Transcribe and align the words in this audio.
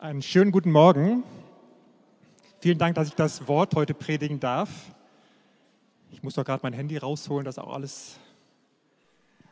Einen 0.00 0.22
schönen 0.22 0.50
guten 0.50 0.72
Morgen. 0.72 1.24
Vielen 2.60 2.78
Dank, 2.78 2.94
dass 2.94 3.08
ich 3.08 3.14
das 3.16 3.48
Wort 3.48 3.74
heute 3.74 3.92
predigen 3.92 4.40
darf. 4.40 4.70
Ich 6.10 6.22
muss 6.22 6.32
doch 6.32 6.44
gerade 6.46 6.62
mein 6.62 6.72
Handy 6.72 6.96
rausholen, 6.96 7.44
dass 7.44 7.58
auch 7.58 7.70
alles 7.70 8.18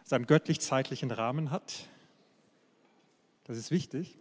seinen 0.04 0.24
göttlich-zeitlichen 0.24 1.10
Rahmen 1.10 1.50
hat. 1.50 1.86
Das 3.44 3.58
ist 3.58 3.70
wichtig. 3.70 4.16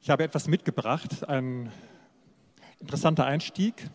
Ich 0.00 0.10
habe 0.10 0.24
etwas 0.24 0.48
mitgebracht, 0.48 1.28
ein 1.28 1.70
interessanter 2.80 3.24
Einstieg. 3.24 3.88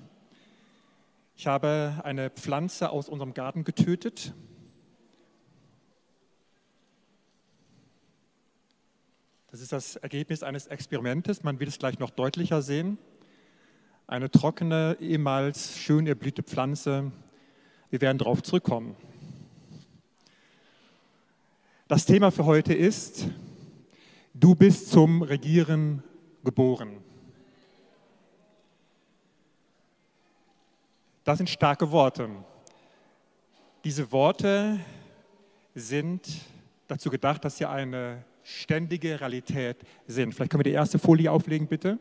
Ich 1.36 1.48
habe 1.48 2.00
eine 2.06 2.30
Pflanze 2.30 2.92
aus 2.92 3.10
unserem 3.10 3.34
Garten 3.34 3.66
getötet 3.66 4.34
Das 9.56 9.62
ist 9.62 9.72
das 9.72 9.96
Ergebnis 9.96 10.44
eines 10.44 10.68
Experimentes. 10.68 11.42
Man 11.44 11.62
wird 11.62 11.70
es 11.70 11.80
gleich 11.80 11.98
noch 11.98 12.10
deutlicher 12.10 12.62
sehen. 12.62 12.98
Eine 14.06 14.30
trockene, 14.30 14.98
ehemals 15.00 15.78
schön 15.78 16.08
erblühte 16.08 16.44
Pflanze. 16.44 17.14
Wir 17.90 18.02
werden 18.02 18.18
darauf 18.18 18.44
zurückkommen. 18.44 18.98
Das 21.88 22.06
Thema 22.06 22.32
für 22.32 22.44
heute 22.44 22.74
ist, 22.74 23.30
du 24.34 24.56
bist 24.56 24.90
zum 24.90 25.22
Regieren 25.22 26.04
geboren. 26.44 26.98
Das 31.24 31.38
sind 31.38 31.50
starke 31.50 31.90
Worte. 31.92 32.30
Diese 33.86 34.12
Worte 34.12 34.82
sind 35.74 36.28
dazu 36.90 37.10
gedacht, 37.10 37.46
dass 37.46 37.56
sie 37.56 37.64
eine 37.66 38.26
ständige 38.46 39.20
Realität 39.20 39.78
sind. 40.06 40.34
Vielleicht 40.34 40.52
können 40.52 40.64
wir 40.64 40.72
die 40.72 40.76
erste 40.76 41.00
Folie 41.00 41.32
auflegen, 41.32 41.68
bitte. 41.68 41.98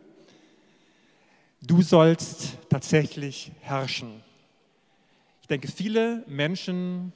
Du 1.63 1.81
sollst 1.81 2.59
tatsächlich 2.69 3.51
herrschen. 3.63 4.23
Ich 5.41 5.49
denke, 5.49 5.69
viele 5.69 6.23
Menschen 6.27 7.13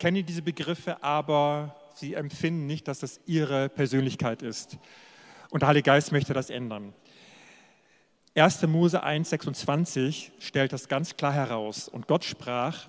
kennen 0.00 0.26
diese 0.26 0.42
Begriffe, 0.42 1.02
aber 1.04 1.76
sie 1.94 2.14
empfinden 2.14 2.66
nicht, 2.66 2.88
dass 2.88 2.98
das 2.98 3.20
ihre 3.26 3.68
Persönlichkeit 3.68 4.42
ist. 4.42 4.76
Und 5.50 5.62
der 5.62 5.68
Heilige 5.68 5.84
Geist 5.84 6.10
möchte 6.10 6.34
das 6.34 6.50
ändern. 6.50 6.92
1. 8.34 8.62
Mose 8.66 9.04
1,26 9.04 10.30
stellt 10.40 10.72
das 10.72 10.88
ganz 10.88 11.16
klar 11.16 11.32
heraus. 11.32 11.88
Und 11.88 12.08
Gott 12.08 12.24
sprach: 12.24 12.88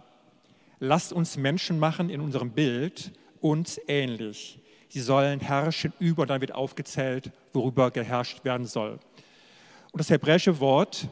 Lasst 0.80 1.13
uns 1.13 1.38
Menschen 1.38 1.78
machen 1.78 2.09
in 2.09 2.22
unserem 2.22 2.52
Bild, 2.52 3.11
uns 3.39 3.80
ähnlich 3.88 4.59
sie 4.89 5.01
sollen 5.01 5.39
herrschen 5.39 5.93
über, 5.99 6.23
und 6.23 6.29
dann 6.29 6.41
wird 6.41 6.53
aufgezählt, 6.53 7.31
worüber 7.53 7.91
geherrscht 7.91 8.43
werden 8.43 8.67
soll. 8.67 8.99
Und 9.91 9.99
das 9.99 10.09
hebräische 10.09 10.59
Wort, 10.59 11.07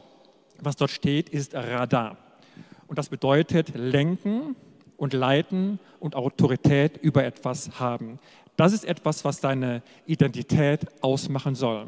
was 0.60 0.76
dort 0.76 0.90
steht, 0.90 1.28
ist 1.30 1.54
Radar. 1.54 2.16
Und 2.86 2.98
das 2.98 3.08
bedeutet 3.08 3.72
lenken 3.74 4.56
und 4.96 5.12
leiten 5.12 5.78
und 6.00 6.14
Autorität 6.14 6.96
über 6.98 7.24
etwas 7.24 7.80
haben. 7.80 8.18
Das 8.56 8.72
ist 8.72 8.84
etwas, 8.84 9.24
was 9.24 9.40
deine 9.40 9.82
Identität 10.06 10.86
ausmachen 11.00 11.54
soll. 11.54 11.86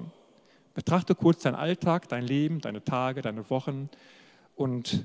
Betrachte 0.74 1.14
kurz 1.16 1.42
deinen 1.42 1.56
Alltag, 1.56 2.08
dein 2.08 2.24
Leben, 2.24 2.61
deine 2.61 2.84
Tage, 2.84 3.22
deine 3.22 3.50
Wochen 3.50 3.91
und 4.55 5.05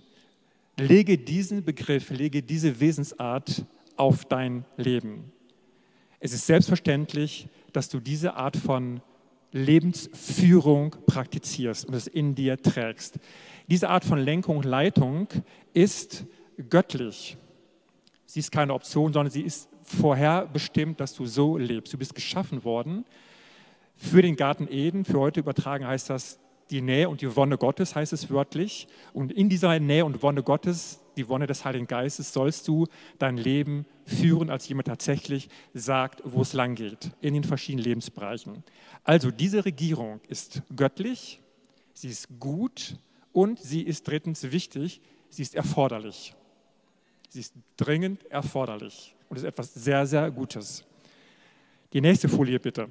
lege 0.78 1.18
diesen 1.18 1.66
Begriff, 1.66 2.12
lege 2.12 2.44
diese 2.44 2.80
Wesensart 2.80 3.66
auf 3.96 4.26
dein 4.26 4.66
Leben. 4.78 5.32
Es 6.26 6.34
ist 6.34 6.48
selbstverständlich, 6.48 7.48
dass 7.72 7.88
du 7.88 8.00
diese 8.00 8.34
Art 8.34 8.58
von 8.58 9.00
Lebensführung 9.52 10.96
praktizierst 11.06 11.86
und 11.86 11.94
es 11.94 12.08
in 12.08 12.34
dir 12.34 12.60
trägst. 12.60 13.20
Diese 13.68 13.90
Art 13.90 14.04
von 14.04 14.18
Lenkung 14.18 14.58
und 14.58 14.66
Leitung 14.66 15.28
ist 15.76 16.26
göttlich. 16.72 17.38
Sie 18.26 18.40
ist 18.40 18.52
keine 18.52 18.74
Option, 18.74 19.14
sondern 19.14 19.32
sie 19.32 19.44
ist 19.44 19.70
vorherbestimmt, 19.84 21.00
dass 21.00 21.14
du 21.14 21.28
so 21.28 21.60
lebst. 21.60 21.94
Du 21.94 22.00
bist 22.00 22.16
geschaffen 22.16 22.64
worden 22.64 23.06
für 23.96 24.24
den 24.24 24.36
Garten 24.36 24.68
Eden. 24.68 25.06
Für 25.06 25.20
heute 25.20 25.42
übertragen 25.42 25.86
heißt 25.86 26.10
das 26.10 26.40
die 26.70 26.82
Nähe 26.82 27.10
und 27.10 27.22
die 27.22 27.36
Wonne 27.36 27.58
Gottes, 27.58 27.96
heißt 27.96 28.14
es 28.14 28.30
wörtlich. 28.30 28.88
Und 29.14 29.32
in 29.32 29.50
dieser 29.50 29.80
Nähe 29.80 30.06
und 30.06 30.24
Wonne 30.24 30.44
Gottes 30.44 31.00
die 31.16 31.28
Wonne 31.30 31.48
des 31.48 31.66
Heiligen 31.66 31.88
Geistes, 31.88 32.34
sollst 32.34 32.68
du 32.68 32.88
dein 33.20 33.38
Leben 33.38 33.86
führen, 34.06 34.50
als 34.50 34.68
jemand 34.68 34.88
tatsächlich 34.88 35.50
sagt, 35.74 36.22
wo 36.24 36.42
es 36.42 36.54
lang 36.54 36.76
geht, 36.76 37.12
in 37.22 37.34
den 37.34 37.44
verschiedenen 37.44 37.86
Lebensbereichen. 37.86 38.64
Also 39.04 39.32
diese 39.32 39.66
Regierung 39.66 40.20
ist 40.28 40.62
göttlich, 40.76 41.42
sie 41.94 42.10
ist 42.10 42.40
gut 42.40 42.98
und 43.32 43.60
sie 43.60 43.82
ist 43.82 44.08
drittens 44.08 44.52
wichtig, 44.52 45.02
sie 45.30 45.42
ist 45.42 45.56
erforderlich. 45.56 46.36
Sie 47.30 47.42
ist 47.42 47.54
dringend 47.76 48.26
erforderlich 48.32 49.16
und 49.30 49.38
ist 49.38 49.44
etwas 49.44 49.74
sehr, 49.74 50.06
sehr 50.06 50.32
Gutes. 50.32 50.86
Die 51.92 52.02
nächste 52.02 52.30
Folie 52.30 52.60
bitte. 52.60 52.88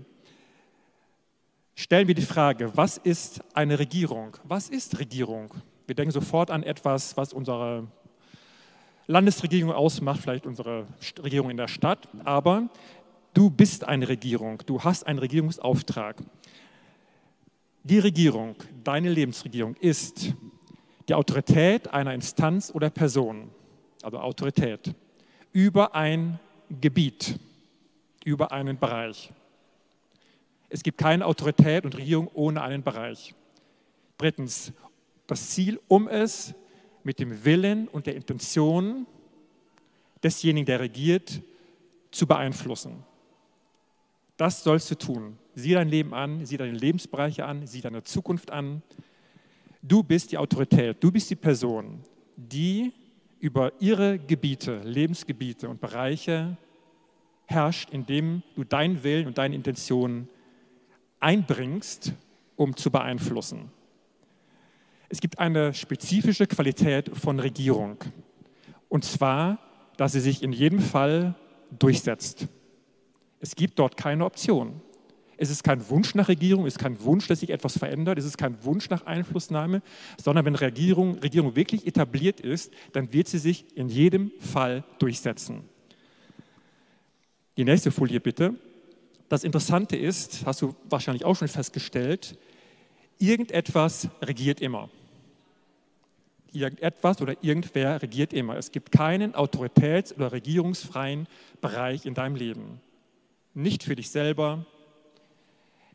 Stellen 1.76 2.06
wir 2.06 2.14
die 2.14 2.22
Frage, 2.22 2.70
was 2.76 2.98
ist 2.98 3.42
eine 3.52 3.78
Regierung? 3.78 4.36
Was 4.44 4.68
ist 4.68 4.98
Regierung? 5.00 5.52
Wir 5.86 5.96
denken 5.96 6.12
sofort 6.12 6.50
an 6.50 6.62
etwas, 6.62 7.16
was 7.16 7.32
unsere 7.32 7.88
Landesregierung 9.08 9.72
ausmacht, 9.72 10.20
vielleicht 10.20 10.46
unsere 10.46 10.86
Regierung 11.22 11.50
in 11.50 11.56
der 11.56 11.68
Stadt, 11.68 12.08
aber 12.24 12.68
du 13.34 13.50
bist 13.50 13.84
eine 13.84 14.08
Regierung, 14.08 14.62
du 14.66 14.82
hast 14.82 15.06
einen 15.06 15.18
Regierungsauftrag. 15.18 16.22
Die 17.82 17.98
Regierung, 17.98 18.54
deine 18.82 19.10
Lebensregierung 19.10 19.74
ist 19.76 20.32
die 21.08 21.14
Autorität 21.14 21.92
einer 21.92 22.14
Instanz 22.14 22.70
oder 22.72 22.88
Person, 22.88 23.50
also 24.02 24.20
Autorität, 24.20 24.94
über 25.52 25.94
ein 25.94 26.38
Gebiet, 26.80 27.38
über 28.24 28.52
einen 28.52 28.78
Bereich. 28.78 29.30
Es 30.74 30.82
gibt 30.82 30.98
keine 30.98 31.24
Autorität 31.24 31.84
und 31.84 31.96
Regierung 31.96 32.28
ohne 32.34 32.60
einen 32.60 32.82
Bereich. 32.82 33.32
Drittens, 34.18 34.72
das 35.28 35.50
Ziel, 35.50 35.78
um 35.86 36.08
es 36.08 36.52
mit 37.04 37.20
dem 37.20 37.44
Willen 37.44 37.86
und 37.86 38.06
der 38.06 38.16
Intention 38.16 39.06
desjenigen, 40.20 40.66
der 40.66 40.80
regiert, 40.80 41.40
zu 42.10 42.26
beeinflussen. 42.26 43.04
Das 44.36 44.64
sollst 44.64 44.90
du 44.90 44.96
tun. 44.96 45.38
Sieh 45.54 45.74
dein 45.74 45.88
Leben 45.88 46.12
an, 46.12 46.44
sieh 46.44 46.56
deine 46.56 46.76
Lebensbereiche 46.76 47.44
an, 47.44 47.68
sieh 47.68 47.80
deine 47.80 48.02
Zukunft 48.02 48.50
an. 48.50 48.82
Du 49.80 50.02
bist 50.02 50.32
die 50.32 50.38
Autorität, 50.38 50.96
du 50.98 51.12
bist 51.12 51.30
die 51.30 51.36
Person, 51.36 52.00
die 52.34 52.92
über 53.38 53.70
ihre 53.78 54.18
Gebiete, 54.18 54.80
Lebensgebiete 54.82 55.68
und 55.68 55.80
Bereiche 55.80 56.56
herrscht, 57.46 57.90
indem 57.90 58.42
du 58.56 58.64
deinen 58.64 59.04
Willen 59.04 59.28
und 59.28 59.38
deine 59.38 59.54
Intentionen 59.54 60.28
einbringst, 61.24 62.12
um 62.54 62.76
zu 62.76 62.90
beeinflussen. 62.90 63.70
Es 65.08 65.20
gibt 65.20 65.38
eine 65.38 65.72
spezifische 65.74 66.46
Qualität 66.46 67.10
von 67.16 67.40
Regierung. 67.40 67.96
Und 68.88 69.04
zwar, 69.04 69.58
dass 69.96 70.12
sie 70.12 70.20
sich 70.20 70.42
in 70.42 70.52
jedem 70.52 70.80
Fall 70.80 71.34
durchsetzt. 71.78 72.46
Es 73.40 73.56
gibt 73.56 73.78
dort 73.78 73.96
keine 73.96 74.24
Option. 74.24 74.80
Es 75.36 75.50
ist 75.50 75.64
kein 75.64 75.88
Wunsch 75.90 76.14
nach 76.14 76.28
Regierung, 76.28 76.64
es 76.66 76.74
ist 76.74 76.78
kein 76.78 77.02
Wunsch, 77.02 77.26
dass 77.26 77.40
sich 77.40 77.50
etwas 77.50 77.76
verändert, 77.76 78.18
es 78.18 78.24
ist 78.24 78.38
kein 78.38 78.62
Wunsch 78.64 78.88
nach 78.88 79.04
Einflussnahme, 79.04 79.82
sondern 80.22 80.44
wenn 80.44 80.54
Regierung, 80.54 81.18
Regierung 81.18 81.56
wirklich 81.56 81.86
etabliert 81.86 82.40
ist, 82.40 82.72
dann 82.92 83.12
wird 83.12 83.26
sie 83.26 83.38
sich 83.38 83.76
in 83.76 83.88
jedem 83.88 84.30
Fall 84.38 84.84
durchsetzen. 85.00 85.64
Die 87.56 87.64
nächste 87.64 87.90
Folie 87.90 88.20
bitte. 88.20 88.54
Das 89.34 89.42
Interessante 89.42 89.96
ist, 89.96 90.46
hast 90.46 90.62
du 90.62 90.76
wahrscheinlich 90.88 91.24
auch 91.24 91.34
schon 91.34 91.48
festgestellt, 91.48 92.38
irgendetwas 93.18 94.08
regiert 94.22 94.60
immer. 94.60 94.90
Irgendetwas 96.52 97.20
oder 97.20 97.34
irgendwer 97.42 98.00
regiert 98.00 98.32
immer. 98.32 98.56
Es 98.56 98.70
gibt 98.70 98.92
keinen 98.92 99.34
autoritäts- 99.34 100.14
oder 100.14 100.30
regierungsfreien 100.30 101.26
Bereich 101.60 102.06
in 102.06 102.14
deinem 102.14 102.36
Leben. 102.36 102.80
Nicht 103.54 103.82
für 103.82 103.96
dich 103.96 104.08
selber, 104.08 104.66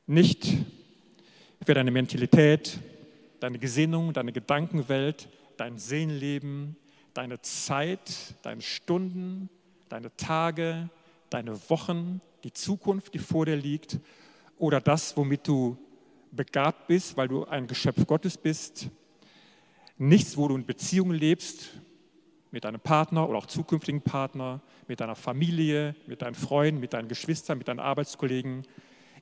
nicht 0.05 0.45
für 1.65 1.73
deine 1.73 1.91
Mentalität, 1.91 2.77
deine 3.39 3.57
Gesinnung, 3.57 4.11
deine 4.11 4.33
Gedankenwelt, 4.33 5.29
dein 5.55 5.77
Seelenleben, 5.77 6.75
deine 7.13 7.41
Zeit, 7.41 8.35
deine 8.41 8.61
Stunden, 8.61 9.49
deine 9.87 10.13
Tage, 10.17 10.89
deine 11.29 11.57
Wochen, 11.69 12.21
die 12.43 12.53
Zukunft, 12.53 13.13
die 13.13 13.19
vor 13.19 13.45
dir 13.45 13.55
liegt 13.55 13.99
oder 14.57 14.81
das, 14.81 15.15
womit 15.17 15.47
du 15.47 15.77
begabt 16.31 16.87
bist, 16.87 17.17
weil 17.17 17.27
du 17.27 17.45
ein 17.45 17.67
Geschöpf 17.67 18.05
Gottes 18.05 18.37
bist, 18.37 18.89
nichts, 19.97 20.37
wo 20.37 20.47
du 20.47 20.55
in 20.55 20.65
Beziehung 20.65 21.11
lebst, 21.11 21.71
mit 22.51 22.63
deinem 22.63 22.79
Partner 22.79 23.29
oder 23.29 23.37
auch 23.37 23.45
zukünftigen 23.45 24.01
Partner, 24.01 24.61
mit 24.87 24.99
deiner 24.99 25.15
Familie, 25.15 25.95
mit 26.07 26.21
deinen 26.21 26.35
Freunden, 26.35 26.79
mit 26.79 26.93
deinen 26.93 27.07
Geschwistern, 27.07 27.59
mit 27.59 27.67
deinen 27.67 27.79
Arbeitskollegen. 27.79 28.63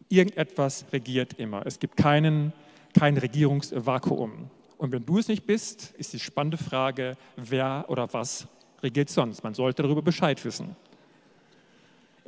Irgendetwas 0.10 0.86
regiert 0.94 1.34
immer. 1.34 1.66
Es 1.66 1.80
gibt 1.80 1.98
keinen, 1.98 2.54
kein 2.98 3.18
Regierungsvakuum. 3.18 4.50
Und 4.78 4.92
wenn 4.92 5.06
du 5.06 5.18
es 5.18 5.28
nicht 5.28 5.46
bist, 5.46 5.94
ist 5.98 6.14
die 6.14 6.20
spannende 6.20 6.58
Frage, 6.58 7.18
wer 7.36 7.86
oder 7.90 8.14
was 8.14 8.48
regiert 8.82 9.10
sonst. 9.10 9.44
Man 9.44 9.54
sollte 9.54 9.82
darüber 9.82 10.02
Bescheid 10.02 10.44
wissen. 10.46 10.76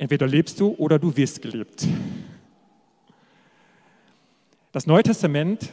Entweder 0.00 0.26
lebst 0.26 0.58
du 0.58 0.68
oder 0.78 0.98
du 0.98 1.14
wirst 1.14 1.42
gelebt. 1.42 1.86
Das 4.72 4.86
Neue 4.86 5.02
Testament 5.02 5.68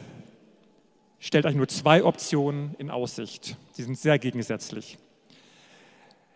stellt 1.18 1.46
euch 1.46 1.54
nur 1.54 1.66
zwei 1.66 2.04
Optionen 2.04 2.74
in 2.76 2.90
Aussicht. 2.90 3.56
Sie 3.72 3.82
sind 3.82 3.96
sehr 3.96 4.18
gegensätzlich. 4.18 4.98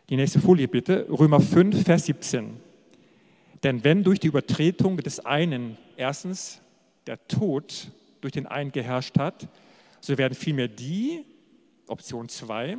Die 0.09 0.17
nächste 0.17 0.41
Folie 0.41 0.69
bitte, 0.69 1.06
Römer 1.11 1.41
5, 1.41 1.85
Vers 1.85 2.06
17. 2.06 2.56
Denn 3.62 3.85
wenn 3.85 4.03
durch 4.05 4.21
die 4.21 4.29
Übertretung 4.29 4.97
des 4.97 5.21
einen 5.21 5.77
erstens 5.99 6.62
der 7.06 7.29
Tod 7.29 7.91
durch 8.23 8.33
den 8.33 8.47
einen 8.47 8.73
geherrscht 8.73 9.19
hat, 9.19 9.49
so 10.00 10.17
werden 10.17 10.33
vielmehr 10.33 10.69
die, 10.69 11.27
Option 11.89 12.31
2, 12.31 12.79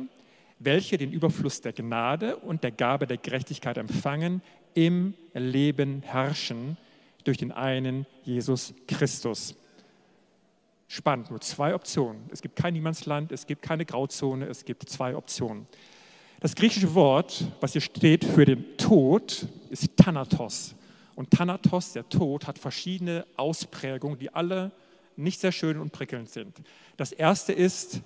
welche 0.58 0.98
den 0.98 1.12
Überfluss 1.12 1.60
der 1.60 1.72
Gnade 1.72 2.36
und 2.36 2.64
der 2.64 2.72
Gabe 2.72 3.06
der 3.06 3.18
Gerechtigkeit 3.18 3.78
empfangen, 3.78 4.42
im 4.74 5.14
Leben 5.32 6.02
herrschen 6.02 6.76
durch 7.24 7.38
den 7.38 7.52
einen 7.52 8.06
Jesus 8.24 8.74
Christus. 8.86 9.54
Spannend, 10.88 11.30
nur 11.30 11.40
zwei 11.40 11.74
Optionen. 11.74 12.22
Es 12.30 12.42
gibt 12.42 12.56
kein 12.56 12.74
Niemandsland, 12.74 13.32
es 13.32 13.46
gibt 13.46 13.62
keine 13.62 13.84
Grauzone, 13.84 14.46
es 14.46 14.64
gibt 14.64 14.88
zwei 14.88 15.16
Optionen. 15.16 15.66
Das 16.40 16.54
griechische 16.54 16.94
Wort, 16.94 17.46
was 17.60 17.72
hier 17.72 17.80
steht 17.80 18.24
für 18.24 18.44
den 18.44 18.76
Tod, 18.76 19.46
ist 19.70 19.96
Thanatos. 19.96 20.74
Und 21.14 21.30
Thanatos, 21.30 21.92
der 21.92 22.08
Tod, 22.08 22.46
hat 22.46 22.58
verschiedene 22.58 23.26
Ausprägungen, 23.36 24.18
die 24.18 24.32
alle 24.32 24.72
nicht 25.16 25.40
sehr 25.40 25.52
schön 25.52 25.78
und 25.78 25.92
prickelnd 25.92 26.28
sind. 26.28 26.56
Das 26.96 27.12
erste 27.12 27.52
ist 27.52 28.02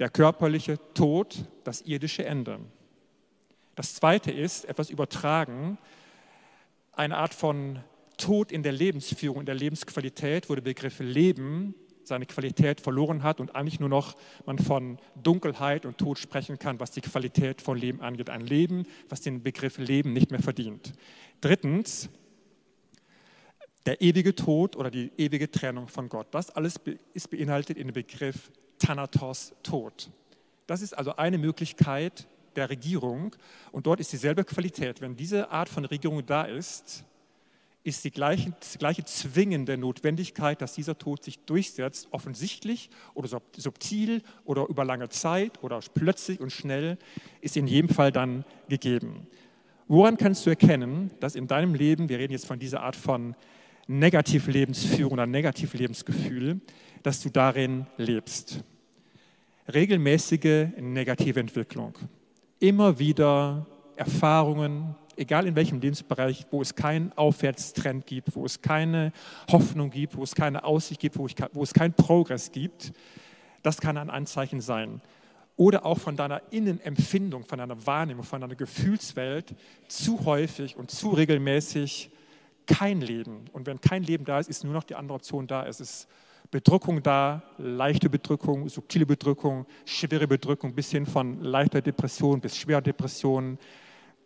der 0.00 0.08
körperliche 0.08 0.78
Tod, 0.94 1.44
das 1.64 1.82
irdische 1.82 2.24
Ende. 2.24 2.60
Das 3.74 3.94
zweite 3.94 4.30
ist, 4.30 4.66
etwas 4.66 4.90
übertragen, 4.90 5.78
eine 6.92 7.16
Art 7.16 7.34
von 7.34 7.80
Tod 8.18 8.52
in 8.52 8.62
der 8.62 8.72
Lebensführung, 8.72 9.40
in 9.40 9.46
der 9.46 9.54
Lebensqualität, 9.54 10.50
wo 10.50 10.54
der 10.54 10.62
Begriff 10.62 11.00
Leben 11.00 11.74
seine 12.04 12.26
Qualität 12.26 12.80
verloren 12.80 13.22
hat 13.22 13.40
und 13.40 13.54
eigentlich 13.54 13.80
nur 13.80 13.88
noch 13.88 14.16
man 14.44 14.58
von 14.58 14.98
Dunkelheit 15.22 15.86
und 15.86 15.98
Tod 15.98 16.18
sprechen 16.18 16.58
kann, 16.58 16.80
was 16.80 16.90
die 16.90 17.00
Qualität 17.00 17.62
von 17.62 17.78
Leben 17.78 18.00
angeht. 18.00 18.28
Ein 18.28 18.42
Leben, 18.42 18.86
was 19.08 19.20
den 19.20 19.42
Begriff 19.42 19.78
Leben 19.78 20.12
nicht 20.12 20.30
mehr 20.30 20.42
verdient. 20.42 20.92
Drittens, 21.40 22.10
der 23.86 24.00
ewige 24.00 24.34
Tod 24.34 24.76
oder 24.76 24.90
die 24.90 25.10
ewige 25.16 25.50
Trennung 25.50 25.88
von 25.88 26.08
Gott. 26.08 26.28
Das 26.32 26.50
alles 26.50 26.78
ist 27.14 27.30
beinhaltet 27.30 27.78
in 27.78 27.88
dem 27.88 27.94
Begriff 27.94 28.50
Thanatos, 28.78 29.54
Tod. 29.62 30.10
Das 30.66 30.82
ist 30.82 30.92
also 30.92 31.16
eine 31.16 31.38
Möglichkeit 31.38 32.26
der 32.56 32.70
Regierung 32.70 33.34
und 33.72 33.86
dort 33.86 34.00
ist 34.00 34.12
dieselbe 34.12 34.44
Qualität. 34.44 35.00
Wenn 35.00 35.16
diese 35.16 35.50
Art 35.50 35.68
von 35.68 35.84
Regierung 35.84 36.24
da 36.24 36.42
ist, 36.42 37.04
ist 37.84 38.04
die 38.04 38.10
gleiche, 38.10 38.52
die 38.74 38.78
gleiche 38.78 39.04
zwingende 39.04 39.76
Notwendigkeit, 39.76 40.62
dass 40.62 40.74
dieser 40.74 40.96
Tod 40.96 41.24
sich 41.24 41.40
durchsetzt, 41.40 42.08
offensichtlich 42.12 42.90
oder 43.14 43.40
subtil 43.56 44.22
oder 44.44 44.68
über 44.68 44.84
lange 44.84 45.08
Zeit 45.08 45.62
oder 45.62 45.80
plötzlich 45.92 46.40
und 46.40 46.52
schnell, 46.52 46.96
ist 47.40 47.56
in 47.56 47.66
jedem 47.66 47.88
Fall 47.88 48.12
dann 48.12 48.44
gegeben. 48.68 49.26
Woran 49.88 50.16
kannst 50.16 50.46
du 50.46 50.50
erkennen, 50.50 51.10
dass 51.20 51.34
in 51.34 51.48
deinem 51.48 51.74
Leben, 51.74 52.08
wir 52.08 52.18
reden 52.18 52.32
jetzt 52.32 52.46
von 52.46 52.58
dieser 52.58 52.82
Art 52.82 52.96
von 52.96 53.34
Negativlebensführung 53.88 55.12
oder 55.12 55.26
Negativlebensgefühl, 55.26 56.60
dass 57.02 57.20
du 57.20 57.30
darin 57.30 57.86
lebst? 57.96 58.62
Regelmäßige 59.72 60.68
negative 60.78 61.40
Entwicklung. 61.40 61.98
Immer 62.62 63.00
wieder 63.00 63.66
Erfahrungen, 63.96 64.94
egal 65.16 65.48
in 65.48 65.56
welchem 65.56 65.80
Lebensbereich, 65.80 66.46
wo 66.52 66.62
es 66.62 66.76
keinen 66.76 67.12
Aufwärtstrend 67.14 68.06
gibt, 68.06 68.36
wo 68.36 68.44
es 68.44 68.62
keine 68.62 69.10
Hoffnung 69.50 69.90
gibt, 69.90 70.16
wo 70.16 70.22
es 70.22 70.32
keine 70.32 70.62
Aussicht 70.62 71.00
gibt, 71.00 71.18
wo, 71.18 71.26
ich, 71.26 71.34
wo 71.54 71.64
es 71.64 71.74
keinen 71.74 71.92
Progress 71.92 72.52
gibt, 72.52 72.92
das 73.64 73.80
kann 73.80 73.96
ein 73.96 74.10
Anzeichen 74.10 74.60
sein. 74.60 75.00
Oder 75.56 75.84
auch 75.84 75.98
von 75.98 76.14
deiner 76.14 76.40
Innenempfindung, 76.52 77.42
von 77.42 77.58
deiner 77.58 77.84
Wahrnehmung, 77.84 78.22
von 78.22 78.40
deiner 78.40 78.54
Gefühlswelt 78.54 79.56
zu 79.88 80.24
häufig 80.24 80.76
und 80.76 80.88
zu 80.88 81.08
regelmäßig 81.08 82.12
kein 82.68 83.00
Leben. 83.00 83.46
Und 83.52 83.66
wenn 83.66 83.80
kein 83.80 84.04
Leben 84.04 84.24
da 84.24 84.38
ist, 84.38 84.48
ist 84.48 84.62
nur 84.62 84.72
noch 84.72 84.84
die 84.84 84.94
andere 84.94 85.16
Option 85.16 85.48
da. 85.48 85.66
Es 85.66 85.80
ist 85.80 86.06
Bedrückung 86.52 87.02
da, 87.02 87.42
leichte 87.56 88.10
Bedrückung, 88.10 88.68
subtile 88.68 89.06
Bedrückung, 89.06 89.64
schwere 89.86 90.28
Bedrückung 90.28 90.74
bis 90.74 90.90
hin 90.90 91.06
von 91.06 91.42
leichter 91.42 91.80
Depression 91.80 92.42
bis 92.42 92.58
schwerer 92.58 92.82
Depression, 92.82 93.58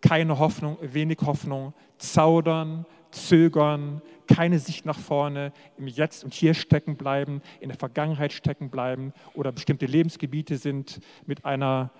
keine 0.00 0.36
Hoffnung, 0.36 0.76
wenig 0.82 1.18
Hoffnung, 1.24 1.72
zaudern, 1.98 2.84
zögern, 3.12 4.02
keine 4.26 4.58
Sicht 4.58 4.84
nach 4.84 4.98
vorne, 4.98 5.52
im 5.78 5.86
Jetzt 5.86 6.24
und 6.24 6.34
Hier 6.34 6.54
stecken 6.54 6.96
bleiben, 6.96 7.42
in 7.60 7.68
der 7.68 7.78
Vergangenheit 7.78 8.32
stecken 8.32 8.70
bleiben 8.70 9.12
oder 9.34 9.52
bestimmte 9.52 9.86
Lebensgebiete 9.86 10.56
sind 10.56 10.98
mit 11.26 11.44
einer 11.44 11.92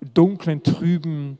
dunklen, 0.00 0.62
trüben 0.62 1.38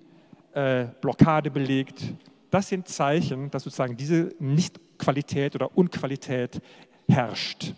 äh, 0.53 0.85
Blockade 1.00 1.50
belegt. 1.50 2.03
Das 2.50 2.69
sind 2.69 2.87
Zeichen, 2.87 3.50
dass 3.50 3.65
sozusagen 3.65 3.97
diese 3.97 4.35
Nichtqualität 4.41 5.55
oder 5.55 5.75
Unqualität 5.75 6.61
herrscht. 7.09 7.73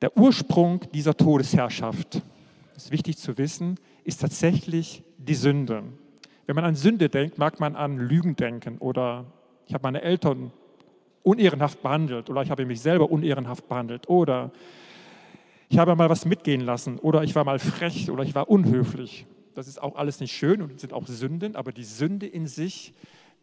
Der 0.00 0.16
Ursprung 0.16 0.80
dieser 0.94 1.14
Todesherrschaft, 1.14 2.22
ist 2.74 2.90
wichtig 2.90 3.18
zu 3.18 3.36
wissen, 3.36 3.78
ist 4.02 4.22
tatsächlich 4.22 5.02
die 5.18 5.34
Sünde. 5.34 5.82
Wenn 6.46 6.56
man 6.56 6.64
an 6.64 6.74
Sünde 6.74 7.10
denkt, 7.10 7.36
mag 7.36 7.60
man 7.60 7.76
an 7.76 7.98
Lügen 7.98 8.34
denken 8.34 8.78
oder 8.78 9.26
ich 9.66 9.74
habe 9.74 9.82
meine 9.82 10.00
Eltern 10.00 10.52
unehrenhaft 11.22 11.82
behandelt 11.82 12.30
oder 12.30 12.40
ich 12.42 12.50
habe 12.50 12.64
mich 12.64 12.80
selber 12.80 13.10
unehrenhaft 13.10 13.68
behandelt 13.68 14.08
oder 14.08 14.52
ich 15.68 15.76
habe 15.76 15.94
mal 15.94 16.08
was 16.08 16.24
mitgehen 16.24 16.62
lassen 16.62 16.98
oder 16.98 17.22
ich 17.22 17.34
war 17.34 17.44
mal 17.44 17.58
frech 17.58 18.10
oder 18.10 18.24
ich 18.24 18.34
war 18.34 18.48
unhöflich. 18.48 19.26
Das 19.54 19.68
ist 19.68 19.82
auch 19.82 19.96
alles 19.96 20.18
nicht 20.18 20.32
schön 20.32 20.62
und 20.62 20.80
sind 20.80 20.94
auch 20.94 21.06
Sünden, 21.08 21.56
aber 21.56 21.72
die 21.72 21.84
Sünde 21.84 22.26
in 22.26 22.46
sich, 22.46 22.94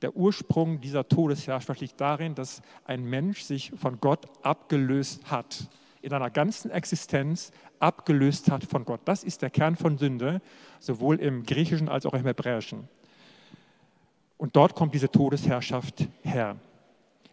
der 0.02 0.16
Ursprung 0.16 0.82
dieser 0.82 1.08
Todesherrschaft 1.08 1.82
liegt 1.82 2.02
darin, 2.02 2.34
dass 2.34 2.64
ein 2.86 3.04
Mensch 3.04 3.44
sich 3.44 3.72
von 3.78 4.00
Gott 4.00 4.26
abgelöst 4.42 5.30
hat 5.30 5.70
in 6.02 6.14
einer 6.14 6.30
ganzen 6.30 6.72
Existenz 6.72 7.52
abgelöst 7.80 8.52
hat 8.52 8.64
von 8.64 8.86
Gott. 8.86 9.02
Das 9.06 9.24
ist 9.24 9.42
der 9.42 9.50
Kern 9.50 9.76
von 9.76 9.98
Sünde, 9.98 10.42
sowohl 10.80 11.20
im 11.20 11.44
Griechischen 11.44 11.90
als 11.90 12.06
auch 12.06 12.14
im 12.14 12.26
Hebräischen. 12.26 12.88
Und 14.38 14.56
dort 14.56 14.76
kommt 14.76 14.94
diese 14.94 15.10
Todesherrschaft 15.10 16.08
her. 16.22 16.58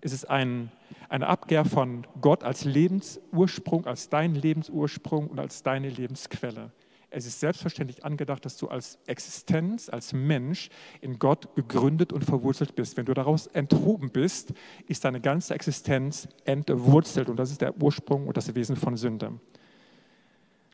Es 0.01 0.13
ist 0.13 0.29
ein, 0.29 0.71
eine 1.09 1.27
Abkehr 1.27 1.65
von 1.65 2.07
Gott 2.21 2.45
als 2.45 2.65
Lebensursprung, 2.65 3.87
als 3.87 4.09
dein 4.09 4.35
Lebensursprung 4.35 5.29
und 5.29 5.39
als 5.39 5.63
deine 5.63 5.89
Lebensquelle. 5.89 6.71
Es 7.17 7.27
ist 7.27 7.39
selbstverständlich 7.39 8.05
angedacht, 8.05 8.45
dass 8.45 8.57
du 8.57 8.67
als 8.67 8.99
Existenz, 9.07 9.89
als 9.89 10.13
Mensch 10.13 10.69
in 11.01 11.21
Gott 11.21 11.55
gegründet 11.55 12.13
und 12.13 12.25
verwurzelt 12.25 12.75
bist. 12.75 12.97
Wenn 12.97 13.07
du 13.07 13.15
daraus 13.15 13.47
enthoben 13.47 14.11
bist, 14.11 14.53
ist 14.89 15.05
deine 15.05 15.21
ganze 15.21 15.55
Existenz 15.55 16.27
entwurzelt 16.45 17.29
und 17.29 17.37
das 17.37 17.53
ist 17.53 17.61
der 17.61 17.81
Ursprung 17.81 18.27
und 18.27 18.37
das 18.37 18.53
Wesen 18.57 18.75
von 18.75 18.97
Sünde. 18.97 19.33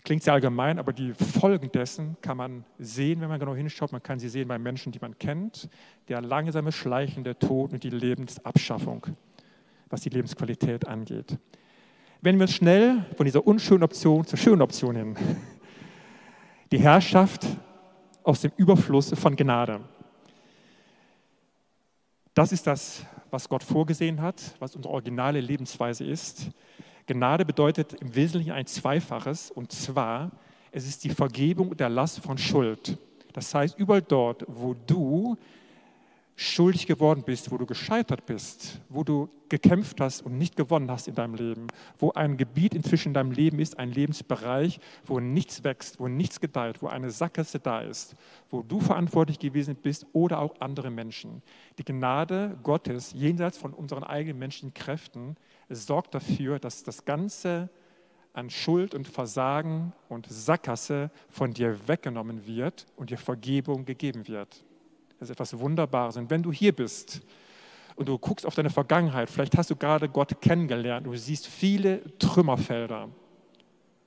Klingt 0.02 0.22
sehr 0.22 0.32
allgemein, 0.32 0.78
aber 0.78 0.94
die 0.94 1.12
Folgen 1.12 1.70
dessen 1.72 2.16
kann 2.22 2.38
man 2.38 2.64
sehen, 2.78 3.20
wenn 3.20 3.28
man 3.28 3.38
genau 3.38 3.54
hinschaut. 3.54 3.92
Man 3.92 4.02
kann 4.02 4.18
sie 4.18 4.30
sehen 4.30 4.48
bei 4.48 4.58
Menschen, 4.58 4.92
die 4.92 4.98
man 4.98 5.18
kennt. 5.18 5.68
Der 6.08 6.22
langsame 6.22 6.72
Schleichen 6.72 7.22
der 7.22 7.38
Tod 7.38 7.74
und 7.74 7.84
die 7.84 7.90
Lebensabschaffung, 7.90 9.08
was 9.90 10.00
die 10.00 10.08
Lebensqualität 10.08 10.88
angeht. 10.88 11.36
Wenn 12.22 12.40
wir 12.40 12.48
schnell 12.48 13.04
von 13.18 13.26
dieser 13.26 13.46
unschönen 13.46 13.82
Option 13.82 14.24
zur 14.24 14.38
schönen 14.38 14.62
Option 14.62 14.96
hin 14.96 15.16
die 16.70 16.78
Herrschaft 16.78 17.46
aus 18.22 18.42
dem 18.42 18.52
Überfluss 18.56 19.10
von 19.18 19.34
Gnade. 19.34 19.80
Das 22.34 22.52
ist 22.52 22.66
das, 22.66 23.04
was 23.30 23.48
Gott 23.48 23.62
vorgesehen 23.62 24.20
hat, 24.20 24.54
was 24.60 24.76
unsere 24.76 24.94
originale 24.94 25.40
Lebensweise 25.40 26.04
ist. 26.04 26.50
Gnade 27.06 27.44
bedeutet 27.44 27.94
im 27.94 28.14
Wesentlichen 28.14 28.52
ein 28.52 28.66
Zweifaches, 28.66 29.50
und 29.50 29.72
zwar, 29.72 30.30
es 30.70 30.86
ist 30.86 31.02
die 31.02 31.10
Vergebung 31.10 31.76
der 31.76 31.88
Last 31.88 32.20
von 32.20 32.38
Schuld. 32.38 32.96
Das 33.32 33.52
heißt, 33.52 33.78
überall 33.78 34.02
dort, 34.02 34.44
wo 34.46 34.74
du 34.86 35.36
schuldig 36.40 36.86
geworden 36.86 37.22
bist, 37.22 37.50
wo 37.50 37.58
du 37.58 37.66
gescheitert 37.66 38.24
bist, 38.24 38.80
wo 38.88 39.04
du 39.04 39.28
gekämpft 39.50 40.00
hast 40.00 40.22
und 40.22 40.38
nicht 40.38 40.56
gewonnen 40.56 40.90
hast 40.90 41.06
in 41.06 41.14
deinem 41.14 41.34
Leben, 41.34 41.66
wo 41.98 42.12
ein 42.12 42.38
Gebiet 42.38 42.74
inzwischen 42.74 43.08
in 43.08 43.14
deinem 43.14 43.32
Leben 43.32 43.58
ist, 43.58 43.78
ein 43.78 43.90
Lebensbereich, 43.90 44.80
wo 45.04 45.20
nichts 45.20 45.64
wächst, 45.64 46.00
wo 46.00 46.08
nichts 46.08 46.40
gedeiht, 46.40 46.80
wo 46.80 46.86
eine 46.86 47.10
Sackgasse 47.10 47.60
da 47.60 47.82
ist, 47.82 48.14
wo 48.48 48.62
du 48.62 48.80
verantwortlich 48.80 49.38
gewesen 49.38 49.76
bist 49.76 50.06
oder 50.14 50.38
auch 50.38 50.58
andere 50.60 50.90
Menschen. 50.90 51.42
Die 51.76 51.84
Gnade 51.84 52.56
Gottes 52.62 53.12
jenseits 53.12 53.58
von 53.58 53.74
unseren 53.74 54.04
eigenen 54.04 54.38
menschlichen 54.38 54.72
Kräften 54.72 55.36
sorgt 55.68 56.14
dafür, 56.14 56.58
dass 56.58 56.82
das 56.82 57.04
Ganze 57.04 57.68
an 58.32 58.48
Schuld 58.48 58.94
und 58.94 59.06
Versagen 59.06 59.92
und 60.08 60.26
Sackgasse 60.30 61.10
von 61.28 61.52
dir 61.52 61.86
weggenommen 61.86 62.46
wird 62.46 62.86
und 62.96 63.10
dir 63.10 63.18
Vergebung 63.18 63.84
gegeben 63.84 64.26
wird. 64.26 64.64
Das 65.20 65.28
ist 65.28 65.34
etwas 65.34 65.58
Wunderbares. 65.58 66.16
Und 66.16 66.30
wenn 66.30 66.42
du 66.42 66.50
hier 66.50 66.72
bist 66.72 67.20
und 67.94 68.08
du 68.08 68.16
guckst 68.16 68.46
auf 68.46 68.54
deine 68.54 68.70
Vergangenheit, 68.70 69.28
vielleicht 69.28 69.56
hast 69.58 69.68
du 69.68 69.76
gerade 69.76 70.08
Gott 70.08 70.40
kennengelernt, 70.40 71.06
du 71.06 71.14
siehst 71.14 71.46
viele 71.46 72.00
Trümmerfelder. 72.18 73.10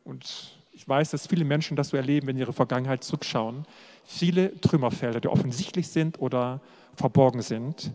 Und 0.03 0.57
ich 0.71 0.89
weiß, 0.89 1.11
dass 1.11 1.27
viele 1.27 1.45
Menschen 1.45 1.77
das 1.77 1.89
so 1.89 1.97
erleben, 1.97 2.25
wenn 2.25 2.35
sie 2.35 2.41
ihre 2.41 2.51
Vergangenheit 2.51 3.03
zurückschauen. 3.03 3.65
Viele 4.03 4.59
Trümmerfelder, 4.59 5.21
die 5.21 5.27
offensichtlich 5.27 5.87
sind 5.87 6.19
oder 6.19 6.61
verborgen 6.95 7.43
sind. 7.43 7.93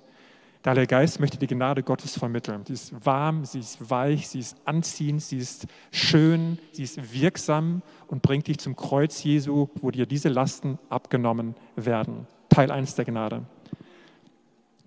Der 0.65 0.71
Heilige 0.71 0.87
Geist 0.87 1.19
möchte 1.19 1.39
die 1.39 1.49
Gnade 1.49 1.83
Gottes 1.83 2.17
vermitteln. 2.17 2.65
Sie 2.67 2.75
ist 2.75 3.05
warm, 3.05 3.45
sie 3.45 3.59
ist 3.59 3.91
weich, 3.91 4.29
sie 4.29 4.39
ist 4.39 4.57
anziehend, 4.65 5.23
sie 5.23 5.39
ist 5.39 5.67
schön, 5.91 6.59
sie 6.71 6.85
ist 6.85 7.13
wirksam 7.13 7.83
und 8.07 8.23
bringt 8.23 8.47
dich 8.47 8.59
zum 8.59 8.77
Kreuz 8.77 9.25
Jesu, 9.25 9.69
wo 9.81 9.91
dir 9.91 10.07
diese 10.07 10.29
Lasten 10.29 10.79
abgenommen 10.89 11.57
werden. 11.75 12.29
Teil 12.59 12.73
1 12.73 12.97
der 12.97 13.05
Gnade. 13.05 13.47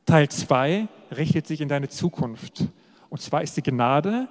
Teil 0.05 0.27
2 0.27 0.89
richtet 1.15 1.47
sich 1.47 1.61
in 1.61 1.69
deine 1.69 1.87
Zukunft. 1.87 2.65
Und 3.09 3.21
zwar 3.21 3.43
ist 3.43 3.55
die 3.55 3.61
Gnade 3.61 4.27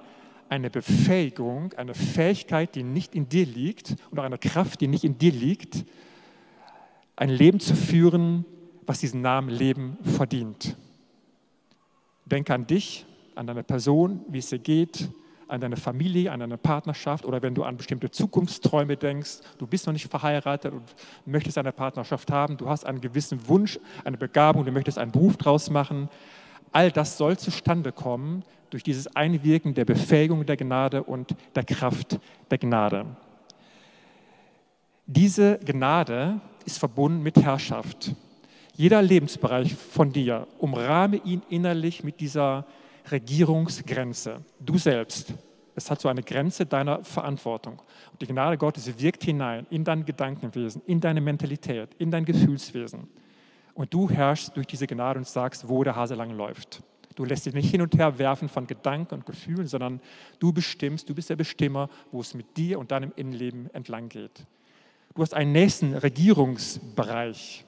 eine 0.50 0.68
Befähigung, 0.68 1.73
eine 1.73 1.94
Fähigkeit, 1.94 2.75
die 2.75 2.82
nicht 2.82 3.14
in 3.14 3.30
dir 3.30 3.47
liegt 3.47 3.97
und 4.11 4.18
auch 4.18 4.25
eine 4.25 4.37
Kraft, 4.37 4.82
die 4.82 4.88
nicht 4.88 5.04
in 5.04 5.16
dir 5.16 5.32
liegt, 5.32 5.87
ein 7.16 7.30
Leben 7.30 7.61
zu 7.61 7.75
führen, 7.75 8.44
was 8.85 9.00
diesen 9.00 9.23
Namen 9.23 9.49
Leben 9.49 9.97
verdient. 10.02 10.76
Denke 12.26 12.52
an 12.52 12.66
dich, 12.66 13.06
an 13.37 13.47
deine 13.47 13.62
Person, 13.62 14.20
wie 14.28 14.40
es 14.40 14.50
dir 14.50 14.59
geht, 14.59 15.09
an 15.50 15.61
deine 15.61 15.76
Familie, 15.76 16.33
an 16.33 16.40
deine 16.40 16.57
Partnerschaft 16.57 17.25
oder 17.25 17.42
wenn 17.42 17.54
du 17.54 17.64
an 17.64 17.76
bestimmte 17.76 18.11
Zukunftsträume 18.11 18.97
denkst, 18.97 19.40
du 19.59 19.66
bist 19.66 19.87
noch 19.87 19.92
nicht 19.92 20.09
verheiratet 20.09 20.73
und 20.73 20.83
möchtest 21.26 21.59
eine 21.59 21.73
Partnerschaft 21.73 22.30
haben, 22.30 22.57
du 22.57 22.69
hast 22.69 22.87
einen 22.87 23.00
gewissen 23.00 23.49
Wunsch, 23.49 23.78
eine 24.04 24.16
Begabung, 24.16 24.64
du 24.64 24.73
möchtest 24.73 24.99
einen 24.99 25.12
Beruf 25.12 25.37
draus 25.37 25.71
machen. 25.71 26.09
All 26.73 26.90
das 26.90 27.19
soll 27.19 27.37
zustande 27.37 27.92
kommen 27.92 28.45
durch 28.71 28.83
dieses 28.83 29.14
Einwirken 29.16 29.75
der 29.75 29.85
Befähigung 29.85 30.47
der 30.47 30.57
Gnade 30.57 31.02
und 31.02 31.35
der 31.54 31.64
Kraft 31.64 32.21
der 32.50 32.59
Gnade. 32.59 33.07
Diese 35.07 35.59
Gnade 35.59 36.40
ist 36.64 36.78
verbunden 36.78 37.23
mit 37.23 37.37
Herrschaft. 37.37 38.14
Jeder 38.76 39.02
Lebensbereich 39.02 39.75
von 39.75 40.12
dir, 40.12 40.47
umrahme 40.59 41.16
ihn 41.16 41.42
innerlich 41.50 42.04
mit 42.04 42.21
dieser 42.21 42.64
Regierungsgrenze. 43.10 44.44
Du 44.58 44.78
selbst. 44.78 45.34
Es 45.74 45.90
hat 45.90 46.00
so 46.00 46.08
eine 46.08 46.22
Grenze 46.22 46.66
deiner 46.66 47.04
Verantwortung. 47.04 47.80
Und 48.12 48.20
die 48.20 48.26
Gnade 48.26 48.58
Gottes 48.58 48.98
wirkt 49.00 49.24
hinein 49.24 49.66
in 49.70 49.84
dein 49.84 50.04
Gedankenwesen, 50.04 50.82
in 50.86 51.00
deine 51.00 51.20
Mentalität, 51.20 51.94
in 51.98 52.10
dein 52.10 52.24
Gefühlswesen. 52.24 53.08
Und 53.74 53.94
du 53.94 54.10
herrschst 54.10 54.56
durch 54.56 54.66
diese 54.66 54.86
Gnade 54.86 55.18
und 55.18 55.26
sagst, 55.26 55.68
wo 55.68 55.82
der 55.84 55.96
Hase 55.96 56.14
lang 56.14 56.30
läuft. 56.32 56.82
Du 57.14 57.24
lässt 57.24 57.46
dich 57.46 57.54
nicht 57.54 57.70
hin 57.70 57.82
und 57.82 57.96
her 57.96 58.18
werfen 58.18 58.48
von 58.48 58.66
Gedanken 58.66 59.14
und 59.14 59.26
Gefühlen, 59.26 59.66
sondern 59.66 60.00
du 60.38 60.52
bestimmst, 60.52 61.08
du 61.08 61.14
bist 61.14 61.30
der 61.30 61.36
Bestimmer, 61.36 61.88
wo 62.12 62.20
es 62.20 62.34
mit 62.34 62.56
dir 62.56 62.78
und 62.78 62.90
deinem 62.90 63.12
Innenleben 63.16 63.72
entlang 63.74 64.08
geht. 64.08 64.46
Du 65.14 65.22
hast 65.22 65.34
einen 65.34 65.52
nächsten 65.52 65.94
Regierungsbereich, 65.94 67.64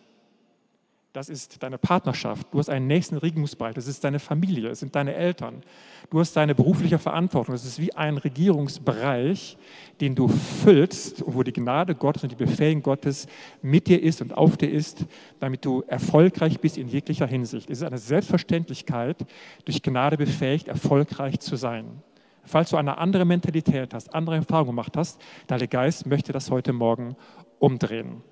das 1.12 1.28
ist 1.28 1.62
deine 1.62 1.76
Partnerschaft. 1.76 2.46
Du 2.52 2.58
hast 2.58 2.70
einen 2.70 2.86
nächsten 2.86 3.18
Regierungsbereich. 3.18 3.74
Das 3.74 3.86
ist 3.86 4.02
deine 4.02 4.18
Familie. 4.18 4.70
Das 4.70 4.80
sind 4.80 4.94
deine 4.94 5.14
Eltern. 5.14 5.62
Du 6.08 6.18
hast 6.18 6.34
deine 6.34 6.54
berufliche 6.54 6.98
Verantwortung. 6.98 7.54
Das 7.54 7.66
ist 7.66 7.78
wie 7.78 7.92
ein 7.94 8.16
Regierungsbereich, 8.16 9.58
den 10.00 10.14
du 10.14 10.28
füllst, 10.28 11.22
wo 11.26 11.42
die 11.42 11.52
Gnade 11.52 11.94
Gottes 11.94 12.22
und 12.22 12.32
die 12.32 12.36
Befähigung 12.36 12.82
Gottes 12.82 13.26
mit 13.60 13.88
dir 13.88 14.02
ist 14.02 14.22
und 14.22 14.34
auf 14.34 14.56
dir 14.56 14.70
ist, 14.70 15.04
damit 15.38 15.64
du 15.66 15.82
erfolgreich 15.86 16.60
bist 16.60 16.78
in 16.78 16.88
jeglicher 16.88 17.26
Hinsicht. 17.26 17.68
Es 17.68 17.78
ist 17.78 17.84
eine 17.84 17.98
Selbstverständlichkeit, 17.98 19.18
durch 19.66 19.82
Gnade 19.82 20.16
befähigt, 20.16 20.68
erfolgreich 20.68 21.40
zu 21.40 21.56
sein. 21.56 22.02
Falls 22.44 22.70
du 22.70 22.78
eine 22.78 22.96
andere 22.96 23.26
Mentalität 23.26 23.92
hast, 23.92 24.14
andere 24.14 24.36
Erfahrungen 24.36 24.70
gemacht 24.70 24.96
hast, 24.96 25.20
dein 25.46 25.68
Geist 25.68 26.06
möchte 26.06 26.32
das 26.32 26.50
heute 26.50 26.72
Morgen 26.72 27.16
umdrehen. 27.58 28.22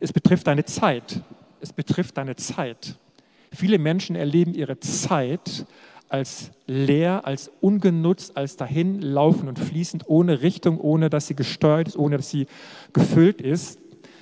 Es 0.00 0.12
betrifft 0.12 0.46
deine 0.46 0.64
Zeit 0.64 1.22
es 1.64 1.72
betrifft 1.72 2.18
deine 2.18 2.36
Zeit. 2.36 2.98
Viele 3.50 3.78
Menschen 3.78 4.16
erleben 4.16 4.54
ihre 4.54 4.78
Zeit 4.80 5.64
als 6.10 6.50
leer, 6.66 7.22
als 7.24 7.50
ungenutzt, 7.60 8.36
als 8.36 8.56
dahin 8.56 9.00
laufen 9.00 9.48
und 9.48 9.58
fließend, 9.58 10.04
ohne 10.06 10.42
Richtung, 10.42 10.78
ohne 10.78 11.08
dass 11.08 11.26
sie 11.26 11.34
gesteuert 11.34 11.88
ist, 11.88 11.96
ohne 11.96 12.18
dass 12.18 12.28
sie 12.28 12.46
gefüllt 12.92 13.40
ist. 13.40 13.78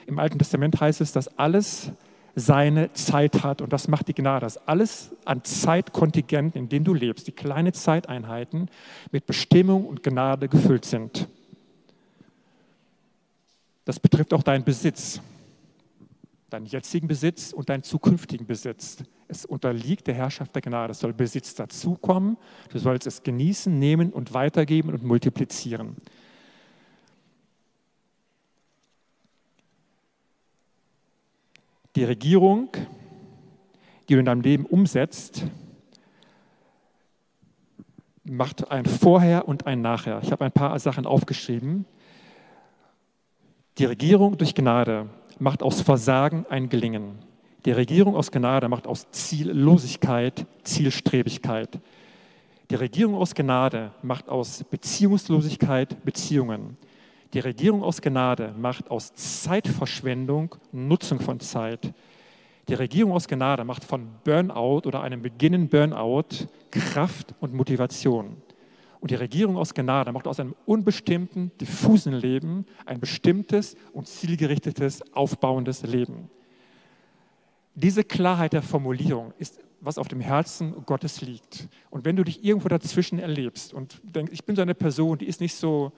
Im 0.06 0.20
Alten 0.20 0.38
Testament 0.38 0.80
heißt 0.80 1.00
es, 1.00 1.12
dass 1.12 1.37
alles 1.37 1.90
seine 2.37 2.92
Zeit 2.92 3.42
hat 3.42 3.61
und 3.61 3.72
das 3.72 3.88
macht 3.88 4.06
die 4.06 4.14
Gnade. 4.14 4.46
Dass 4.46 4.68
alles 4.68 5.11
an 5.25 5.42
Zeitkontingenten, 5.42 6.62
in 6.62 6.68
denen 6.68 6.84
du 6.84 6.94
lebst, 6.94 7.26
die 7.26 7.32
kleinen 7.32 7.72
Zeiteinheiten 7.72 8.68
mit 9.11 9.26
Bestimmung 9.26 9.87
und 9.87 10.04
Gnade 10.04 10.49
gefüllt 10.49 10.84
sind. 10.84 11.28
Das 13.84 13.99
betrifft 13.99 14.32
auch 14.32 14.44
deinen 14.44 14.62
Besitz 14.64 15.20
deinen 16.52 16.66
jetzigen 16.66 17.09
Besitz 17.09 17.52
und 17.52 17.68
deinen 17.68 17.82
zukünftigen 17.82 18.47
Besitz. 18.47 18.99
Es 19.28 19.44
unterliegt 19.44 20.06
der 20.06 20.14
Herrschaft 20.14 20.54
der 20.54 20.62
Gnade. 20.62 20.92
Es 20.92 21.00
soll 21.00 21.12
Besitz 21.12 21.54
dazukommen. 21.54 22.37
Du 22.71 22.78
sollst 22.78 23.06
es 23.06 23.23
genießen, 23.23 23.78
nehmen 23.78 24.12
und 24.12 24.35
weitergeben 24.35 24.90
und 24.90 25.02
multiplizieren. 25.02 25.97
Die 31.97 32.04
Regierung, 32.04 32.71
die 34.09 34.14
du 34.14 34.21
in 34.21 34.25
deinem 34.25 34.40
Leben 34.40 34.64
umsetzt, 34.64 35.44
macht 38.25 38.71
ein 38.71 38.87
Vorher 38.87 39.49
und 39.49 39.66
ein 39.66 39.82
Nachher. 39.82 40.21
Ich 40.23 40.32
habe 40.32 40.44
ein 40.44 40.52
paar 40.52 40.78
Sachen 40.78 41.06
aufgeschrieben. 41.06 41.85
Die 43.78 43.85
Regierung 43.85 44.38
durch 44.38 44.54
Gnade 44.54 45.09
macht 45.42 45.62
aus 45.62 45.80
Versagen 45.80 46.46
ein 46.49 46.68
Gelingen. 46.68 47.18
Die 47.64 47.72
Regierung 47.72 48.14
aus 48.14 48.30
Gnade 48.30 48.68
macht 48.68 48.87
aus 48.87 49.11
Ziellosigkeit 49.11 50.46
Zielstrebigkeit. 50.62 51.80
Die 52.70 52.76
Regierung 52.76 53.16
aus 53.16 53.34
Gnade 53.34 53.90
macht 54.02 54.28
aus 54.28 54.64
Beziehungslosigkeit 54.70 56.04
Beziehungen. 56.04 56.76
Die 57.34 57.40
Regierung 57.40 57.82
aus 57.82 58.00
Gnade 58.00 58.54
macht 58.56 58.88
aus 58.90 59.14
Zeitverschwendung 59.14 60.54
Nutzung 60.70 61.18
von 61.18 61.40
Zeit. 61.40 61.92
Die 62.68 62.75
Regierung 62.75 63.12
aus 63.12 63.26
Gnade 63.26 63.64
macht 63.64 63.82
von 63.82 64.06
Burnout 64.22 64.87
oder 64.87 65.02
einem 65.02 65.22
beginnenden 65.22 65.68
Burnout 65.68 66.46
Kraft 66.70 67.34
und 67.40 67.52
Motivation. 67.52 68.37
Und 69.02 69.11
die 69.11 69.16
Regierung 69.16 69.56
aus 69.56 69.75
Gnade 69.75 70.12
macht 70.12 70.28
aus 70.28 70.38
einem 70.38 70.54
unbestimmten, 70.64 71.50
diffusen 71.61 72.12
Leben 72.12 72.66
ein 72.87 73.00
bestimmtes 73.00 73.75
und 73.92 74.06
zielgerichtetes, 74.06 75.02
aufbauendes 75.12 75.82
Leben. 75.82 76.30
Diese 77.75 78.04
Klarheit 78.04 78.52
der 78.52 78.62
Formulierung 78.62 79.35
ist, 79.38 79.59
was 79.80 79.99
auf 79.99 80.06
dem 80.06 80.21
Herzen 80.21 80.87
Gottes 80.87 81.21
liegt. 81.21 81.68
Und 81.90 82.04
wenn 82.04 82.14
du 82.14 82.23
dich 82.23 82.44
irgendwo 82.44 82.68
dazwischen 82.68 83.18
erlebst 83.18 83.75
und 83.75 84.00
denkst, 84.04 84.32
ich 84.32 84.44
bin 84.44 84.54
so 84.54 84.62
eine 84.62 84.76
Person, 84.76 85.18
die 85.18 85.26
ist 85.26 85.40
nicht 85.40 85.56
so, 85.56 85.90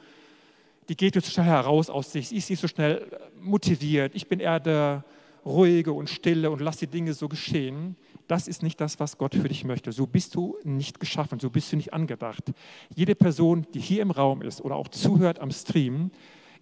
die 0.88 0.96
geht 0.96 1.14
jetzt 1.14 1.30
schnell 1.30 1.44
heraus 1.44 1.90
aus 1.90 2.10
sich, 2.10 2.30
sie 2.30 2.38
ist 2.38 2.48
nicht 2.48 2.60
so 2.60 2.68
schnell 2.68 3.06
motiviert, 3.38 4.14
ich 4.14 4.28
bin 4.28 4.40
eher 4.40 4.60
der 4.60 5.04
ruhige 5.44 5.92
und 5.92 6.08
stille 6.08 6.50
und 6.50 6.62
lass 6.62 6.78
die 6.78 6.86
Dinge 6.86 7.12
so 7.12 7.28
geschehen, 7.28 7.96
das 8.26 8.48
ist 8.48 8.62
nicht 8.62 8.80
das, 8.80 9.00
was 9.00 9.18
Gott 9.18 9.34
für 9.34 9.48
dich 9.48 9.64
möchte. 9.64 9.92
So 9.92 10.06
bist 10.06 10.34
du 10.34 10.56
nicht 10.64 11.00
geschaffen, 11.00 11.40
so 11.40 11.50
bist 11.50 11.72
du 11.72 11.76
nicht 11.76 11.92
angedacht. 11.92 12.52
Jede 12.94 13.14
Person, 13.14 13.66
die 13.74 13.80
hier 13.80 14.02
im 14.02 14.10
Raum 14.10 14.42
ist 14.42 14.60
oder 14.60 14.76
auch 14.76 14.88
zuhört 14.88 15.38
am 15.40 15.50
Stream, 15.50 16.10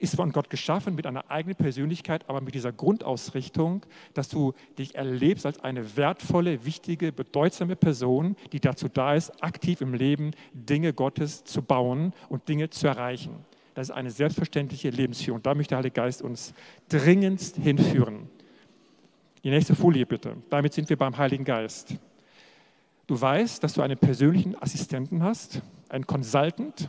ist 0.02 0.16
von 0.16 0.32
Gott 0.32 0.50
geschaffen 0.50 0.96
mit 0.96 1.06
einer 1.06 1.30
eigenen 1.30 1.54
Persönlichkeit, 1.54 2.28
aber 2.28 2.40
mit 2.40 2.56
dieser 2.56 2.72
Grundausrichtung, 2.72 3.86
dass 4.14 4.28
du 4.28 4.52
dich 4.76 4.96
erlebst 4.96 5.46
als 5.46 5.60
eine 5.60 5.96
wertvolle, 5.96 6.64
wichtige, 6.64 7.12
bedeutsame 7.12 7.76
Person, 7.76 8.34
die 8.50 8.58
dazu 8.58 8.88
da 8.88 9.14
ist, 9.14 9.42
aktiv 9.42 9.80
im 9.80 9.94
Leben 9.94 10.32
Dinge 10.52 10.92
Gottes 10.92 11.44
zu 11.44 11.62
bauen 11.62 12.12
und 12.28 12.48
Dinge 12.48 12.68
zu 12.70 12.88
erreichen. 12.88 13.44
Das 13.74 13.88
ist 13.88 13.94
eine 13.94 14.10
selbstverständliche 14.10 14.90
Lebensführung. 14.90 15.40
Da 15.42 15.54
möchte 15.54 15.70
der 15.70 15.78
Heilige 15.78 15.94
Geist 15.94 16.20
uns 16.20 16.52
dringendst 16.88 17.56
hinführen. 17.56 18.28
Die 19.44 19.50
nächste 19.50 19.74
Folie 19.74 20.06
bitte. 20.06 20.36
Damit 20.50 20.72
sind 20.72 20.88
wir 20.88 20.96
beim 20.96 21.16
Heiligen 21.16 21.44
Geist. 21.44 21.96
Du 23.06 23.20
weißt, 23.20 23.62
dass 23.62 23.74
du 23.74 23.82
einen 23.82 23.98
persönlichen 23.98 24.60
Assistenten 24.60 25.22
hast, 25.22 25.60
einen 25.88 26.06
Consultant. 26.06 26.88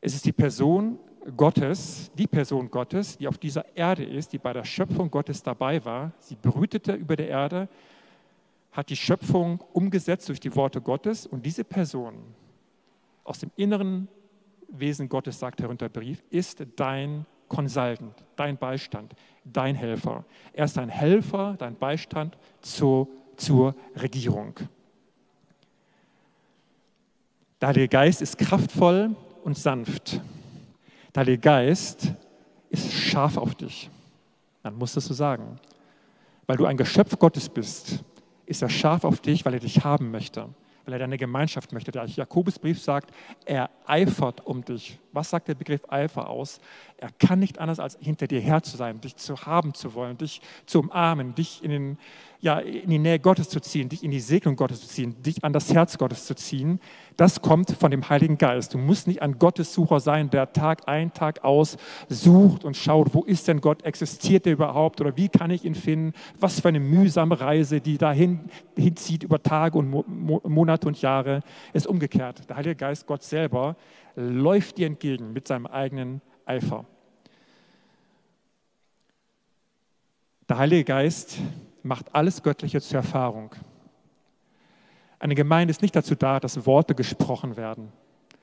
Es 0.00 0.14
ist 0.14 0.24
die 0.24 0.32
Person 0.32 0.98
Gottes, 1.36 2.10
die 2.16 2.26
Person 2.26 2.70
Gottes, 2.70 3.18
die 3.18 3.26
auf 3.26 3.38
dieser 3.38 3.76
Erde 3.76 4.04
ist, 4.04 4.32
die 4.32 4.38
bei 4.38 4.52
der 4.52 4.64
Schöpfung 4.64 5.10
Gottes 5.10 5.42
dabei 5.42 5.84
war. 5.84 6.12
Sie 6.20 6.36
brütete 6.36 6.92
über 6.92 7.16
der 7.16 7.28
Erde, 7.28 7.68
hat 8.70 8.90
die 8.90 8.96
Schöpfung 8.96 9.60
umgesetzt 9.72 10.28
durch 10.28 10.40
die 10.40 10.54
Worte 10.54 10.80
Gottes 10.80 11.26
und 11.26 11.44
diese 11.44 11.64
Person 11.64 12.14
aus 13.24 13.38
dem 13.38 13.50
inneren 13.56 14.08
Wesen 14.68 15.08
Gottes, 15.08 15.38
sagt 15.38 15.62
herunter 15.62 15.88
Brief, 15.88 16.22
ist 16.30 16.64
dein 16.76 17.26
Consultant, 17.48 18.14
dein 18.36 18.56
Beistand, 18.56 19.14
dein 19.44 19.74
Helfer. 19.74 20.24
Er 20.52 20.64
ist 20.64 20.76
dein 20.76 20.88
Helfer, 20.88 21.56
dein 21.58 21.76
Beistand 21.76 22.36
zur, 22.60 23.08
zur 23.36 23.74
Regierung. 23.96 24.54
Der 27.60 27.68
Heilige 27.68 27.88
Geist 27.88 28.22
ist 28.22 28.38
kraftvoll 28.38 29.14
und 29.42 29.56
sanft. 29.56 30.20
Der 31.14 31.20
Heilige 31.20 31.38
Geist 31.38 32.12
ist 32.70 32.92
scharf 32.92 33.36
auf 33.36 33.54
dich. 33.54 33.88
Man 34.62 34.76
muss 34.76 34.94
das 34.94 35.06
so 35.06 35.14
sagen. 35.14 35.58
Weil 36.46 36.56
du 36.56 36.66
ein 36.66 36.76
Geschöpf 36.76 37.18
Gottes 37.18 37.48
bist, 37.48 38.04
ist 38.46 38.62
er 38.62 38.68
scharf 38.68 39.04
auf 39.04 39.20
dich, 39.20 39.44
weil 39.44 39.54
er 39.54 39.60
dich 39.60 39.84
haben 39.84 40.10
möchte 40.10 40.48
weil 40.84 40.94
er 40.94 40.98
deine 41.00 41.18
Gemeinschaft 41.18 41.72
möchte. 41.72 41.90
Der 41.90 42.04
Jakobusbrief 42.06 42.80
sagt, 42.80 43.10
er 43.44 43.70
eifert 43.86 44.46
um 44.46 44.64
dich. 44.64 44.98
Was 45.14 45.30
sagt 45.30 45.48
der 45.48 45.54
Begriff 45.54 45.82
Eifer 45.88 46.28
aus? 46.28 46.60
Er 46.96 47.10
kann 47.18 47.38
nicht 47.38 47.58
anders, 47.58 47.78
als 47.78 47.96
hinter 48.00 48.26
dir 48.26 48.40
her 48.40 48.62
zu 48.62 48.76
sein, 48.76 49.00
dich 49.00 49.16
zu 49.16 49.46
haben 49.46 49.74
zu 49.74 49.94
wollen, 49.94 50.18
dich 50.18 50.40
zu 50.66 50.80
umarmen, 50.80 51.34
dich 51.34 51.62
in, 51.62 51.70
den, 51.70 51.98
ja, 52.40 52.58
in 52.58 52.90
die 52.90 52.98
Nähe 52.98 53.18
Gottes 53.18 53.48
zu 53.48 53.60
ziehen, 53.60 53.88
dich 53.88 54.02
in 54.02 54.10
die 54.10 54.20
Segnung 54.20 54.56
Gottes 54.56 54.80
zu 54.80 54.88
ziehen, 54.88 55.22
dich 55.22 55.44
an 55.44 55.52
das 55.52 55.72
Herz 55.72 55.98
Gottes 55.98 56.26
zu 56.26 56.34
ziehen. 56.34 56.80
Das 57.16 57.42
kommt 57.42 57.70
von 57.70 57.90
dem 57.90 58.08
Heiligen 58.08 58.38
Geist. 58.38 58.74
Du 58.74 58.78
musst 58.78 59.06
nicht 59.06 59.22
ein 59.22 59.38
Gottessucher 59.38 60.00
sein, 60.00 60.30
der 60.30 60.52
Tag 60.52 60.88
ein, 60.88 61.12
Tag 61.12 61.44
aus 61.44 61.76
sucht 62.08 62.64
und 62.64 62.76
schaut, 62.76 63.14
wo 63.14 63.22
ist 63.22 63.46
denn 63.46 63.60
Gott, 63.60 63.84
existiert 63.84 64.46
er 64.46 64.54
überhaupt 64.54 65.00
oder 65.00 65.16
wie 65.16 65.28
kann 65.28 65.50
ich 65.50 65.64
ihn 65.64 65.74
finden? 65.74 66.12
Was 66.40 66.60
für 66.60 66.68
eine 66.68 66.80
mühsame 66.80 67.40
Reise, 67.40 67.80
die 67.80 67.98
dahin 67.98 68.40
hinzieht 68.76 69.22
über 69.22 69.42
Tage 69.42 69.78
und 69.78 69.90
Monate 70.48 70.88
und 70.88 71.00
Jahre, 71.00 71.42
ist 71.72 71.86
umgekehrt. 71.86 72.48
Der 72.48 72.56
Heilige 72.56 72.76
Geist, 72.76 73.06
Gott 73.06 73.22
selber, 73.22 73.76
läuft 74.16 74.78
dir 74.78 74.86
entgegen 74.86 75.32
mit 75.32 75.48
seinem 75.48 75.66
eigenen 75.66 76.20
Eifer. 76.44 76.84
Der 80.48 80.58
Heilige 80.58 80.84
Geist 80.84 81.38
macht 81.82 82.14
alles 82.14 82.42
Göttliche 82.42 82.80
zur 82.80 82.98
Erfahrung. 82.98 83.54
Eine 85.18 85.34
Gemeinde 85.34 85.70
ist 85.70 85.80
nicht 85.80 85.96
dazu 85.96 86.14
da, 86.14 86.38
dass 86.38 86.66
Worte 86.66 86.94
gesprochen 86.94 87.56
werden. 87.56 87.90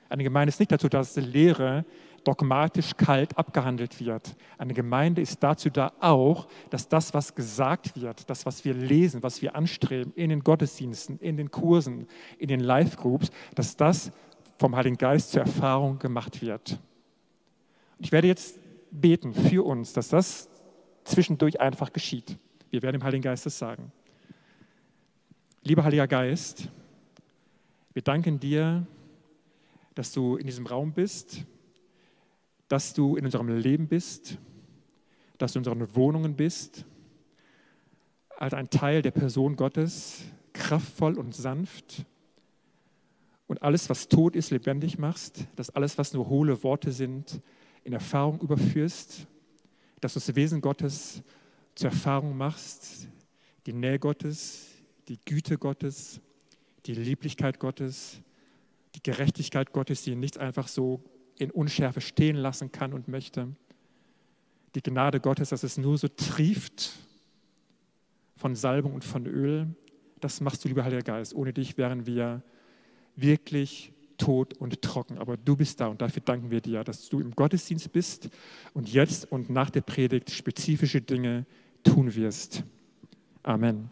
Eine 0.09 0.23
Gemeinde 0.23 0.49
ist 0.49 0.59
nicht 0.59 0.71
dazu 0.71 0.89
da, 0.89 0.97
dass 0.97 1.13
die 1.13 1.21
Lehre 1.21 1.85
dogmatisch 2.23 2.97
kalt 2.97 3.37
abgehandelt 3.37 3.99
wird. 3.99 4.35
Eine 4.57 4.73
Gemeinde 4.73 5.21
ist 5.21 5.41
dazu 5.41 5.69
da 5.69 5.93
auch, 5.99 6.47
dass 6.69 6.87
das, 6.87 7.13
was 7.13 7.33
gesagt 7.33 7.99
wird, 7.99 8.29
das, 8.29 8.45
was 8.45 8.65
wir 8.65 8.73
lesen, 8.73 9.23
was 9.23 9.41
wir 9.41 9.55
anstreben 9.55 10.11
in 10.15 10.29
den 10.29 10.41
Gottesdiensten, 10.41 11.17
in 11.19 11.37
den 11.37 11.49
Kursen, 11.49 12.07
in 12.37 12.47
den 12.47 12.59
Live-Groups, 12.59 13.29
dass 13.55 13.77
das 13.77 14.11
vom 14.61 14.75
Heiligen 14.75 14.97
Geist 14.97 15.31
zur 15.31 15.41
Erfahrung 15.41 15.97
gemacht 15.97 16.39
wird. 16.39 16.79
Ich 17.97 18.11
werde 18.11 18.27
jetzt 18.27 18.59
beten 18.91 19.33
für 19.33 19.65
uns, 19.65 19.91
dass 19.91 20.09
das 20.09 20.49
zwischendurch 21.03 21.59
einfach 21.59 21.91
geschieht. 21.91 22.37
Wir 22.69 22.83
werden 22.83 22.99
dem 22.99 23.03
Heiligen 23.03 23.23
Geist 23.23 23.47
das 23.47 23.57
sagen. 23.57 23.91
Lieber 25.63 25.83
Heiliger 25.83 26.07
Geist, 26.07 26.69
wir 27.93 28.03
danken 28.03 28.39
dir, 28.39 28.85
dass 29.95 30.11
du 30.11 30.35
in 30.35 30.45
diesem 30.45 30.67
Raum 30.67 30.93
bist, 30.93 31.43
dass 32.67 32.93
du 32.93 33.15
in 33.15 33.25
unserem 33.25 33.49
Leben 33.49 33.87
bist, 33.87 34.37
dass 35.39 35.53
du 35.53 35.59
in 35.59 35.65
unseren 35.65 35.95
Wohnungen 35.95 36.35
bist, 36.35 36.85
als 38.37 38.53
ein 38.53 38.69
Teil 38.69 39.01
der 39.01 39.11
Person 39.11 39.55
Gottes, 39.55 40.21
kraftvoll 40.53 41.17
und 41.17 41.33
sanft 41.33 42.05
und 43.51 43.61
alles, 43.63 43.89
was 43.89 44.07
tot 44.07 44.37
ist, 44.37 44.49
lebendig 44.49 44.97
machst, 44.97 45.45
dass 45.57 45.69
alles, 45.71 45.97
was 45.97 46.13
nur 46.13 46.29
hohle 46.29 46.63
Worte 46.63 46.93
sind, 46.93 47.41
in 47.83 47.91
Erfahrung 47.91 48.39
überführst, 48.39 49.27
dass 49.99 50.13
du 50.13 50.21
das 50.21 50.33
Wesen 50.37 50.61
Gottes 50.61 51.21
zur 51.75 51.89
Erfahrung 51.89 52.37
machst, 52.37 53.09
die 53.65 53.73
Nähe 53.73 53.99
Gottes, 53.99 54.69
die 55.09 55.19
Güte 55.25 55.57
Gottes, 55.57 56.21
die 56.85 56.93
Lieblichkeit 56.93 57.59
Gottes, 57.59 58.21
die 58.95 59.03
Gerechtigkeit 59.03 59.73
Gottes, 59.73 60.03
die 60.03 60.15
nichts 60.15 60.37
einfach 60.37 60.69
so 60.69 61.03
in 61.37 61.51
Unschärfe 61.51 61.99
stehen 61.99 62.37
lassen 62.37 62.71
kann 62.71 62.93
und 62.93 63.09
möchte. 63.09 63.49
Die 64.75 64.81
Gnade 64.81 65.19
Gottes, 65.19 65.49
dass 65.49 65.63
es 65.63 65.77
nur 65.77 65.97
so 65.97 66.07
trieft 66.07 66.93
von 68.37 68.55
Salbung 68.55 68.93
und 68.93 69.03
von 69.03 69.25
Öl. 69.25 69.75
Das 70.21 70.39
machst 70.39 70.63
du, 70.63 70.69
lieber 70.69 70.85
Heiliger 70.85 71.03
Geist. 71.03 71.35
Ohne 71.35 71.51
dich 71.51 71.77
wären 71.77 72.05
wir 72.05 72.43
wirklich 73.15 73.91
tot 74.17 74.53
und 74.57 74.81
trocken. 74.81 75.17
Aber 75.17 75.35
du 75.37 75.55
bist 75.55 75.79
da 75.79 75.87
und 75.87 76.01
dafür 76.01 76.21
danken 76.23 76.51
wir 76.51 76.61
dir, 76.61 76.83
dass 76.83 77.09
du 77.09 77.19
im 77.19 77.31
Gottesdienst 77.31 77.91
bist 77.91 78.29
und 78.73 78.91
jetzt 78.91 79.31
und 79.31 79.49
nach 79.49 79.69
der 79.69 79.81
Predigt 79.81 80.29
spezifische 80.31 81.01
Dinge 81.01 81.45
tun 81.83 82.13
wirst. 82.15 82.63
Amen. 83.43 83.91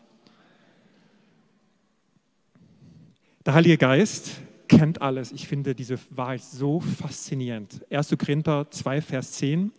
Der 3.45 3.55
Heilige 3.55 3.77
Geist 3.77 4.41
kennt 4.67 5.01
alles. 5.01 5.31
Ich 5.31 5.47
finde 5.47 5.73
diese 5.73 5.97
Wahrheit 6.11 6.43
so 6.43 6.79
faszinierend. 6.79 7.83
1. 7.91 8.15
Korinther 8.17 8.69
2, 8.69 9.01
Vers 9.01 9.31
10. 9.33 9.71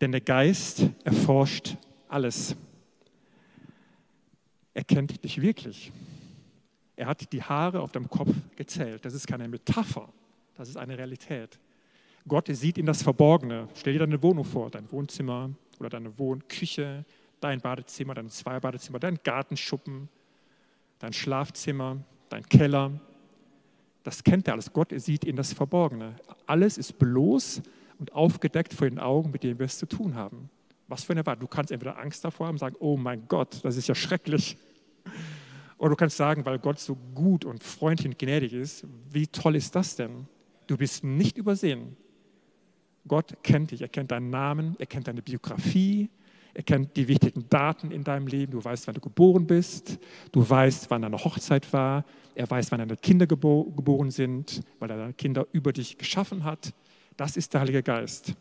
Denn 0.00 0.12
der 0.12 0.20
Geist 0.20 0.90
erforscht 1.04 1.76
alles. 2.08 2.54
Er 4.74 4.84
kennt 4.84 5.24
dich 5.24 5.40
wirklich. 5.40 5.92
Er 7.00 7.06
hat 7.06 7.32
die 7.32 7.42
Haare 7.42 7.80
auf 7.80 7.92
deinem 7.92 8.10
Kopf 8.10 8.30
gezählt. 8.56 9.06
Das 9.06 9.14
ist 9.14 9.26
keine 9.26 9.48
Metapher, 9.48 10.06
das 10.54 10.68
ist 10.68 10.76
eine 10.76 10.98
Realität. 10.98 11.58
Gott 12.28 12.48
sieht 12.48 12.76
in 12.76 12.84
das 12.84 13.02
Verborgene. 13.02 13.68
Stell 13.74 13.94
dir 13.94 14.00
deine 14.00 14.22
Wohnung 14.22 14.44
vor, 14.44 14.68
dein 14.68 14.92
Wohnzimmer 14.92 15.48
oder 15.78 15.88
deine 15.88 16.18
Wohnküche, 16.18 17.06
dein 17.40 17.62
Badezimmer, 17.62 18.12
dein 18.12 18.28
Zweibadezimmer, 18.28 18.98
dein 18.98 19.18
Gartenschuppen, 19.24 20.10
dein 20.98 21.14
Schlafzimmer, 21.14 21.96
dein 22.28 22.46
Keller. 22.46 22.90
Das 24.02 24.22
kennt 24.22 24.46
er 24.46 24.52
alles. 24.52 24.70
Gott 24.70 24.92
sieht 24.94 25.24
in 25.24 25.36
das 25.36 25.54
Verborgene. 25.54 26.16
Alles 26.46 26.76
ist 26.76 26.98
bloß 26.98 27.62
und 27.98 28.12
aufgedeckt 28.12 28.74
vor 28.74 28.90
den 28.90 28.98
Augen, 28.98 29.30
mit 29.30 29.42
denen 29.42 29.58
wir 29.58 29.64
es 29.64 29.78
zu 29.78 29.86
tun 29.86 30.16
haben. 30.16 30.50
Was 30.86 31.04
für 31.04 31.14
eine 31.14 31.24
Wahrheit. 31.24 31.40
Du 31.40 31.46
kannst 31.46 31.72
entweder 31.72 31.98
Angst 31.98 32.22
davor 32.26 32.48
haben 32.48 32.56
und 32.56 32.60
sagen, 32.60 32.76
oh 32.78 32.98
mein 32.98 33.26
Gott, 33.26 33.60
das 33.62 33.78
ist 33.78 33.88
ja 33.88 33.94
schrecklich. 33.94 34.58
Oder 35.80 35.90
du 35.90 35.96
kannst 35.96 36.18
sagen, 36.18 36.44
weil 36.44 36.58
Gott 36.58 36.78
so 36.78 36.94
gut 37.14 37.46
und 37.46 37.64
freundlich 37.64 38.06
und 38.06 38.18
gnädig 38.18 38.52
ist, 38.52 38.84
wie 39.10 39.26
toll 39.26 39.56
ist 39.56 39.74
das 39.74 39.96
denn? 39.96 40.26
Du 40.66 40.76
bist 40.76 41.02
nicht 41.02 41.38
übersehen. 41.38 41.96
Gott 43.08 43.42
kennt 43.42 43.70
dich, 43.70 43.80
er 43.80 43.88
kennt 43.88 44.10
deinen 44.10 44.28
Namen, 44.28 44.76
er 44.78 44.84
kennt 44.84 45.08
deine 45.08 45.22
Biografie, 45.22 46.10
er 46.52 46.64
kennt 46.64 46.94
die 46.98 47.08
wichtigen 47.08 47.48
Daten 47.48 47.92
in 47.92 48.04
deinem 48.04 48.26
Leben. 48.26 48.52
Du 48.52 48.62
weißt, 48.62 48.88
wann 48.88 48.94
du 48.94 49.00
geboren 49.00 49.46
bist, 49.46 49.98
du 50.32 50.48
weißt, 50.48 50.90
wann 50.90 51.00
deine 51.00 51.16
Hochzeit 51.16 51.72
war, 51.72 52.04
er 52.34 52.50
weiß, 52.50 52.70
wann 52.72 52.80
deine 52.80 52.98
Kinder 52.98 53.26
gebo 53.26 53.64
geboren 53.74 54.10
sind, 54.10 54.60
weil 54.80 54.90
er 54.90 54.98
deine 54.98 55.14
Kinder 55.14 55.46
über 55.52 55.72
dich 55.72 55.96
geschaffen 55.96 56.44
hat. 56.44 56.74
Das 57.16 57.38
ist 57.38 57.54
der 57.54 57.62
Heilige 57.62 57.82
Geist. 57.82 58.34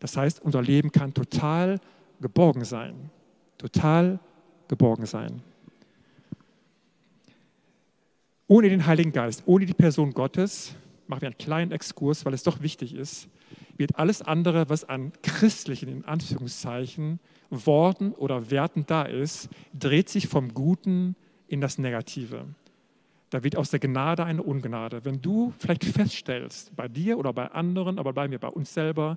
Das 0.00 0.18
heißt, 0.18 0.42
unser 0.42 0.60
Leben 0.60 0.92
kann 0.92 1.14
total 1.14 1.80
geborgen 2.20 2.66
sein. 2.66 3.08
Total 3.56 4.20
geborgen 4.68 5.06
sein. 5.06 5.42
Ohne 8.52 8.68
den 8.68 8.84
Heiligen 8.84 9.12
Geist, 9.12 9.44
ohne 9.46 9.64
die 9.64 9.72
Person 9.72 10.12
Gottes, 10.12 10.74
machen 11.06 11.22
wir 11.22 11.28
einen 11.28 11.38
kleinen 11.38 11.72
Exkurs, 11.72 12.26
weil 12.26 12.34
es 12.34 12.42
doch 12.42 12.60
wichtig 12.60 12.94
ist, 12.94 13.30
wird 13.78 13.98
alles 13.98 14.20
andere, 14.20 14.68
was 14.68 14.86
an 14.86 15.10
christlichen, 15.22 15.88
in 15.88 16.04
Anführungszeichen, 16.04 17.18
Worten 17.48 18.12
oder 18.12 18.50
Werten 18.50 18.84
da 18.86 19.04
ist, 19.04 19.48
dreht 19.72 20.10
sich 20.10 20.28
vom 20.28 20.52
Guten 20.52 21.16
in 21.48 21.62
das 21.62 21.78
Negative. 21.78 22.44
Da 23.30 23.42
wird 23.42 23.56
aus 23.56 23.70
der 23.70 23.80
Gnade 23.80 24.22
eine 24.26 24.42
Ungnade. 24.42 25.02
Wenn 25.02 25.22
du 25.22 25.54
vielleicht 25.56 25.84
feststellst, 25.86 26.76
bei 26.76 26.88
dir 26.88 27.16
oder 27.16 27.32
bei 27.32 27.50
anderen, 27.52 27.98
aber 27.98 28.12
bei 28.12 28.28
mir, 28.28 28.38
bei 28.38 28.48
uns 28.48 28.74
selber, 28.74 29.16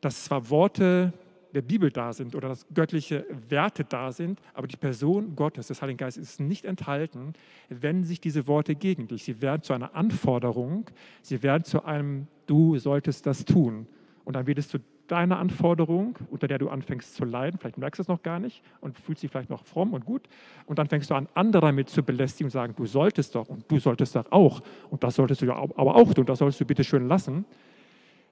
dass 0.00 0.24
zwar 0.24 0.48
Worte 0.48 1.12
der 1.54 1.62
Bibel 1.62 1.90
da 1.90 2.12
sind 2.12 2.34
oder 2.34 2.48
dass 2.48 2.66
göttliche 2.74 3.26
Werte 3.48 3.84
da 3.84 4.12
sind, 4.12 4.40
aber 4.54 4.66
die 4.66 4.76
Person 4.76 5.36
Gottes, 5.36 5.68
des 5.68 5.82
Heiligen 5.82 5.98
Geistes, 5.98 6.22
ist 6.22 6.40
nicht 6.40 6.64
enthalten, 6.64 7.34
wenden 7.68 8.04
sich 8.04 8.20
diese 8.20 8.46
Worte 8.46 8.74
gegen 8.74 9.08
dich. 9.08 9.24
Sie 9.24 9.42
werden 9.42 9.62
zu 9.62 9.72
einer 9.72 9.94
Anforderung, 9.94 10.86
sie 11.20 11.42
werden 11.42 11.64
zu 11.64 11.84
einem, 11.84 12.26
du 12.46 12.78
solltest 12.78 13.26
das 13.26 13.44
tun. 13.44 13.86
Und 14.24 14.36
dann 14.36 14.46
wird 14.46 14.58
es 14.58 14.68
zu 14.68 14.78
deiner 15.08 15.38
Anforderung, 15.38 16.18
unter 16.30 16.48
der 16.48 16.58
du 16.58 16.70
anfängst 16.70 17.14
zu 17.14 17.24
leiden, 17.24 17.58
vielleicht 17.58 17.76
merkst 17.76 17.98
du 17.98 18.02
es 18.02 18.08
noch 18.08 18.22
gar 18.22 18.38
nicht 18.38 18.62
und 18.80 18.98
fühlst 18.98 19.22
dich 19.22 19.30
vielleicht 19.30 19.50
noch 19.50 19.64
fromm 19.64 19.92
und 19.92 20.06
gut 20.06 20.22
und 20.66 20.78
dann 20.78 20.88
fängst 20.88 21.10
du 21.10 21.14
an, 21.14 21.28
andere 21.34 21.66
damit 21.66 21.90
zu 21.90 22.02
belästigen 22.02 22.46
und 22.46 22.50
sagen, 22.50 22.74
du 22.76 22.86
solltest 22.86 23.34
doch 23.34 23.48
und 23.48 23.70
du 23.70 23.78
solltest 23.78 24.16
doch 24.16 24.30
auch 24.30 24.62
und 24.90 25.04
das 25.04 25.16
solltest 25.16 25.42
du 25.42 25.46
ja 25.46 25.56
aber 25.56 25.96
auch 25.96 26.14
tun, 26.14 26.24
das 26.24 26.38
solltest 26.38 26.60
du 26.60 26.64
bitte 26.64 26.82
schön 26.82 27.08
lassen. 27.08 27.44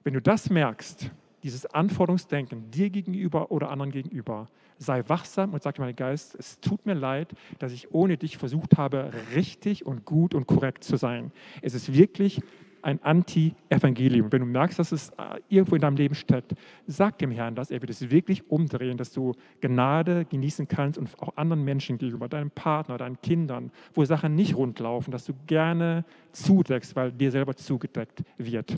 Wenn 0.03 0.13
du 0.13 0.21
das 0.21 0.49
merkst, 0.49 1.11
dieses 1.43 1.65
Anforderungsdenken 1.65 2.71
dir 2.71 2.89
gegenüber 2.89 3.51
oder 3.51 3.69
anderen 3.69 3.91
gegenüber, 3.91 4.47
sei 4.77 5.03
wachsam 5.07 5.53
und 5.53 5.61
sag 5.61 5.75
dir, 5.75 5.81
mein 5.81 5.95
Geist, 5.95 6.35
es 6.37 6.59
tut 6.59 6.85
mir 6.85 6.93
leid, 6.93 7.33
dass 7.59 7.71
ich 7.71 7.93
ohne 7.93 8.17
dich 8.17 8.37
versucht 8.37 8.77
habe, 8.77 9.11
richtig 9.35 9.85
und 9.85 10.05
gut 10.05 10.33
und 10.33 10.47
korrekt 10.47 10.83
zu 10.83 10.97
sein. 10.97 11.31
Es 11.61 11.73
ist 11.73 11.93
wirklich 11.93 12.41
ein 12.83 13.01
Anti-Evangelium. 13.03 14.31
Wenn 14.31 14.41
du 14.41 14.47
merkst, 14.47 14.79
dass 14.79 14.91
es 14.91 15.09
äh, 15.09 15.39
irgendwo 15.49 15.75
in 15.75 15.81
deinem 15.81 15.97
Leben 15.97 16.15
steckt, 16.15 16.53
sag 16.87 17.17
dem 17.19 17.31
Herrn 17.31 17.55
das. 17.55 17.71
Er 17.71 17.81
wird 17.81 17.89
es 17.89 18.09
wirklich 18.09 18.49
umdrehen, 18.49 18.97
dass 18.97 19.11
du 19.11 19.33
Gnade 19.61 20.25
genießen 20.25 20.67
kannst 20.67 20.97
und 20.97 21.09
auch 21.21 21.35
anderen 21.37 21.63
Menschen 21.63 21.97
gegenüber, 21.97 22.27
deinem 22.27 22.51
Partner, 22.51 22.97
deinen 22.97 23.21
Kindern, 23.21 23.71
wo 23.93 24.03
Sachen 24.05 24.35
nicht 24.35 24.55
rund 24.55 24.79
laufen, 24.79 25.11
dass 25.11 25.25
du 25.25 25.33
gerne 25.47 26.05
zudeckst, 26.31 26.95
weil 26.95 27.11
dir 27.11 27.31
selber 27.31 27.55
zugedeckt 27.55 28.23
wird. 28.37 28.77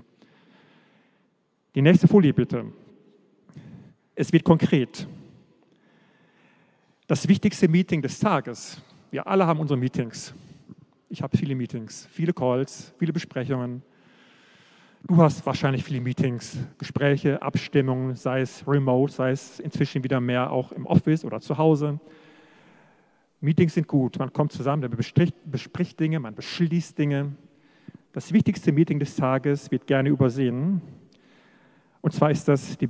Die 1.75 1.81
nächste 1.81 2.07
Folie 2.07 2.33
bitte. 2.33 2.65
Es 4.13 4.31
wird 4.31 4.43
konkret. 4.43 5.07
Das 7.07 7.27
wichtigste 7.27 7.67
Meeting 7.67 7.99
des 7.99 8.19
Tages. 8.19 8.79
Wir 9.09 9.25
alle 9.25 9.47
haben 9.47 9.59
unsere 9.59 9.79
Meetings. 9.79 10.35
Ich 11.09 11.23
habe 11.23 11.35
viele 11.35 11.55
Meetings, 11.55 12.07
viele 12.11 12.31
Calls, 12.31 12.93
viele 12.99 13.11
Besprechungen. 13.11 13.81
Du 15.07 15.17
hast 15.17 15.43
wahrscheinlich 15.47 15.83
viele 15.83 15.99
Meetings, 15.99 16.59
Gespräche, 16.77 17.41
Abstimmungen, 17.41 18.15
sei 18.15 18.41
es 18.41 18.63
remote, 18.67 19.11
sei 19.11 19.31
es 19.31 19.59
inzwischen 19.59 20.03
wieder 20.03 20.21
mehr 20.21 20.51
auch 20.51 20.71
im 20.73 20.85
Office 20.85 21.25
oder 21.25 21.41
zu 21.41 21.57
Hause. 21.57 21.99
Meetings 23.41 23.73
sind 23.73 23.87
gut, 23.87 24.19
man 24.19 24.31
kommt 24.31 24.51
zusammen, 24.51 24.83
man 24.83 24.91
bespricht, 24.91 25.35
bespricht 25.43 25.99
Dinge, 25.99 26.19
man 26.19 26.35
beschließt 26.35 26.97
Dinge. 26.97 27.35
Das 28.11 28.31
wichtigste 28.31 28.71
Meeting 28.71 28.99
des 28.99 29.15
Tages 29.15 29.71
wird 29.71 29.87
gerne 29.87 30.09
übersehen. 30.09 30.81
Und 32.03 32.11
zwar 32.11 32.31
ist 32.31 32.49
das 32.49 32.77
die, 32.77 32.89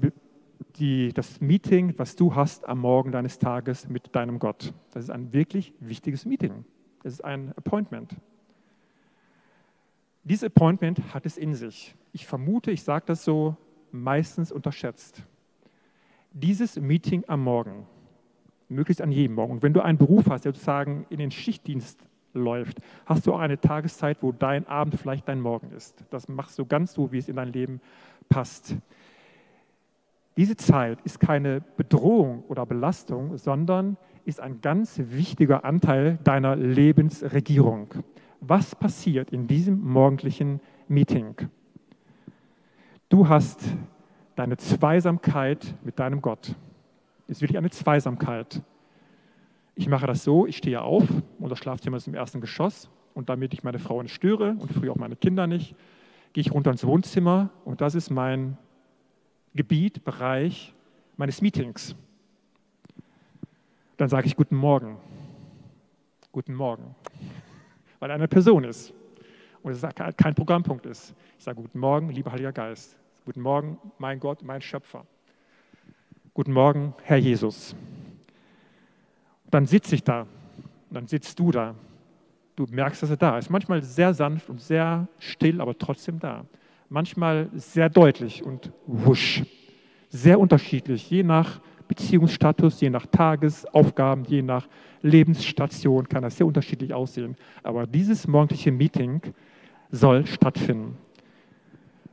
die, 0.76 1.14
das 1.14 1.40
Meeting, 1.40 1.94
was 1.98 2.16
du 2.16 2.34
hast 2.34 2.68
am 2.68 2.80
Morgen 2.80 3.12
deines 3.12 3.38
Tages 3.38 3.88
mit 3.88 4.16
deinem 4.16 4.40
Gott. 4.40 4.74
Das 4.92 5.04
ist 5.04 5.12
ein 5.12 5.32
wirklich 5.32 5.72
wichtiges 5.80 6.26
Meeting. 6.26 6.66
Das 7.04 7.14
ist 7.14 7.24
ein 7.24 7.54
Appointment. 7.56 8.16
Dieses 10.24 10.44
Appointment 10.46 11.14
hat 11.14 11.28
es 11.28 11.38
in 11.38 11.54
sich. 11.54 11.96
Ich 12.12 12.26
vermute, 12.26 12.72
ich 12.72 12.82
sage 12.82 13.06
das 13.06 13.24
so, 13.24 13.56
meistens 13.92 14.52
unterschätzt. 14.52 15.22
Dieses 16.32 16.80
Meeting 16.80 17.24
am 17.28 17.44
Morgen, 17.44 17.86
möglichst 18.68 19.02
an 19.04 19.12
jedem 19.12 19.36
Morgen, 19.36 19.54
und 19.54 19.64
wenn 19.64 19.74
du 19.74 19.82
einen 19.82 20.00
Beruf 20.00 20.28
hast, 20.28 20.46
der 20.46 20.54
sozusagen 20.54 21.06
in 21.12 21.20
den 21.20 21.30
Schichtdienst 21.30 22.00
läuft, 22.34 22.80
hast 23.06 23.28
du 23.28 23.34
auch 23.36 23.40
eine 23.40 23.62
Tageszeit, 23.62 24.18
wo 24.22 24.32
dein 24.32 24.66
Abend 24.66 24.96
vielleicht 24.96 25.28
dein 25.28 25.40
Morgen 25.40 25.72
ist. 25.72 26.04
Das 26.10 26.28
machst 26.28 26.58
du 26.58 26.66
ganz 26.66 26.94
so, 26.94 27.12
wie 27.12 27.20
es 27.20 27.30
in 27.30 27.36
dein 27.36 27.54
Leben 27.54 27.80
passt. 28.30 28.76
Diese 30.38 30.56
Zeit 30.56 31.00
ist 31.04 31.20
keine 31.20 31.62
Bedrohung 31.78 32.44
oder 32.48 32.66
Belastung, 32.66 33.38
sondern 33.38 33.98
ist 34.26 34.40
ein 34.40 34.62
ganz 34.62 35.00
wichtiger 35.00 35.64
Anteil 35.66 36.18
deiner 36.24 36.56
Lebensregierung 36.56 38.04
was 38.48 38.76
passiert 38.76 39.30
in 39.32 39.48
diesem 39.48 39.82
morgendlichen 39.82 40.60
Meeting. 40.88 41.36
Du 43.10 43.28
hast 43.30 43.64
deine 44.36 44.58
Zweisamkeit 44.58 45.76
mit 45.84 46.00
deinem 46.00 46.22
Gott. 46.22 46.56
Es 47.28 47.38
ist 47.38 47.42
wirklich 47.42 47.58
eine 47.58 47.70
Zweisamkeit. 47.70 48.62
Ich 49.76 49.88
mache 49.88 50.08
das 50.08 50.24
so, 50.24 50.46
ich 50.46 50.58
stehe 50.58 50.82
auf, 50.82 51.04
unser 51.40 51.56
Schlafzimmer 51.56 51.98
ist 51.98 52.08
im 52.08 52.16
ersten 52.16 52.42
Geschoss 52.42 52.90
und 53.14 53.30
damit 53.30 53.54
ich 53.54 53.64
meine 53.64 53.80
Frau 53.80 54.02
nicht 54.02 54.14
störe 54.14 54.56
und 54.60 54.72
früher 54.72 54.92
auch 54.92 54.98
meine 54.98 55.16
Kinder 55.16 55.48
nicht, 55.48 55.76
gehe 56.34 56.42
ich 56.42 56.52
runter 56.52 56.72
ins 56.72 56.86
Wohnzimmer 56.86 57.50
und 57.64 57.82
das 57.82 57.96
ist 57.96 58.10
mein 58.10 58.58
Gebiet, 59.56 60.04
Bereich 60.04 60.74
meines 61.18 61.42
Meetings. 61.42 61.96
Dann 63.98 64.10
sage 64.10 64.28
ich 64.28 64.36
Guten 64.36 64.56
Morgen. 64.56 64.98
Guten 66.32 66.54
Morgen 66.56 66.96
weil 68.04 68.10
er 68.10 68.16
eine 68.16 68.28
Person 68.28 68.66
ist 68.66 68.94
und 69.62 69.72
es 69.72 69.82
kein 70.18 70.36
Programmpunkt 70.36 70.86
ist. 70.86 71.16
Ich 71.38 71.44
sage 71.46 71.62
Guten 71.62 71.80
Morgen, 71.80 72.10
lieber 72.10 72.34
Heiliger 72.34 72.52
Geist. 72.52 72.98
Guten 73.24 73.40
Morgen, 73.40 73.78
mein 73.98 74.20
Gott, 74.20 74.44
mein 74.44 74.62
Schöpfer. 74.62 75.06
Guten 76.34 76.52
Morgen, 76.52 76.94
Herr 77.04 77.16
Jesus. 77.16 77.74
Dann 79.50 79.66
sitze 79.66 79.96
ich 79.96 80.04
da, 80.04 80.28
dann 80.90 81.08
sitzt 81.08 81.40
du 81.40 81.52
da. 81.52 81.76
Du 82.58 82.66
merkst, 82.70 83.04
dass 83.04 83.10
er 83.12 83.16
da 83.16 83.38
ist. 83.38 83.50
Manchmal 83.50 83.82
sehr 83.82 84.14
sanft 84.14 84.50
und 84.50 84.60
sehr 84.60 85.08
still, 85.18 85.62
aber 85.62 85.78
trotzdem 85.78 86.20
da. 86.20 86.44
Manchmal 86.94 87.50
sehr 87.56 87.90
deutlich 87.90 88.44
und 88.44 88.72
wusch. 88.86 89.42
Sehr 90.10 90.40
unterschiedlich, 90.40 91.10
je 91.10 91.24
nach 91.24 91.60
Beziehungsstatus, 91.88 92.82
je 92.82 92.92
nach 92.92 93.08
Tagesaufgaben, 93.08 94.26
je 94.26 94.44
nach 94.44 94.68
Lebensstation 95.02 96.08
kann 96.08 96.22
das 96.22 96.38
sehr 96.38 96.46
unterschiedlich 96.46 96.94
aussehen. 96.94 97.36
Aber 97.64 97.88
dieses 97.88 98.28
morgendliche 98.28 98.72
Meeting 98.72 99.24
soll 99.90 100.28
stattfinden. 100.28 100.96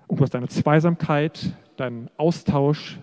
Und 0.07 0.19
du 0.19 0.23
hast 0.23 0.33
deine 0.33 0.49
Zweisamkeit, 0.49 1.55
deinen 1.77 2.09
Austausch, 2.17 2.99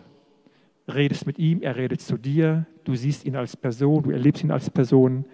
redest 0.87 1.27
mit 1.27 1.37
ihm, 1.37 1.61
er 1.61 1.75
redet 1.75 2.01
zu 2.01 2.17
dir, 2.17 2.65
du 2.85 2.95
siehst 2.95 3.23
ihn 3.23 3.35
als 3.35 3.55
Person, 3.55 4.01
du 4.01 4.09
erlebst 4.09 4.43
ihn 4.43 4.49
als 4.49 4.67
Person, 4.67 5.25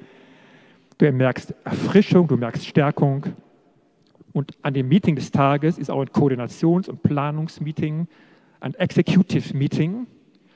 du 0.98 1.10
merkst 1.10 1.56
Erfrischung, 1.64 2.28
du 2.28 2.36
merkst 2.36 2.66
Stärkung. 2.68 3.28
Und 4.34 4.58
an 4.64 4.74
dem 4.74 4.88
Meeting 4.88 5.16
des 5.16 5.32
Tages 5.32 5.78
ist 5.78 5.90
auch 5.90 6.02
ein 6.02 6.10
Koordinations- 6.10 6.90
und 6.90 7.04
Planungsmeeting, 7.04 8.08
ein 8.60 8.74
Executive 8.76 9.56
Meeting 9.56 10.08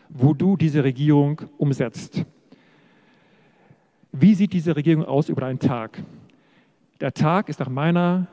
wo 0.10 0.34
du 0.34 0.58
diese 0.58 0.84
Regierung 0.84 1.42
umsetzt. 1.58 2.26
Wie 4.12 4.34
sieht 4.34 4.54
diese 4.54 4.76
Regierung 4.76 5.06
aus 5.06 5.30
über 5.30 5.46
einen 5.46 5.60
Tag? 5.60 6.02
Der 7.02 7.14
Tag 7.14 7.50
ist 7.50 7.60
nach 7.60 7.70
meiner 7.70 8.28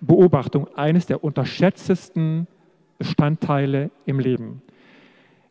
Beobachtung 0.00 0.68
eines 0.76 1.06
der 1.06 1.22
unterschätztesten 1.22 2.46
Bestandteile 2.98 3.90
im 4.06 4.18
Leben. 4.18 4.62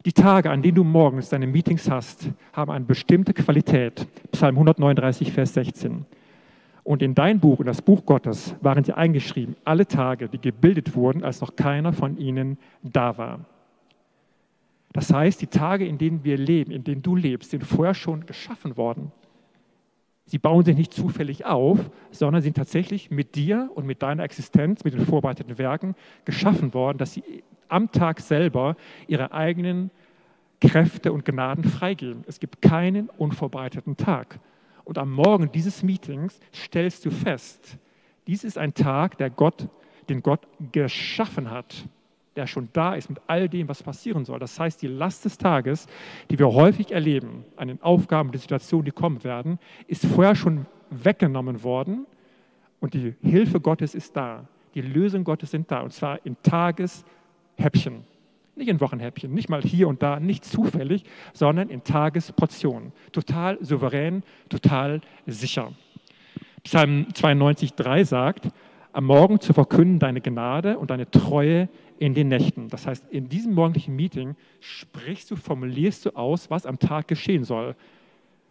Die 0.05 0.13
Tage, 0.13 0.49
an 0.51 0.61
denen 0.61 0.75
du 0.75 0.83
morgens 0.83 1.29
deine 1.29 1.47
Meetings 1.47 1.89
hast, 1.89 2.29
haben 2.53 2.71
eine 2.71 2.85
bestimmte 2.85 3.33
Qualität. 3.33 4.07
Psalm 4.31 4.55
139, 4.55 5.31
Vers 5.31 5.53
16. 5.53 6.05
Und 6.87 7.01
in 7.01 7.15
dein 7.15 7.41
Buch, 7.41 7.59
in 7.59 7.65
das 7.65 7.81
Buch 7.81 8.05
Gottes, 8.05 8.55
waren 8.61 8.85
sie 8.85 8.93
eingeschrieben, 8.93 9.57
alle 9.65 9.87
Tage, 9.87 10.29
die 10.29 10.39
gebildet 10.39 10.95
wurden, 10.95 11.21
als 11.21 11.41
noch 11.41 11.57
keiner 11.57 11.91
von 11.91 12.17
ihnen 12.17 12.57
da 12.81 13.17
war. 13.17 13.41
Das 14.93 15.11
heißt, 15.11 15.41
die 15.41 15.47
Tage, 15.47 15.85
in 15.85 15.97
denen 15.97 16.23
wir 16.23 16.37
leben, 16.37 16.71
in 16.71 16.85
denen 16.85 17.01
du 17.01 17.17
lebst, 17.17 17.51
sind 17.51 17.65
vorher 17.65 17.93
schon 17.93 18.25
geschaffen 18.25 18.77
worden. 18.77 19.11
Sie 20.27 20.37
bauen 20.37 20.63
sich 20.63 20.77
nicht 20.77 20.93
zufällig 20.93 21.43
auf, 21.43 21.77
sondern 22.11 22.41
sind 22.41 22.55
tatsächlich 22.55 23.11
mit 23.11 23.35
dir 23.35 23.69
und 23.75 23.85
mit 23.85 24.01
deiner 24.01 24.23
Existenz, 24.23 24.85
mit 24.85 24.93
den 24.93 25.05
vorbereiteten 25.05 25.57
Werken 25.57 25.93
geschaffen 26.23 26.73
worden, 26.73 26.97
dass 26.97 27.15
sie 27.15 27.43
am 27.67 27.91
Tag 27.91 28.21
selber 28.21 28.77
ihre 29.07 29.33
eigenen 29.33 29.91
Kräfte 30.61 31.11
und 31.11 31.25
Gnaden 31.25 31.65
freigeben. 31.65 32.23
Es 32.27 32.39
gibt 32.39 32.61
keinen 32.61 33.09
unvorbereiteten 33.09 33.97
Tag. 33.97 34.39
Und 34.87 34.97
am 34.97 35.11
Morgen 35.11 35.51
dieses 35.51 35.83
Meetings 35.83 36.39
stellst 36.53 37.05
du 37.05 37.11
fest, 37.11 37.77
dies 38.25 38.43
ist 38.43 38.57
ein 38.57 38.73
Tag, 38.73 39.17
der 39.17 39.29
Gott, 39.29 39.67
den 40.09 40.23
Gott 40.23 40.47
geschaffen 40.71 41.51
hat 41.51 41.85
der 42.37 42.47
schon 42.47 42.69
da 42.71 42.93
ist 42.93 43.09
mit 43.09 43.19
all 43.27 43.49
dem, 43.49 43.67
was 43.67 43.83
passieren 43.83 44.23
soll. 44.23 44.39
Das 44.39 44.59
heißt, 44.59 44.81
die 44.81 44.87
Last 44.87 45.25
des 45.25 45.37
Tages, 45.37 45.87
die 46.29 46.37
wir 46.39 46.53
häufig 46.53 46.91
erleben, 46.91 47.43
an 47.55 47.67
den 47.67 47.81
Aufgaben, 47.81 48.31
die 48.31 48.37
Situationen, 48.37 48.85
die 48.85 48.91
kommen 48.91 49.23
werden, 49.23 49.59
ist 49.87 50.05
vorher 50.05 50.35
schon 50.35 50.67
weggenommen 50.91 51.63
worden 51.63 52.05
und 52.79 52.93
die 52.93 53.15
Hilfe 53.21 53.59
Gottes 53.59 53.95
ist 53.95 54.15
da. 54.15 54.47
Die 54.75 54.81
Lösung 54.81 55.23
Gottes 55.23 55.51
sind 55.51 55.71
da 55.71 55.81
und 55.81 55.91
zwar 55.91 56.23
in 56.25 56.37
Tageshäppchen. 56.43 58.03
Nicht 58.57 58.69
in 58.69 58.81
Wochenhäppchen, 58.81 59.31
nicht 59.31 59.49
mal 59.49 59.61
hier 59.61 59.87
und 59.87 60.01
da, 60.01 60.19
nicht 60.19 60.43
zufällig, 60.43 61.03
sondern 61.31 61.69
in 61.69 61.83
Tagesportionen. 61.83 62.91
Total 63.11 63.57
souverän, 63.61 64.23
total 64.49 65.01
sicher. 65.27 65.73
Psalm 66.63 67.05
92,3 67.13 68.03
sagt, 68.03 68.49
am 68.93 69.05
Morgen 69.05 69.39
zu 69.39 69.53
verkünden 69.53 69.99
deine 69.99 70.21
Gnade 70.21 70.79
und 70.79 70.89
deine 70.89 71.09
Treue 71.11 71.69
in 71.99 72.15
den 72.15 72.29
Nächten. 72.29 72.67
Das 72.67 72.87
heißt, 72.87 73.05
in 73.11 73.29
diesem 73.29 73.53
morgendlichen 73.53 73.95
Meeting 73.95 74.35
sprichst 74.59 75.29
du, 75.29 75.35
formulierst 75.35 76.07
du 76.07 76.15
aus, 76.15 76.49
was 76.49 76.65
am 76.65 76.79
Tag 76.79 77.07
geschehen 77.07 77.43
soll. 77.43 77.75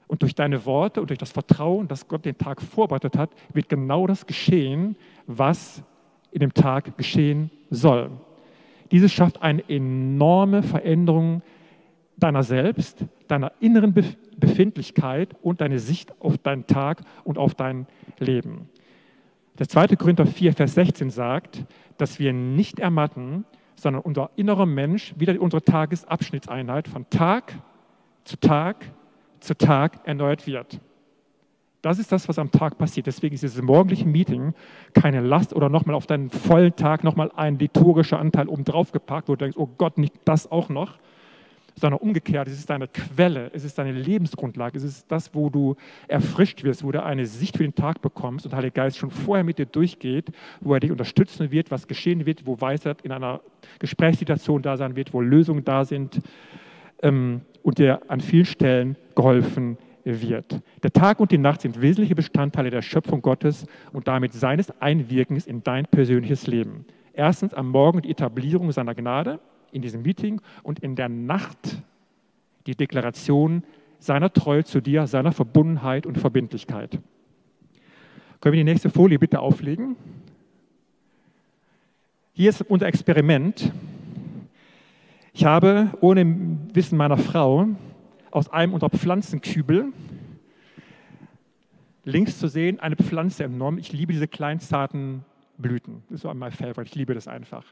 Und 0.07 0.23
durch 0.23 0.37
deine 0.37 0.64
Worte 0.64 1.01
und 1.01 1.11
durch 1.11 1.19
das 1.19 1.33
Vertrauen, 1.33 1.88
dass 1.88 2.07
Gott 2.07 2.25
den 2.25 2.38
Tag 2.38 2.62
vorbereitet 2.62 3.19
hat, 3.19 3.31
wird 3.53 3.69
genau 3.69 4.07
das 4.07 4.25
geschehen, 4.25 4.95
was 5.27 5.83
in 6.31 6.38
dem 6.38 6.55
Tag 6.55 6.97
geschehen 6.97 7.51
soll. 7.71 8.12
Dieses 8.90 9.12
schafft 9.12 9.42
eine 9.42 9.68
enorme 9.68 10.62
Veränderung 10.62 11.42
deiner 12.16 12.42
selbst, 12.42 13.05
deiner 13.29 13.53
inneren 13.61 13.94
Befindlichkeit 14.38 15.35
und 15.42 15.61
deine 15.61 15.79
Sicht 15.79 16.12
auf 16.20 16.38
deinen 16.38 16.66
Tag 16.66 17.03
und 17.25 17.38
auf 17.38 17.55
dein 17.55 17.87
Leben. 18.18 18.68
Der 19.59 19.68
2. 19.68 19.88
Korinther 19.96 20.27
4, 20.27 20.53
Vers 20.53 20.75
16 20.75 21.11
sagt, 21.11 21.64
dass 21.96 22.18
wir 22.18 22.33
nicht 22.33 22.79
ermatten, 22.79 23.44
sondern 23.75 24.03
unser 24.03 24.31
innerer 24.37 24.66
Mensch 24.66 25.14
wieder 25.18 25.40
unsere 25.40 25.62
Tagesabschnittseinheit 25.62 26.88
von 26.88 27.09
Tag 27.11 27.55
zu 28.25 28.38
Tag 28.38 28.87
zu 29.40 29.57
Tag 29.57 30.07
erneuert 30.07 30.46
wird. 30.46 30.81
Das 31.87 32.01
ist 32.01 32.11
das, 32.11 32.29
was 32.29 32.37
am 32.40 32.51
Tag 32.51 32.79
passiert. 32.79 33.07
Deswegen 33.07 33.37
ist 33.37 33.44
dieses 33.44 33.62
morgendliche 33.62 34.07
Meeting 34.07 34.55
keine 34.92 35.20
Last 35.20 35.55
oder 35.55 35.68
nochmal 35.68 35.94
auf 35.94 36.09
deinen 36.09 36.31
vollen 36.31 36.75
Tag 36.75 37.05
nochmal 37.05 37.31
ein 37.37 37.61
liturgischer 37.61 38.18
Anteil 38.18 38.49
oben 38.49 38.64
drauf 38.64 38.90
gepackt, 38.90 39.29
wo 39.29 39.37
du 39.37 39.44
denkst, 39.44 39.57
oh 39.57 39.68
Gott, 39.79 39.96
nicht 39.96 40.12
das 40.25 40.51
auch 40.51 40.68
noch, 40.68 40.99
sondern 41.77 42.01
umgekehrt, 42.01 42.49
es 42.49 42.59
ist 42.59 42.70
deine 42.70 42.88
Quelle, 42.88 43.53
es 43.53 43.62
ist 43.62 43.79
deine 43.79 43.92
Lebensgrundlage, 43.92 44.77
es 44.79 44.83
ist 44.83 45.12
das, 45.12 45.33
wo 45.33 45.49
du 45.49 45.77
erfrischt 46.09 46.64
wirst, 46.64 46.83
wo 46.83 46.90
du 46.90 47.05
eine 47.05 47.25
Sicht 47.25 47.57
für 47.57 47.62
den 47.62 47.77
Tag 47.77 48.03
bekommst 48.03 48.46
und 48.46 48.51
der 48.51 48.57
Heilige 48.57 48.75
Geist 48.75 48.99
schon 48.99 49.12
vorher 49.12 49.44
mit 49.44 49.59
dir 49.59 49.66
durchgeht, 49.66 50.33
wo 50.61 50.75
er 50.75 50.81
dich 50.81 50.90
unterstützen 50.90 51.53
wird, 51.53 51.70
was 51.70 51.87
geschehen 51.87 52.27
wird, 52.27 52.46
wo 52.46 52.61
Weisheit 52.61 53.03
in 53.03 53.12
einer 53.12 53.42
Gesprächssituation 53.79 54.61
da 54.61 54.77
sein 54.77 54.96
wird, 54.96 55.14
wo 55.14 55.20
Lösungen 55.20 55.64
da 55.64 55.85
sind 55.85 56.20
ähm, 57.01 57.42
und 57.62 57.79
dir 57.79 58.01
an 58.09 58.20
vielen 58.20 58.46
Stellen 58.46 58.96
geholfen 59.14 59.79
wird. 60.07 60.62
Der 60.83 60.92
Tag 60.92 61.21
und 61.21 61.33
die 61.33 61.38
Nacht 61.38 61.61
sind 61.61 61.81
wesentliche 61.83 62.14
Bestandteile 62.14 62.71
der 62.71 62.83
Schöpfung 62.83 63.21
Gottes 63.21 63.66
und 63.92 64.09
damit 64.09 64.33
seines 64.33 64.71
Einwirkens 64.81 65.47
in 65.47 65.62
dein 65.62 65.87
persönliches 65.87 66.47
Leben. 66.47 66.87
Erstens 67.12 67.53
am 67.53 67.71
Morgen 67.71 68.03
die 68.03 68.11
Etablierung 68.11 68.71
seiner 68.73 68.95
Gnade, 68.95 69.40
in 69.73 69.83
diesem 69.83 70.03
Meeting 70.03 70.40
und 70.62 70.79
in 70.79 70.97
der 70.97 71.09
Nacht 71.09 71.83
die 72.66 72.77
Deklaration 72.77 73.62
seiner 73.99 74.33
Treue 74.33 74.64
zu 74.64 74.81
dir, 74.81 75.07
seiner 75.07 75.33
Verbundenheit 75.33 76.07
und 76.07 76.19
Verbindlichkeit. 76.19 76.99
Können 78.40 78.53
wir 78.53 78.64
die 78.64 78.71
nächste 78.71 78.90
Folie 78.90 79.19
bitte 79.19 79.40
auflegen? 79.40 79.97
Hier 82.33 82.51
ist 82.51 82.62
unser 82.62 82.87
Experiment. 82.87 83.73
Ich 85.33 85.45
habe 85.45 85.90
ohne 86.01 86.59
Wissen 86.73 86.97
meiner 86.97 87.16
Frau 87.16 87.66
aus 88.37 88.51
einem 88.51 88.75
unserer 88.75 88.90
Pflanzenkübel 88.90 89.94
links 92.05 92.38
zu 92.38 92.49
sehen 92.49 92.79
eine 92.81 92.94
Pflanze 92.94 93.44
entnommen. 93.44 93.79
Ich 93.79 93.94
liebe 93.94 94.12
diese 94.12 94.29
kleinen, 94.29 94.61
zarten 94.61 95.25
Blüten. 95.57 96.03
Das 96.11 96.16
ist 96.16 96.20
so 96.20 96.35
mein 96.35 96.53
Favorite. 96.53 96.83
Ich 96.83 96.94
liebe 96.94 97.14
das 97.14 97.29
einfach. 97.29 97.64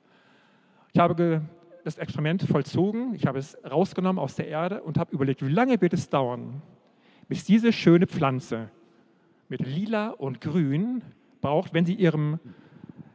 Ich 0.95 0.99
habe 0.99 1.43
das 1.85 1.99
Experiment 1.99 2.45
vollzogen, 2.45 3.15
ich 3.15 3.27
habe 3.27 3.39
es 3.39 3.59
rausgenommen 3.63 4.19
aus 4.19 4.37
der 4.37 4.49
Erde 4.49 4.83
und 4.83 4.97
habe 4.97 5.13
überlegt, 5.13 5.45
wie 5.47 5.53
lange 5.53 5.79
wird 5.83 5.93
es 5.93 6.09
dauern, 6.09 6.63
bis 7.29 7.45
diese 7.45 7.71
schöne 7.71 8.07
Pflanze 8.07 8.71
mit 9.51 9.61
lila 9.67 10.09
und 10.09 10.41
grün 10.41 11.03
braucht, 11.43 11.75
wenn 11.75 11.85
sie 11.85 11.95
ihrem 11.95 12.41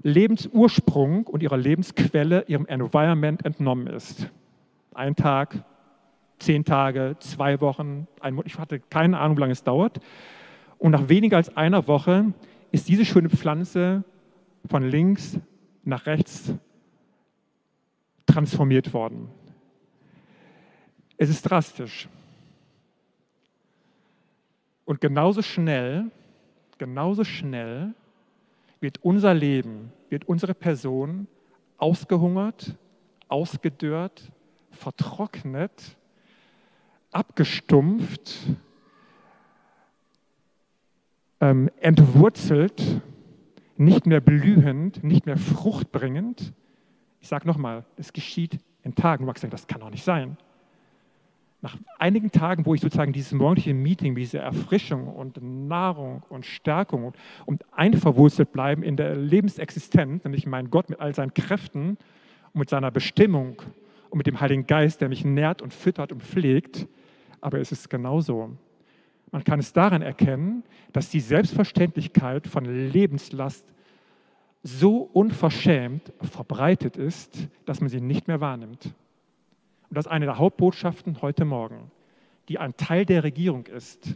Lebensursprung 0.04 1.26
und 1.26 1.42
ihrer 1.42 1.58
Lebensquelle, 1.58 2.44
ihrem 2.48 2.68
Environment 2.68 3.44
entnommen 3.44 3.88
ist. 3.88 4.30
Ein 4.94 5.16
Tag, 5.16 5.66
zehn 6.40 6.66
Tage, 6.66 7.16
zwei 7.20 7.60
Wochen, 7.62 8.08
ein 8.20 8.34
Monat, 8.34 8.48
ich 8.48 8.58
hatte 8.58 8.80
keine 8.80 9.20
Ahnung, 9.20 9.38
wie 9.38 9.42
lange 9.42 9.54
es 9.54 9.64
dauert. 9.64 10.00
Und 10.78 10.92
nach 10.92 11.10
weniger 11.10 11.38
als 11.38 11.56
einer 11.56 11.88
Woche 11.88 12.34
ist 12.72 12.88
diese 12.88 13.06
schöne 13.06 13.30
Pflanze 13.30 14.04
von 14.66 14.84
links 14.84 15.38
nach 15.84 16.06
rechts 16.06 16.54
transformiert 18.26 18.94
worden. 18.94 19.30
Es 21.18 21.30
ist 21.30 21.42
drastisch. 21.42 22.08
Und 24.86 25.02
genauso 25.02 25.42
schnell, 25.42 26.10
genauso 26.78 27.24
schnell 27.24 27.94
wird 28.80 29.04
unser 29.04 29.34
Leben, 29.34 29.92
wird 30.10 30.28
unsere 30.28 30.54
Person 30.54 31.28
ausgehungert, 31.78 32.76
ausgedörrt, 33.28 34.32
vertrocknet, 34.72 35.98
abgestumpft, 37.12 38.48
ähm, 41.42 41.70
entwurzelt, 41.80 43.02
nicht 43.78 44.06
mehr 44.06 44.20
blühend, 44.20 45.04
nicht 45.04 45.26
mehr 45.26 45.38
fruchtbringend, 45.38 46.54
ich 47.22 47.28
sage 47.28 47.48
nochmal, 47.48 47.86
es 47.98 48.14
geschieht 48.14 48.60
in 48.84 48.96
Tagen. 48.96 49.24
Du 49.24 49.28
magst 49.28 49.42
sagen, 49.42 49.52
das 49.52 49.68
kann 49.68 49.82
doch 49.82 49.90
nicht 49.90 50.04
sein. 50.04 50.38
Nach 51.62 51.76
einigen 51.98 52.32
Tagen, 52.32 52.66
wo 52.66 52.74
ich 52.74 52.80
sozusagen 52.80 53.12
dieses 53.12 53.34
morgendliche 53.34 53.74
Meeting, 53.74 54.16
diese 54.16 54.38
Erfrischung 54.38 55.08
und 55.08 55.40
Nahrung 55.42 56.24
und 56.30 56.46
Stärkung 56.46 57.04
und, 57.04 57.18
und 57.46 57.66
einverwurzelt 57.74 58.54
bleiben 58.54 58.82
in 58.82 58.96
der 58.96 59.16
Lebensexistenz, 59.16 60.24
nämlich 60.24 60.48
mein 60.48 60.70
Gott 60.70 60.90
mit 60.90 61.02
all 61.02 61.14
seinen 61.14 61.34
Kräften 61.34 61.98
und 62.54 62.60
mit 62.60 62.70
seiner 62.70 62.92
Bestimmung 62.92 63.62
und 64.10 64.18
mit 64.18 64.28
dem 64.28 64.40
Heiligen 64.40 64.68
Geist, 64.68 65.02
der 65.02 65.10
mich 65.10 65.26
nährt 65.26 65.62
und 65.62 65.74
füttert 65.74 66.14
und 66.14 66.24
pflegt, 66.24 66.88
aber 67.42 67.60
es 67.60 67.72
ist 67.72 67.90
genauso. 67.90 68.58
Man 69.32 69.44
kann 69.44 69.60
es 69.60 69.74
daran 69.74 70.02
erkennen, 70.02 70.64
dass 70.92 71.10
die 71.10 71.20
Selbstverständlichkeit 71.20 72.48
von 72.48 72.66
Lebenslast 72.66 73.66
so 74.64 75.10
unverschämt 75.14 76.12
verbreitet 76.22 76.98
ist, 76.98 77.48
dass 77.66 77.80
man 77.80 77.90
sie 77.90 78.02
nicht 78.02 78.28
mehr 78.28 78.42
wahrnimmt. 78.42 78.86
Und 79.90 79.98
das 79.98 80.06
ist 80.06 80.12
eine 80.12 80.26
der 80.26 80.38
Hauptbotschaften 80.38 81.22
heute 81.22 81.46
Morgen, 81.46 81.92
die 82.48 82.60
ein 82.60 82.76
Teil 82.76 83.06
der 83.06 83.24
Regierung 83.24 83.66
ist, 83.68 84.16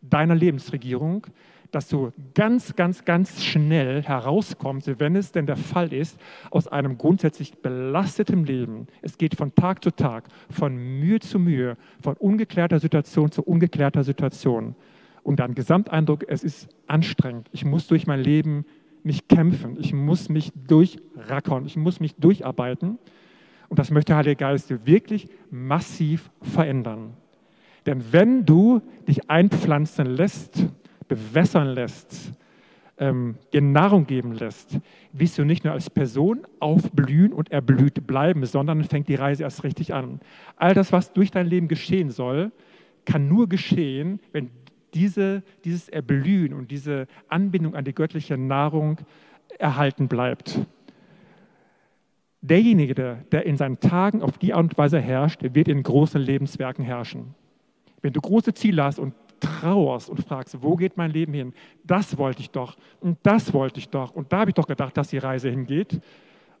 deiner 0.00 0.34
Lebensregierung, 0.34 1.26
dass 1.74 1.88
du 1.88 2.12
ganz, 2.34 2.76
ganz, 2.76 3.04
ganz 3.04 3.42
schnell 3.42 4.02
herauskommst, 4.02 4.98
wenn 4.98 5.16
es 5.16 5.32
denn 5.32 5.46
der 5.46 5.56
Fall 5.56 5.92
ist, 5.92 6.20
aus 6.50 6.68
einem 6.68 6.98
grundsätzlich 6.98 7.54
belasteten 7.54 8.44
Leben. 8.44 8.86
Es 9.02 9.18
geht 9.18 9.34
von 9.34 9.54
Tag 9.54 9.82
zu 9.82 9.90
Tag, 9.90 10.24
von 10.50 10.76
Mühe 10.76 11.20
zu 11.20 11.38
Mühe, 11.38 11.76
von 12.00 12.14
ungeklärter 12.16 12.78
Situation 12.78 13.32
zu 13.32 13.42
ungeklärter 13.42 14.04
Situation. 14.04 14.76
Und 15.22 15.40
dein 15.40 15.54
Gesamteindruck, 15.54 16.24
es 16.28 16.44
ist 16.44 16.68
anstrengend. 16.86 17.48
Ich 17.52 17.64
muss 17.64 17.86
durch 17.86 18.06
mein 18.06 18.20
Leben 18.20 18.66
mich 19.02 19.26
kämpfen, 19.26 19.76
ich 19.80 19.92
muss 19.92 20.28
mich 20.28 20.52
durchrackern, 20.66 21.66
ich 21.66 21.76
muss 21.76 21.98
mich 21.98 22.14
durcharbeiten. 22.16 22.98
Und 23.68 23.78
das 23.78 23.90
möchte 23.90 24.10
der 24.10 24.18
Heilige 24.18 24.36
Geist 24.36 24.86
wirklich 24.86 25.28
massiv 25.50 26.30
verändern. 26.42 27.14
Denn 27.86 28.12
wenn 28.12 28.46
du 28.46 28.80
dich 29.06 29.28
einpflanzen 29.28 30.06
lässt, 30.06 30.66
bewässern 31.08 31.68
lässt, 31.68 32.32
ähm, 32.98 33.36
dir 33.52 33.60
Nahrung 33.60 34.06
geben 34.06 34.32
lässt, 34.32 34.78
wirst 35.12 35.38
du 35.38 35.44
nicht 35.44 35.64
nur 35.64 35.72
als 35.72 35.90
Person 35.90 36.46
aufblühen 36.60 37.32
und 37.32 37.50
erblüht 37.50 38.06
bleiben, 38.06 38.44
sondern 38.46 38.84
fängt 38.84 39.08
die 39.08 39.16
Reise 39.16 39.42
erst 39.42 39.64
richtig 39.64 39.92
an. 39.94 40.20
All 40.56 40.74
das, 40.74 40.92
was 40.92 41.12
durch 41.12 41.30
dein 41.30 41.46
Leben 41.46 41.68
geschehen 41.68 42.10
soll, 42.10 42.52
kann 43.04 43.28
nur 43.28 43.48
geschehen, 43.48 44.20
wenn 44.32 44.50
diese, 44.94 45.42
dieses 45.64 45.88
Erblühen 45.88 46.52
und 46.52 46.70
diese 46.70 47.06
Anbindung 47.28 47.74
an 47.74 47.84
die 47.84 47.94
göttliche 47.94 48.38
Nahrung 48.38 48.98
erhalten 49.58 50.08
bleibt. 50.08 50.60
Derjenige, 52.40 53.24
der 53.32 53.46
in 53.46 53.56
seinen 53.56 53.80
Tagen 53.80 54.22
auf 54.22 54.38
die 54.38 54.52
Art 54.52 54.64
und 54.64 54.78
Weise 54.78 55.00
herrscht, 55.00 55.42
wird 55.42 55.66
in 55.66 55.82
großen 55.82 56.20
Lebenswerken 56.20 56.84
herrschen. 56.84 57.34
Wenn 58.02 58.12
du 58.12 58.20
große 58.20 58.52
Ziele 58.52 58.84
hast 58.84 58.98
und 58.98 59.14
trauerst 59.40 60.08
und 60.08 60.24
fragst, 60.24 60.62
wo 60.62 60.76
geht 60.76 60.96
mein 60.96 61.10
Leben 61.10 61.32
hin? 61.32 61.52
Das 61.84 62.18
wollte 62.18 62.40
ich 62.40 62.50
doch 62.50 62.76
und 63.00 63.18
das 63.22 63.52
wollte 63.52 63.78
ich 63.78 63.88
doch 63.88 64.14
und 64.14 64.32
da 64.32 64.40
habe 64.40 64.50
ich 64.50 64.54
doch 64.54 64.66
gedacht, 64.66 64.96
dass 64.96 65.08
die 65.08 65.18
Reise 65.18 65.50
hingeht. 65.50 66.00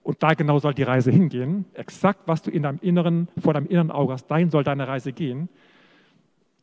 Und 0.02 0.22
da 0.22 0.34
genau 0.34 0.58
soll 0.58 0.74
die 0.74 0.82
Reise 0.82 1.10
hingehen. 1.10 1.64
Exakt, 1.72 2.20
was 2.26 2.42
du 2.42 2.50
in 2.50 2.62
deinem 2.62 2.78
Inneren, 2.82 3.28
vor 3.38 3.54
deinem 3.54 3.66
inneren 3.66 3.90
Auge 3.90 4.12
hast, 4.12 4.26
dahin 4.26 4.50
soll 4.50 4.62
deine 4.62 4.86
Reise 4.86 5.14
gehen. 5.14 5.48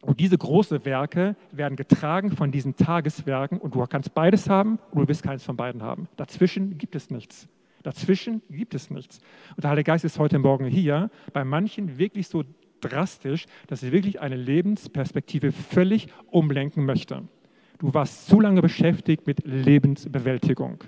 Und 0.02 0.19
diese 0.19 0.38
großen 0.38 0.84
Werke 0.86 1.36
werden 1.52 1.76
getragen 1.76 2.32
von 2.32 2.52
diesen 2.52 2.76
Tageswerken 2.76 3.60
und 3.60 3.76
du 3.76 3.86
kannst 3.86 4.13
beides 4.13 4.50
haben 4.50 4.80
und 4.91 5.02
du 5.02 5.08
wirst 5.08 5.24
keins 5.24 5.43
von 5.43 5.56
beiden 5.56 5.82
haben. 5.82 6.08
Dazwischen 6.17 6.78
gibt 6.78 6.95
es 6.95 7.10
nichts. 7.10 7.47
Dazwischen 7.84 8.41
gibt 8.50 8.76
es 8.76 8.89
nichts. 8.89 9.19
Und 9.56 9.63
der 9.63 9.71
Heilige 9.71 9.86
Geist 9.86 10.06
ist 10.06 10.19
heute 10.19 10.38
Morgen 10.38 10.65
hier, 10.65 11.10
bei 11.34 11.43
manchen 11.43 11.97
wirklich 11.97 12.28
so 12.28 12.43
drastisch, 12.82 13.46
dass 13.67 13.84
er 13.84 13.91
wirklich 13.91 14.22
eine 14.22 14.36
Lebensperspektive 14.36 15.52
völlig 15.52 16.08
umlenken 16.28 16.86
möchte. 16.86 17.24
Du 17.80 17.94
warst 17.94 18.28
zu 18.28 18.39
lange 18.39 18.62
beschäftigt 18.62 19.26
mit 19.26 19.46
Lebensbewältigung. 19.46 20.84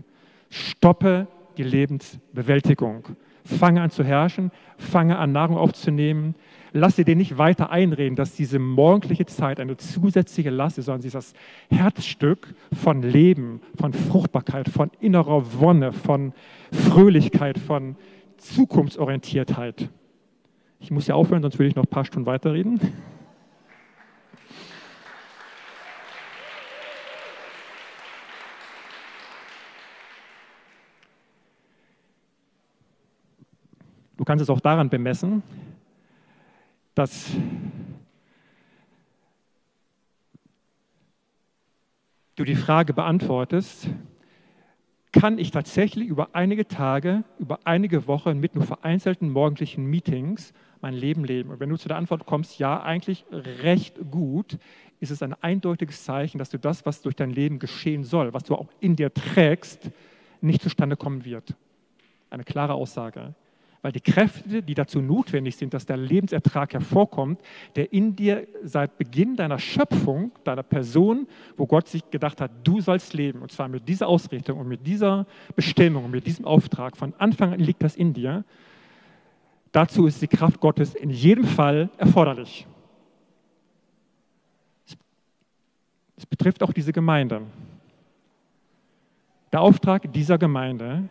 Stoppe 0.49 1.27
die 1.57 1.63
Lebensbewältigung. 1.63 3.03
Fange 3.45 3.81
an 3.81 3.89
zu 3.89 4.03
herrschen, 4.03 4.51
fange 4.77 5.17
an 5.17 5.31
Nahrung 5.31 5.57
aufzunehmen, 5.57 6.35
lasse 6.71 7.03
dir 7.03 7.15
nicht 7.15 7.37
weiter 7.37 7.71
einreden, 7.71 8.15
dass 8.15 8.35
diese 8.35 8.57
morgendliche 8.57 9.25
Zeit 9.25 9.59
eine 9.59 9.75
zusätzliche 9.75 10.49
Last 10.49 10.77
ist, 10.77 10.85
sondern 10.85 11.01
sie 11.01 11.07
ist 11.07 11.15
das 11.15 11.33
Herzstück 11.69 12.53
von 12.71 13.01
Leben, 13.01 13.61
von 13.75 13.91
Fruchtbarkeit, 13.91 14.69
von 14.69 14.91
innerer 14.99 15.59
Wonne, 15.59 15.91
von 15.91 16.33
Fröhlichkeit, 16.71 17.57
von 17.59 17.95
Zukunftsorientiertheit. 18.37 19.89
Ich 20.83 20.91
muss 20.91 21.07
ja 21.07 21.15
aufhören, 21.15 21.41
sonst 21.41 21.57
will 21.59 21.67
ich 21.67 21.75
noch 21.75 21.85
ein 21.85 21.89
paar 21.89 22.03
Stunden 22.03 22.25
weiterreden. 22.25 22.77
Du 34.17 34.25
kannst 34.25 34.43
es 34.43 34.49
auch 34.49 34.59
daran 34.59 34.89
bemessen, 34.89 35.41
dass 36.95 37.31
du 42.35 42.43
die 42.43 42.55
Frage 42.55 42.93
beantwortest, 42.93 43.87
kann 45.13 45.37
ich 45.37 45.51
tatsächlich 45.51 46.07
über 46.07 46.29
einige 46.33 46.67
Tage, 46.67 47.23
über 47.39 47.59
einige 47.63 48.07
Wochen 48.07 48.39
mit 48.39 48.55
nur 48.55 48.65
vereinzelten 48.65 49.29
morgendlichen 49.29 49.85
Meetings 49.85 50.53
mein 50.81 50.95
Leben 50.95 51.23
leben? 51.23 51.51
Und 51.51 51.59
wenn 51.59 51.69
du 51.69 51.77
zu 51.77 51.87
der 51.87 51.97
Antwort 51.97 52.25
kommst, 52.25 52.59
ja, 52.59 52.81
eigentlich 52.81 53.23
recht 53.31 53.95
gut, 54.11 54.57
ist 54.99 55.11
es 55.11 55.21
ein 55.21 55.33
eindeutiges 55.41 56.03
Zeichen, 56.03 56.39
dass 56.39 56.49
du 56.49 56.57
das, 56.57 56.85
was 56.85 57.01
durch 57.01 57.15
dein 57.15 57.29
Leben 57.29 57.59
geschehen 57.59 58.03
soll, 58.03 58.33
was 58.33 58.43
du 58.43 58.55
auch 58.55 58.67
in 58.79 58.95
dir 58.95 59.13
trägst, 59.13 59.91
nicht 60.41 60.61
zustande 60.61 60.97
kommen 60.97 61.23
wird. 61.23 61.55
Eine 62.29 62.43
klare 62.43 62.73
Aussage 62.73 63.35
weil 63.83 63.91
die 63.91 63.99
Kräfte, 63.99 64.63
die 64.63 64.73
dazu 64.73 65.01
notwendig 65.01 65.57
sind, 65.57 65.73
dass 65.73 65.85
der 65.85 65.97
Lebensertrag 65.97 66.73
hervorkommt, 66.73 67.41
der 67.75 67.91
in 67.91 68.15
dir 68.15 68.47
seit 68.63 68.97
Beginn 68.97 69.35
deiner 69.35 69.59
Schöpfung, 69.59 70.31
deiner 70.45 70.63
Person, 70.63 71.27
wo 71.57 71.67
Gott 71.67 71.89
sich 71.89 72.09
gedacht 72.09 72.39
hat, 72.39 72.49
du 72.63 72.79
sollst 72.79 73.13
leben, 73.13 73.41
und 73.41 73.51
zwar 73.51 73.67
mit 73.67 73.87
dieser 73.87 74.07
Ausrichtung 74.07 74.57
und 74.57 74.69
mit 74.69 74.87
dieser 74.87 75.27
Bestimmung, 75.57 76.09
mit 76.09 76.25
diesem 76.25 76.45
Auftrag, 76.45 76.95
von 76.95 77.13
Anfang 77.17 77.51
an 77.51 77.59
liegt 77.59 77.83
das 77.83 77.97
in 77.97 78.13
dir, 78.13 78.45
dazu 79.73 80.07
ist 80.07 80.21
die 80.21 80.29
Kraft 80.29 80.61
Gottes 80.61 80.95
in 80.95 81.09
jedem 81.09 81.43
Fall 81.43 81.89
erforderlich. 81.97 82.65
Es 86.15 86.25
betrifft 86.25 86.63
auch 86.63 86.71
diese 86.71 86.93
Gemeinde. 86.93 87.41
Der 89.51 89.59
Auftrag 89.59 90.09
dieser 90.13 90.37
Gemeinde 90.37 91.09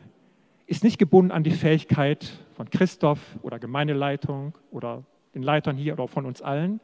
ist 0.67 0.85
nicht 0.85 0.99
gebunden 0.99 1.33
an 1.33 1.43
die 1.43 1.51
Fähigkeit 1.51 2.31
von 2.55 2.71
Christoph 2.71 3.21
oder 3.43 3.59
Gemeindeleitung 3.59 4.55
oder 4.71 5.03
den 5.35 5.43
Leitern 5.43 5.77
hier 5.77 5.95
oder 5.95 6.09
von 6.09 6.27
uns 6.27 6.43
allen, 6.43 6.81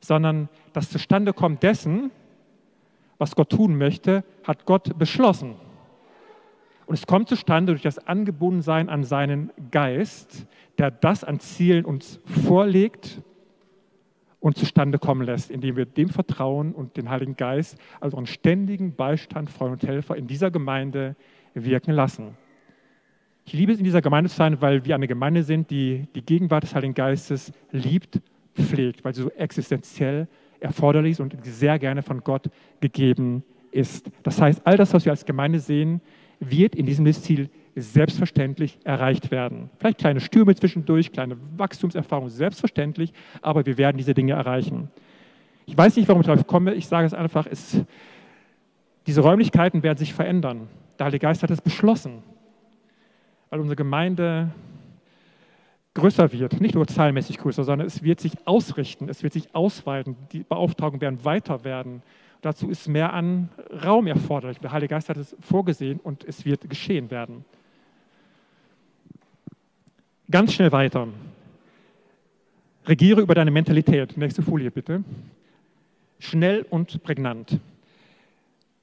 sondern 0.00 0.48
das 0.72 0.90
Zustandekommen 0.90 1.58
dessen, 1.60 2.10
was 3.18 3.34
Gott 3.36 3.50
tun 3.50 3.76
möchte, 3.76 4.24
hat 4.44 4.66
Gott 4.66 4.98
beschlossen. 4.98 5.54
Und 6.86 6.94
es 6.94 7.06
kommt 7.06 7.28
zustande 7.28 7.72
durch 7.72 7.82
das 7.82 8.06
Angebundensein 8.06 8.88
an 8.88 9.04
seinen 9.04 9.52
Geist, 9.70 10.46
der 10.78 10.90
das 10.90 11.24
an 11.24 11.38
Zielen 11.40 11.84
uns 11.84 12.18
vorlegt 12.46 13.22
und 14.40 14.58
zustande 14.58 14.98
kommen 14.98 15.22
lässt, 15.22 15.50
indem 15.50 15.76
wir 15.76 15.86
dem 15.86 16.08
Vertrauen 16.08 16.72
und 16.72 16.96
den 16.96 17.08
Heiligen 17.08 17.36
Geist 17.36 17.78
als 18.00 18.12
unseren 18.12 18.26
ständigen 18.26 18.94
Beistand, 18.96 19.50
Freund 19.50 19.80
und 19.80 19.88
Helfer 19.88 20.16
in 20.16 20.26
dieser 20.26 20.50
Gemeinde 20.50 21.14
wirken 21.54 21.92
lassen. 21.92 22.36
Ich 23.44 23.52
liebe 23.52 23.72
es 23.72 23.78
in 23.78 23.84
dieser 23.84 24.02
Gemeinde 24.02 24.30
zu 24.30 24.36
sein, 24.36 24.60
weil 24.60 24.84
wir 24.84 24.94
eine 24.94 25.08
Gemeinde 25.08 25.42
sind, 25.42 25.70
die 25.70 26.06
die 26.14 26.22
Gegenwart 26.22 26.62
des 26.62 26.74
Heiligen 26.74 26.94
Geistes 26.94 27.52
liebt, 27.72 28.20
pflegt, 28.54 29.04
weil 29.04 29.14
sie 29.14 29.22
so 29.22 29.30
existenziell 29.30 30.28
erforderlich 30.60 31.12
ist 31.12 31.20
und 31.20 31.36
sehr 31.44 31.78
gerne 31.78 32.02
von 32.02 32.20
Gott 32.22 32.50
gegeben 32.80 33.42
ist. 33.72 34.10
Das 34.22 34.40
heißt, 34.40 34.62
all 34.64 34.76
das, 34.76 34.94
was 34.94 35.04
wir 35.04 35.12
als 35.12 35.24
Gemeinde 35.24 35.58
sehen, 35.58 36.00
wird 36.38 36.74
in 36.76 36.86
diesem 36.86 37.10
Ziel 37.12 37.50
selbstverständlich 37.74 38.78
erreicht 38.84 39.30
werden. 39.30 39.70
Vielleicht 39.78 39.98
kleine 39.98 40.20
Stürme 40.20 40.54
zwischendurch, 40.54 41.10
kleine 41.10 41.36
Wachstumserfahrungen, 41.56 42.30
selbstverständlich, 42.30 43.12
aber 43.40 43.66
wir 43.66 43.78
werden 43.78 43.96
diese 43.96 44.14
Dinge 44.14 44.34
erreichen. 44.34 44.88
Ich 45.66 45.76
weiß 45.76 45.96
nicht, 45.96 46.08
warum 46.08 46.20
ich 46.20 46.26
darauf 46.26 46.46
komme, 46.46 46.74
ich 46.74 46.86
sage 46.86 47.06
es 47.06 47.14
einfach, 47.14 47.46
es, 47.50 47.80
diese 49.06 49.22
Räumlichkeiten 49.22 49.82
werden 49.82 49.98
sich 49.98 50.12
verändern. 50.12 50.68
Der 50.98 51.06
Heilige 51.06 51.26
Geist 51.26 51.42
hat 51.42 51.50
es 51.50 51.60
beschlossen 51.60 52.22
weil 53.52 53.60
unsere 53.60 53.76
Gemeinde 53.76 54.50
größer 55.92 56.32
wird, 56.32 56.58
nicht 56.62 56.74
nur 56.74 56.86
zahlenmäßig 56.86 57.36
größer, 57.36 57.64
sondern 57.64 57.86
es 57.86 58.02
wird 58.02 58.18
sich 58.18 58.32
ausrichten, 58.46 59.10
es 59.10 59.22
wird 59.22 59.34
sich 59.34 59.54
ausweiten, 59.54 60.16
die 60.32 60.42
Beauftragungen 60.42 61.02
werden 61.02 61.22
weiter 61.26 61.62
werden. 61.62 62.02
Dazu 62.40 62.70
ist 62.70 62.88
mehr 62.88 63.12
an 63.12 63.50
Raum 63.84 64.06
erforderlich. 64.06 64.58
Der 64.60 64.72
Heilige 64.72 64.94
Geist 64.94 65.10
hat 65.10 65.18
es 65.18 65.36
vorgesehen 65.40 66.00
und 66.02 66.24
es 66.24 66.46
wird 66.46 66.70
geschehen 66.70 67.10
werden. 67.10 67.44
Ganz 70.30 70.54
schnell 70.54 70.72
weiter. 70.72 71.08
Regiere 72.86 73.20
über 73.20 73.34
deine 73.34 73.50
Mentalität. 73.50 74.16
Nächste 74.16 74.40
Folie 74.40 74.70
bitte. 74.70 75.04
Schnell 76.18 76.64
und 76.70 77.02
prägnant. 77.02 77.60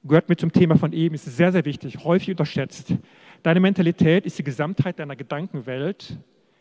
Gehört 0.04 0.30
mit 0.30 0.40
zum 0.40 0.52
Thema 0.52 0.78
von 0.78 0.94
eben, 0.94 1.16
ist 1.16 1.26
sehr, 1.26 1.52
sehr 1.52 1.66
wichtig, 1.66 2.04
häufig 2.04 2.30
unterschätzt. 2.30 2.94
Deine 3.44 3.60
Mentalität 3.60 4.26
ist 4.26 4.40
die 4.40 4.44
Gesamtheit 4.44 5.00
deiner 5.00 5.16
Gedankenwelt, 5.16 6.18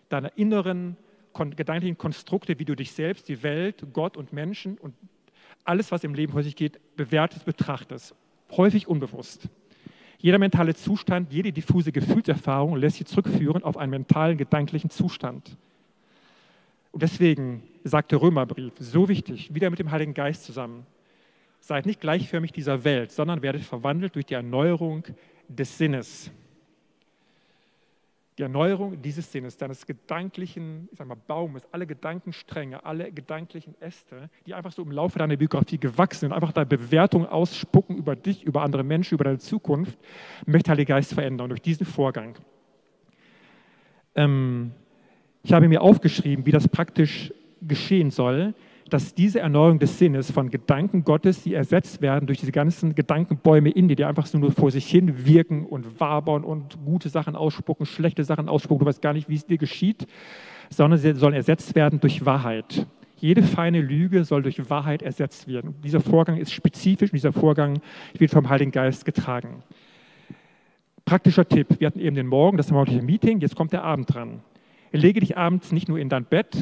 deiner 0.09 0.37
inneren 0.37 0.97
kon 1.33 1.55
gedanklichen 1.55 1.97
Konstrukte, 1.97 2.59
wie 2.59 2.65
du 2.65 2.75
dich 2.75 2.93
selbst, 2.93 3.29
die 3.29 3.43
Welt, 3.43 3.87
Gott 3.93 4.17
und 4.17 4.33
Menschen 4.33 4.77
und 4.79 4.95
alles, 5.65 5.93
was 5.93 6.03
im 6.03 6.15
Leben 6.15 6.43
sich 6.43 6.57
geht, 6.57 6.81
bewertest, 6.97 7.45
betrachtest. 7.45 8.15
Häufig 8.51 8.89
unbewusst. 8.89 9.49
Jeder 10.19 10.39
mentale 10.39 10.75
Zustand, 10.75 11.33
jede 11.33 11.53
diffuse 11.53 11.93
Gefühlserfahrung 11.93 12.77
lässt 12.77 12.97
sich 12.97 13.07
zurückführen 13.07 13.63
auf 13.63 13.77
einen 13.77 13.91
mentalen, 13.91 14.37
gedanklichen 14.37 14.91
Zustand. 14.91 15.57
Und 16.91 17.03
deswegen 17.03 17.63
sagt 17.85 18.11
der 18.11 18.21
Römerbrief, 18.21 18.73
so 18.81 19.09
wichtig, 19.09 19.55
wieder 19.55 19.71
mit 19.71 19.79
dem 19.79 19.93
Heiligen 19.93 20.15
Geist 20.15 20.45
zusammen, 20.45 20.87
seid 21.61 21.87
nicht 21.87 22.01
gleichförmig 22.01 22.53
dieser 22.53 22.85
Welt, 22.85 23.13
sondern 23.13 23.43
werdet 23.43 23.63
verwandelt 23.63 24.15
durch 24.15 24.27
die 24.27 24.35
Erneuerung 24.35 25.05
des 25.49 25.77
Sinnes 25.79 26.31
die 28.39 28.43
Erneuerung 28.43 29.03
dieses 29.03 29.31
Sinnes, 29.31 29.57
deines 29.57 29.85
gedanklichen 29.85 30.89
ich 30.93 30.99
sag 30.99 31.09
mal, 31.09 31.17
Baumes, 31.17 31.63
alle 31.73 31.87
Gedankenstränge, 31.87 32.85
alle 32.85 33.11
gedanklichen 33.11 33.75
Äste, 33.81 34.31
die 34.47 34.55
einfach 34.55 34.71
so 34.71 34.83
im 34.83 34.93
Laufe 34.93 35.19
deiner 35.19 35.37
Biografie 35.37 35.79
gewachsen 35.79 36.21
sind, 36.21 36.33
einfach 36.33 36.53
deine 36.53 36.67
Bewertung 36.67 37.27
ausspucken 37.27 37.97
über 37.97 38.15
dich, 38.15 38.45
über 38.45 38.63
andere 38.63 38.85
Menschen, 38.85 39.15
über 39.15 39.25
deine 39.25 39.39
Zukunft, 39.39 39.99
möchte 40.47 40.67
der 40.67 40.73
Heilige 40.73 40.93
Geist 40.93 41.15
verändern 41.15 41.49
durch 41.49 41.63
diesen 41.63 41.85
Vorgang. 41.85 42.37
Ähm, 44.15 44.71
ich 45.43 45.53
habe 45.53 45.69
mir 45.69 45.83
aufgeschrieben, 45.83 46.47
wie 46.47 46.53
das 46.53 46.69
praktisch 46.69 47.33
geschehen 47.61 48.11
soll 48.13 48.55
dass 48.89 49.15
diese 49.15 49.41
Erneuerung 49.41 49.79
des 49.79 49.99
Sinnes 49.99 50.31
von 50.31 50.51
Gedanken 50.51 51.05
Gottes, 51.05 51.43
die 51.43 51.55
ersetzt 51.55 52.01
werden 52.03 52.27
durch 52.27 52.41
diese 52.41 52.53
ganzen 52.53 52.95
Gedankenbäume 52.95 53.71
in 53.71 53.89
dir, 53.89 53.97
die 53.97 54.05
einfach 54.05 54.33
nur 54.35 54.53
vor 54.53 54.71
sich 54.71 54.89
hin 54.89 55.27
wirken 55.27 55.67
und 55.67 56.01
wabern 56.01 56.45
und 56.45 56.79
gute 56.85 57.09
Sachen 57.09 57.37
ausspucken, 57.37 57.87
schlechte 57.87 58.25
Sachen 58.25 58.49
ausspucken, 58.49 58.85
du 58.85 58.89
weißt 58.89 59.03
gar 59.03 59.13
nicht, 59.13 59.29
wie 59.29 59.35
es 59.35 59.47
dir 59.47 59.59
geschieht, 59.59 60.07
sondern 60.71 60.99
sie 60.99 61.15
sollen 61.15 61.35
ersetzt 61.35 61.75
werden 61.75 62.01
durch 62.01 62.25
Wahrheit. 62.25 62.87
Jede 63.17 63.43
feine 63.43 63.81
Lüge 63.81 64.25
soll 64.25 64.43
durch 64.43 64.71
Wahrheit 64.71 65.03
ersetzt 65.03 65.49
werden. 65.49 65.75
Dieser 65.83 66.01
Vorgang 66.01 66.37
ist 66.37 66.53
spezifisch 66.53 67.11
und 67.11 67.17
dieser 67.17 67.33
Vorgang 67.33 67.81
wird 68.17 68.31
vom 68.31 68.49
Heiligen 68.49 68.71
Geist 68.71 69.05
getragen. 69.05 69.63
Praktischer 71.05 71.49
Tipp, 71.49 71.81
wir 71.81 71.87
hatten 71.87 72.01
eben 72.01 72.15
den 72.15 72.27
Morgen, 72.27 72.57
das 72.59 72.71
morgendliche 72.71 73.03
Meeting, 73.03 73.41
jetzt 73.41 73.57
kommt 73.57 73.73
der 73.73 73.83
Abend 73.83 74.15
dran. 74.15 74.41
Lege 74.93 75.21
dich 75.21 75.37
abends 75.37 75.73
nicht 75.73 75.89
nur 75.89 75.99
in 75.99 76.09
dein 76.09 76.25
Bett, 76.25 76.57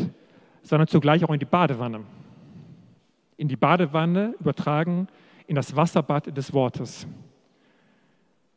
sondern 0.67 0.89
zugleich 0.89 1.25
auch 1.25 1.31
in 1.31 1.39
die 1.39 1.45
Badewanne. 1.47 2.01
In 3.37 3.49
die 3.49 3.57
Badewanne 3.57 4.35
übertragen 4.41 5.07
in 5.47 5.55
das 5.55 5.77
Wasserbad 5.77 6.37
des 6.37 6.53
Wortes. 6.53 7.07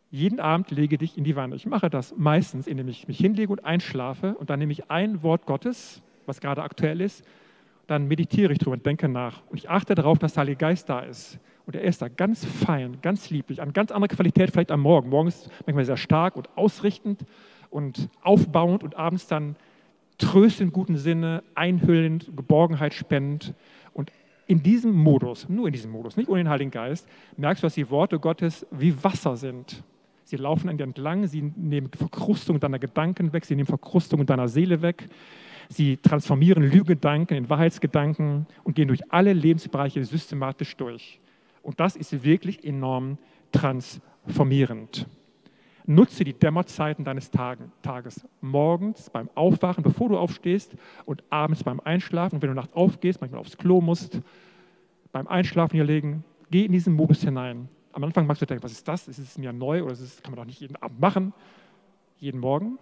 Jeden 0.10 0.40
Abend 0.40 0.72
lege 0.72 0.98
dich 0.98 1.18
in 1.18 1.24
die 1.24 1.36
Wanne. 1.36 1.56
Ich 1.56 1.68
mache 1.68 1.90
das 1.90 2.16
meistens, 2.18 2.66
indem 2.66 2.88
ich 2.88 3.08
mich 3.08 3.20
hinlege 3.20 3.52
und 3.52 3.64
einschlafe 3.64 4.34
und 4.36 4.50
dann 4.50 4.58
nehme 4.58 4.72
ich 4.72 4.90
ein 4.90 5.22
Wort 5.22 5.46
Gottes, 5.46 6.02
was 6.26 6.42
gerade 6.42 6.64
aktuell 6.64 7.00
ist, 7.00 7.24
dann 7.86 8.08
meditiere 8.08 8.52
ich 8.54 8.60
drüber 8.60 8.74
und 8.74 8.86
denke 8.86 9.08
nach. 9.08 9.44
Und 9.50 9.58
ich 9.58 9.70
achte 9.70 9.94
darauf, 9.94 10.18
dass 10.18 10.34
der 10.34 10.42
Heilige 10.42 10.58
Geist 10.58 10.90
da 10.90 11.02
ist. 11.02 11.40
Und 11.68 11.76
er 11.76 11.84
ist 11.84 12.02
da 12.02 12.08
ganz 12.08 12.44
fein, 12.44 12.98
ganz 13.04 13.30
lieblich, 13.30 13.62
an 13.62 13.72
ganz 13.72 13.92
andere 13.92 14.16
Qualität 14.16 14.50
vielleicht 14.52 14.72
am 14.72 14.82
Morgen. 14.82 15.10
Morgen 15.10 15.28
ist 15.28 15.52
manchmal 15.68 15.86
sehr 15.86 15.98
stark 15.98 16.36
und 16.36 16.58
ausrichtend 16.58 17.24
und 17.70 18.10
aufbauend 18.22 18.84
und 18.84 18.96
abends 18.96 19.28
dann 19.28 19.56
tröstend 20.20 20.70
im 20.70 20.74
guten 20.74 20.98
Sinne, 20.98 21.44
einhüllend, 21.56 22.30
Geborgenheit 22.36 22.94
spendend. 22.94 23.56
Und 23.94 24.12
in 24.46 24.62
diesem 24.62 24.94
Modus, 24.94 25.50
nur 25.50 25.68
in 25.68 25.74
diesem 25.74 25.92
Modus, 25.92 26.18
nicht 26.18 26.30
ohne 26.30 26.44
den 26.44 26.50
Heiligen 26.50 26.72
Geist, 26.72 27.08
merkst 27.38 27.64
du, 27.64 27.68
dass 27.68 27.74
die 27.76 27.90
Worte 27.90 28.20
Gottes 28.20 28.68
wie 28.72 29.04
Wasser 29.04 29.38
sind. 29.38 29.84
Sie 30.24 30.36
laufen 30.36 30.70
an 30.70 30.78
dir 30.78 30.84
entlang, 30.84 31.26
sie 31.26 31.42
nehmen 31.42 31.90
Verkrustung 31.96 32.60
deiner 32.60 32.78
Gedanken 32.78 33.34
weg, 33.34 33.46
sie 33.46 33.56
nehmen 33.56 33.66
Verkrustung 33.66 34.26
deiner 34.28 34.48
Seele 34.48 34.84
weg. 34.84 35.08
Sie 35.70 35.98
transformieren 35.98 36.64
Lügedanken 36.64 37.38
in 37.38 37.50
Wahrheitsgedanken 37.50 38.48
und 38.64 38.76
gehen 38.76 38.88
durch 38.88 39.12
alle 39.12 39.34
Lebensbereiche 39.34 40.04
systematisch 40.04 40.76
durch. 40.78 41.20
Und 41.62 41.80
das 41.80 41.96
ist 41.96 42.24
wirklich 42.24 42.64
enorm 42.64 43.18
transformierend. 43.52 45.08
Nutze 45.86 46.24
die 46.24 46.34
Dämmerzeiten 46.34 47.04
deines 47.04 47.32
Tages. 47.32 48.28
Morgens 48.42 49.10
beim 49.10 49.30
Aufwachen, 49.36 49.84
bevor 49.84 50.10
du 50.10 50.18
aufstehst 50.18 50.76
und 51.06 51.24
abends 51.30 51.64
beim 51.64 51.80
Einschlafen. 51.80 52.36
Und 52.36 52.42
wenn 52.42 52.50
du 52.50 52.56
nachts 52.56 52.74
aufgehst, 52.74 53.22
manchmal 53.22 53.42
aufs 53.42 53.58
Klo 53.58 53.82
musst, 53.82 54.22
beim 55.12 55.28
Einschlafen 55.28 55.76
hier 55.76 55.86
legen, 55.86 56.24
geh 56.52 56.66
in 56.66 56.72
diesen 56.72 56.94
Modus 56.94 57.22
hinein. 57.22 57.68
Am 57.92 58.04
Anfang 58.04 58.28
magst 58.28 58.42
du 58.42 58.46
denken, 58.46 58.64
was 58.64 58.72
ist 58.72 58.88
das? 58.88 59.08
Ist 59.08 59.18
es 59.18 59.38
mir 59.38 59.52
neu 59.52 59.84
oder 59.84 59.96
das 59.96 60.22
kann 60.22 60.32
man 60.32 60.38
doch 60.38 60.46
nicht 60.46 60.62
jeden 60.62 60.76
Abend 60.76 61.00
machen? 61.00 61.34
Jeden 62.18 62.40
Morgen 62.40 62.78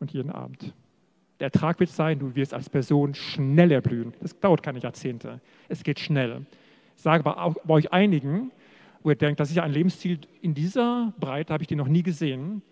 und 0.00 0.12
jeden 0.12 0.30
Abend. 0.30 0.74
Der 1.40 1.46
Ertrag 1.46 1.80
wird 1.80 1.90
sein, 1.90 2.18
du 2.18 2.34
wirst 2.34 2.54
als 2.54 2.68
Person 2.68 3.14
schnell 3.14 3.72
erblühen. 3.72 4.12
Das 4.20 4.38
dauert 4.38 4.62
keine 4.62 4.78
Jahrzehnte. 4.78 5.40
Es 5.68 5.82
geht 5.82 5.98
schnell. 5.98 6.44
Ich 6.96 7.02
sage 7.02 7.24
bei 7.24 7.54
euch 7.68 7.92
einigen, 7.92 8.52
wo 9.04 9.10
ihr 9.10 9.16
denkt, 9.16 9.38
das 9.38 9.50
ist 9.50 9.56
ja 9.56 9.62
ein 9.62 9.70
Lebensziel 9.70 10.18
in 10.40 10.54
dieser 10.54 11.12
Breite, 11.20 11.52
habe 11.52 11.62
ich 11.62 11.68
den 11.68 11.78
noch 11.78 11.88
nie 11.88 12.02
gesehen. 12.02 12.62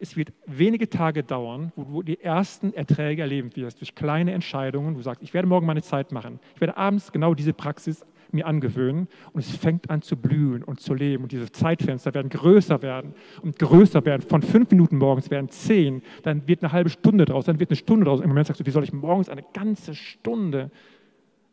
Es 0.00 0.16
wird 0.16 0.32
wenige 0.46 0.90
Tage 0.90 1.22
dauern, 1.22 1.70
wo 1.76 2.00
du 2.00 2.02
die 2.02 2.20
ersten 2.20 2.72
Erträge 2.72 3.22
erleben 3.22 3.54
wirst, 3.54 3.80
durch 3.80 3.94
kleine 3.94 4.32
Entscheidungen. 4.32 4.94
Du 4.94 5.02
sagst, 5.02 5.22
ich 5.22 5.32
werde 5.32 5.46
morgen 5.46 5.66
meine 5.66 5.82
Zeit 5.82 6.10
machen. 6.10 6.40
Ich 6.56 6.60
werde 6.60 6.76
abends 6.76 7.12
genau 7.12 7.34
diese 7.34 7.52
Praxis 7.52 8.04
mir 8.32 8.46
angewöhnen 8.46 9.06
und 9.34 9.40
es 9.40 9.54
fängt 9.54 9.90
an 9.90 10.00
zu 10.00 10.16
blühen 10.16 10.64
und 10.64 10.80
zu 10.80 10.94
leben 10.94 11.24
und 11.24 11.32
diese 11.32 11.52
Zeitfenster 11.52 12.14
werden 12.14 12.30
größer 12.30 12.80
werden 12.80 13.14
und 13.42 13.58
größer 13.58 14.04
werden. 14.06 14.22
Von 14.22 14.40
fünf 14.40 14.70
Minuten 14.70 14.96
morgens 14.96 15.30
werden 15.30 15.50
zehn, 15.50 16.02
dann 16.22 16.48
wird 16.48 16.62
eine 16.62 16.72
halbe 16.72 16.88
Stunde 16.88 17.26
draus, 17.26 17.44
dann 17.44 17.60
wird 17.60 17.70
eine 17.70 17.76
Stunde 17.76 18.06
draus. 18.06 18.20
Im 18.20 18.28
Moment 18.28 18.46
sagst 18.46 18.60
du, 18.60 18.66
wie 18.66 18.70
soll 18.70 18.84
ich 18.84 18.92
morgens 18.94 19.28
eine 19.28 19.44
ganze 19.52 19.94
Stunde? 19.94 20.70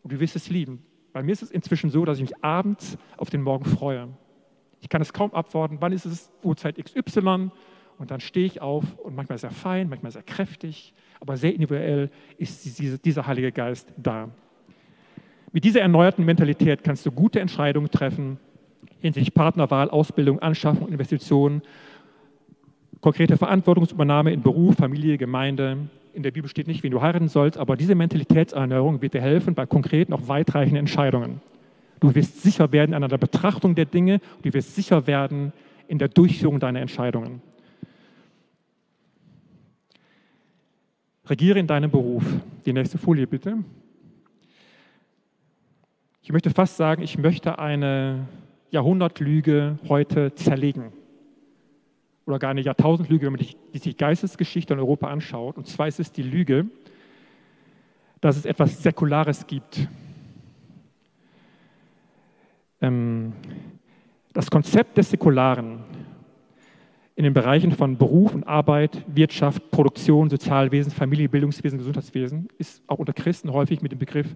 Und 0.04 0.14
du 0.14 0.20
wirst 0.22 0.38
es 0.38 0.50
lieben. 0.50 0.82
Bei 1.12 1.22
mir 1.22 1.34
ist 1.34 1.42
es 1.42 1.52
inzwischen 1.52 1.90
so, 1.90 2.06
dass 2.06 2.18
ich 2.18 2.30
mich 2.30 2.44
abends 2.44 2.98
auf 3.18 3.30
den 3.30 3.42
Morgen 3.42 3.66
freue. 3.66 4.08
Ich 4.82 4.90
kann 4.90 5.02
es 5.02 5.14
kaum 5.14 5.34
abwarten, 5.34 5.78
wann 5.80 5.92
ist 5.92 6.06
es 6.06 6.32
Uhrzeit 6.44 6.78
XY 6.84 7.52
und 7.98 8.12
dann 8.12 8.20
stehe 8.20 8.46
ich 8.46 8.62
auf 8.62 8.84
und 9.04 9.16
manchmal 9.16 9.38
sehr 9.38 9.52
fein, 9.52 9.90
manchmal 9.90 10.12
sehr 10.12 10.24
kräftig, 10.24 10.94
aber 11.20 11.38
sehr 11.38 11.54
individuell 11.54 12.10
ist 12.38 12.80
dieser 13.06 13.28
Heilige 13.28 13.52
Geist 13.52 13.92
da. 13.98 14.30
Mit 15.52 15.64
dieser 15.64 15.82
erneuerten 15.82 16.24
Mentalität 16.26 16.84
kannst 16.84 17.06
du 17.06 17.12
gute 17.12 17.40
Entscheidungen 17.40 17.90
treffen 17.90 18.38
hinsichtlich 19.00 19.34
Partnerwahl, 19.34 19.90
Ausbildung, 19.90 20.40
Anschaffung, 20.40 20.90
Investitionen, 20.90 21.62
konkrete 23.02 23.38
Verantwortungsübernahme 23.38 24.34
in 24.34 24.42
Beruf, 24.42 24.76
Familie, 24.76 25.18
Gemeinde. 25.18 25.78
In 26.14 26.24
der 26.24 26.32
Bibel 26.32 26.50
steht 26.50 26.68
nicht, 26.68 26.84
wen 26.84 26.92
du 26.92 27.02
heiraten 27.02 27.30
sollst, 27.30 27.58
aber 27.58 27.78
diese 27.78 27.96
Mentalitätserneuerung 27.96 29.02
wird 29.02 29.14
dir 29.14 29.22
helfen 29.22 29.56
bei 29.56 29.66
konkreten, 29.66 30.14
auch 30.14 30.28
weitreichenden 30.28 30.80
Entscheidungen. 30.80 31.42
Du 32.00 32.16
wirst 32.16 32.42
sicher 32.42 32.72
werden 32.72 32.94
an 32.94 33.08
der 33.08 33.18
Betrachtung 33.18 33.76
der 33.76 33.86
Dinge, 33.86 34.22
du 34.42 34.54
wirst 34.54 34.76
sicher 34.76 35.06
werden 35.08 35.52
in 35.88 35.98
der 35.98 36.08
Durchführung 36.08 36.60
deiner 36.60 36.82
Entscheidungen. 36.82 37.42
Regiere 41.26 41.60
in 41.60 41.68
deinem 41.68 41.92
Beruf. 41.92 42.24
Die 42.66 42.74
nächste 42.74 42.98
Folie 42.98 43.28
bitte. 43.28 43.64
Ich 46.22 46.32
möchte 46.32 46.50
fast 46.50 46.78
sagen, 46.78 47.02
ich 47.02 47.18
möchte 47.18 47.60
eine 47.60 48.28
Jahrhundertlüge 48.72 49.80
heute 49.88 50.34
zerlegen. 50.36 50.92
Oder 52.26 52.40
gar 52.40 52.52
eine 52.52 52.62
Jahrtausendlüge, 52.62 53.26
wenn 53.26 53.34
man 53.34 53.42
die, 53.42 53.80
die 53.80 53.98
Geistesgeschichte 53.98 54.74
in 54.74 54.80
Europa 54.80 55.08
anschaut. 55.08 55.58
Und 55.58 55.68
zwar 55.68 55.88
ist 55.88 56.00
es 56.00 56.12
die 56.12 56.24
Lüge, 56.24 56.68
dass 58.22 58.38
es 58.38 58.46
etwas 58.46 58.84
Säkulares 58.84 59.48
gibt. 59.48 59.88
Ähm, 62.82 63.34
das 64.34 64.50
Konzept 64.50 64.98
des 64.98 65.10
Säkularen 65.10 65.84
in 67.16 67.24
den 67.24 67.34
Bereichen 67.34 67.72
von 67.72 67.98
Beruf 67.98 68.34
und 68.34 68.46
Arbeit, 68.46 69.04
Wirtschaft, 69.08 69.72
Produktion, 69.72 70.30
Sozialwesen, 70.30 70.92
Familie, 70.92 71.28
Bildungswesen, 71.28 71.78
Gesundheitswesen 71.78 72.48
ist 72.58 72.82
auch 72.88 73.00
unter 73.00 73.12
Christen 73.12 73.52
häufig 73.52 73.82
mit 73.82 73.92
dem 73.92 74.00
Begriff 74.00 74.36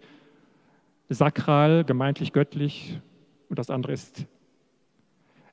sakral, 1.07 1.85
gemeintlich, 1.85 2.33
göttlich 2.33 2.99
und 3.49 3.59
das 3.59 3.69
andere 3.69 3.93
ist 3.93 4.25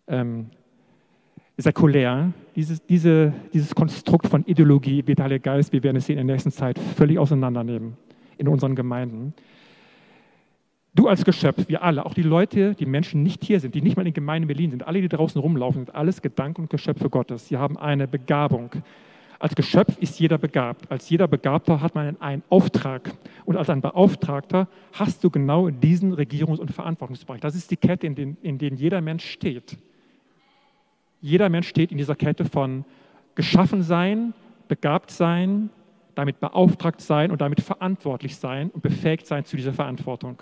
ähm, 0.08 0.50
säkulär. 1.56 2.32
Dieses, 2.56 2.84
diese, 2.86 3.32
dieses 3.52 3.74
Konstrukt 3.74 4.26
von 4.26 4.44
Ideologie 4.46 5.04
Heilige 5.18 5.40
Geist, 5.40 5.72
wir 5.72 5.82
werden 5.82 5.96
es 5.96 6.08
in 6.08 6.16
der 6.16 6.24
nächsten 6.24 6.50
Zeit, 6.50 6.78
völlig 6.78 7.18
auseinandernehmen 7.18 7.96
in 8.38 8.48
unseren 8.48 8.74
Gemeinden. 8.74 9.34
Als 11.10 11.24
Geschöpf, 11.24 11.66
wir 11.66 11.82
alle, 11.82 12.06
auch 12.06 12.14
die 12.14 12.22
Leute, 12.22 12.76
die 12.76 12.86
Menschen 12.86 13.24
nicht 13.24 13.42
hier 13.42 13.58
sind, 13.58 13.74
die 13.74 13.82
nicht 13.82 13.96
mal 13.96 14.02
in 14.02 14.10
den 14.10 14.14
Gemeinden 14.14 14.46
Berlin 14.46 14.70
sind, 14.70 14.86
alle, 14.86 15.00
die 15.00 15.08
draußen 15.08 15.40
rumlaufen, 15.40 15.86
sind 15.86 15.92
alles 15.92 16.22
Gedanken 16.22 16.60
und 16.60 16.70
Geschöpfe 16.70 17.10
Gottes. 17.10 17.48
Sie 17.48 17.56
haben 17.56 17.76
eine 17.76 18.06
Begabung. 18.06 18.70
Als 19.40 19.56
Geschöpf 19.56 19.98
ist 19.98 20.20
jeder 20.20 20.38
begabt. 20.38 20.88
Als 20.88 21.10
jeder 21.10 21.26
Begabter 21.26 21.80
hat 21.80 21.96
man 21.96 22.16
einen 22.20 22.44
Auftrag. 22.48 23.10
Und 23.44 23.56
als 23.56 23.68
ein 23.70 23.80
Beauftragter 23.80 24.68
hast 24.92 25.24
du 25.24 25.30
genau 25.30 25.68
diesen 25.68 26.14
Regierungs- 26.14 26.60
und 26.60 26.70
Verantwortungsbereich. 26.70 27.40
Das 27.40 27.56
ist 27.56 27.72
die 27.72 27.76
Kette, 27.76 28.06
in, 28.06 28.14
den, 28.14 28.36
in 28.40 28.58
der 28.58 28.68
jeder 28.68 29.00
Mensch 29.00 29.28
steht. 29.28 29.78
Jeder 31.20 31.48
Mensch 31.48 31.66
steht 31.66 31.90
in 31.90 31.98
dieser 31.98 32.14
Kette 32.14 32.44
von 32.44 32.84
geschaffen 33.34 33.82
sein, 33.82 34.32
begabt 34.68 35.10
sein, 35.10 35.70
damit 36.14 36.38
beauftragt 36.38 37.00
sein 37.00 37.32
und 37.32 37.40
damit 37.40 37.60
verantwortlich 37.60 38.36
sein 38.36 38.70
und 38.70 38.80
befähigt 38.80 39.26
sein 39.26 39.44
zu 39.44 39.56
dieser 39.56 39.72
Verantwortung. 39.72 40.38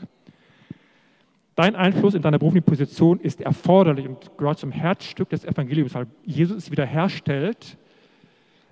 Dein 1.59 1.74
Einfluss 1.74 2.14
in 2.14 2.22
deiner 2.22 2.38
beruflichen 2.38 2.66
Position 2.66 3.18
ist 3.18 3.40
erforderlich 3.40 4.06
und 4.06 4.38
gehört 4.38 4.61
zum 4.61 4.70
Herzstück 4.70 5.28
des 5.30 5.44
Evangeliums, 5.44 5.92
weil 5.92 6.06
Jesus 6.24 6.56
es 6.56 6.70
wiederherstellt, 6.70 7.76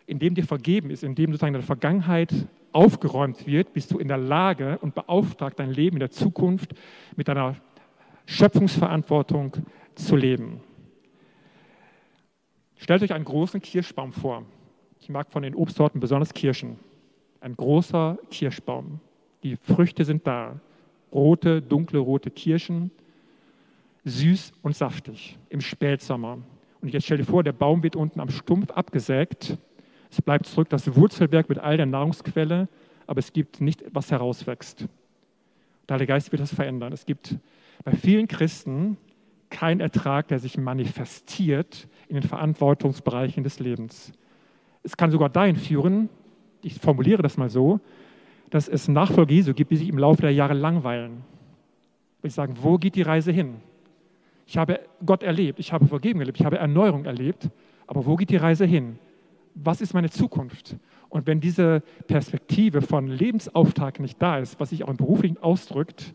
indem 0.07 0.37
dir 0.37 0.45
vergeben 0.45 0.91
ist, 0.91 1.03
indem 1.03 1.33
sozusagen 1.33 1.55
deine 1.55 1.65
Vergangenheit 1.65 2.33
aufgeräumt 2.71 3.45
wird, 3.45 3.73
bist 3.73 3.91
du 3.91 3.99
in 3.99 4.07
der 4.07 4.19
Lage 4.19 4.79
und 4.83 4.95
beauftragt, 4.95 5.59
dein 5.59 5.73
Leben 5.73 5.97
in 5.97 5.99
der 5.99 6.13
Zukunft 6.13 6.75
mit 7.17 7.27
deiner 7.27 7.57
Schöpfungsverantwortung 8.25 9.57
zu 9.97 10.15
leben. 10.15 10.61
Stellt 12.77 13.03
euch 13.03 13.13
einen 13.13 13.25
großen 13.25 13.61
Kirschbaum 13.61 14.13
vor. 14.13 14.45
Ich 15.01 15.09
mag 15.09 15.33
von 15.33 15.43
den 15.43 15.57
Obstsorten 15.57 16.01
besonders 16.01 16.33
Kirschen. 16.33 16.79
Ein 17.41 17.57
großer 17.57 18.17
Kirschbaum. 18.31 19.01
Die 19.43 19.57
Früchte 19.57 20.05
sind 20.05 20.25
da 20.25 20.61
rote, 21.13 21.63
dunkle 21.63 21.99
rote 21.99 22.31
Kirschen, 22.31 22.91
süß 24.05 24.53
und 24.63 24.77
saftig 24.77 25.39
im 25.49 25.61
Spätsommer. 25.61 26.39
Und 26.81 26.93
jetzt 26.93 27.05
stell 27.05 27.19
dir 27.19 27.25
vor, 27.25 27.43
der 27.43 27.53
Baum 27.53 27.83
wird 27.83 27.97
unten 27.97 28.21
am 28.21 28.31
Stumpf 28.31 28.71
abgesägt. 28.71 29.59
Es 30.11 30.23
bleibt 30.23 30.47
zurück 30.47 30.69
das 30.69 30.95
Wurzelwerk 30.95 31.49
mit 31.49 31.59
all 31.59 31.77
der 31.77 31.87
Nahrungsquelle, 31.87 32.69
aber 33.07 33.19
es 33.19 33.33
gibt 33.33 33.61
nicht, 33.61 33.83
was 33.93 34.11
herauswächst. 34.11 34.87
Der 35.89 35.95
Heilige 35.95 36.13
Geist 36.13 36.33
wird 36.33 36.43
das 36.43 36.55
verändern. 36.55 36.93
Es 36.93 37.07
gibt 37.07 37.37
bei 37.85 37.93
vielen 37.93 38.29
Christen 38.29 38.97
keinen 39.51 39.81
Ertrag, 39.81 40.29
der 40.29 40.39
sich 40.39 40.59
manifestiert 40.59 41.89
in 42.09 42.15
den 42.15 42.23
Verantwortungsbereichen 42.23 43.45
des 43.45 43.59
Lebens. 43.59 44.13
Es 44.83 44.97
kann 44.97 45.11
sogar 45.11 45.29
dahin 45.29 45.57
führen, 45.57 46.09
ich 46.63 46.75
formuliere 46.75 47.23
das 47.23 47.37
mal 47.37 47.49
so, 47.49 47.81
dass 48.51 48.69
es 48.69 48.89
Nachfolger 48.89 49.33
Jesu 49.33 49.55
gibt, 49.55 49.71
die 49.71 49.77
sich 49.77 49.89
im 49.89 49.99
Laufe 49.99 50.23
der 50.23 50.33
Jahre 50.33 50.55
langweilen. 50.55 51.25
Und 52.23 52.29
ich 52.29 52.35
sagen, 52.35 52.55
wo 52.61 52.79
geht 52.79 52.95
die 52.95 53.03
Reise 53.03 53.33
hin? 53.33 53.57
Ich 54.47 54.57
habe 54.57 54.81
Gott 55.05 55.23
erlebt, 55.23 55.59
ich 55.59 55.73
habe 55.73 55.87
Vergebung 55.87 56.21
erlebt, 56.21 56.39
ich 56.39 56.47
habe 56.47 56.59
Erneuerung 56.59 57.05
erlebt, 57.05 57.51
aber 57.87 58.07
wo 58.07 58.17
geht 58.17 58.31
die 58.31 58.37
Reise 58.37 58.65
hin? 58.65 58.99
Was 59.55 59.81
ist 59.81 59.95
meine 59.95 60.11
Zukunft? 60.11 60.77
Und 61.09 61.27
wenn 61.27 61.41
diese 61.41 61.83
Perspektive 62.07 62.83
von 62.83 63.09
Lebensauftrag 63.09 64.01
nicht 64.01 64.21
da 64.21 64.39
ist, 64.39 64.61
was 64.61 64.71
sich 64.71 64.85
auch 64.85 64.89
im 64.89 64.97
Beruflichen 64.97 65.39
ausdrückt, 65.39 66.15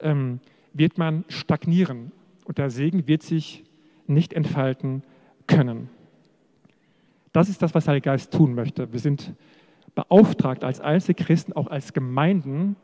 ähm, 0.00 0.40
wird 0.72 0.98
man 0.98 1.24
stagnieren 1.28 2.12
und 2.44 2.58
der 2.58 2.70
Segen 2.70 3.08
wird 3.08 3.22
sich 3.22 3.64
nicht 4.06 4.32
entfalten 4.32 5.02
können. 5.46 5.88
Das 7.32 7.48
ist 7.48 7.62
das, 7.62 7.74
was 7.74 7.84
der 7.84 8.00
Geist 8.00 8.32
tun 8.32 8.54
möchte. 8.54 8.92
Wir 8.92 9.00
sind 9.00 9.34
beauftragt, 9.96 10.62
als 10.62 10.80
Einzelchristen, 10.80 11.56
auch 11.56 11.66
als 11.66 11.92
Gemeinden, 11.92 12.76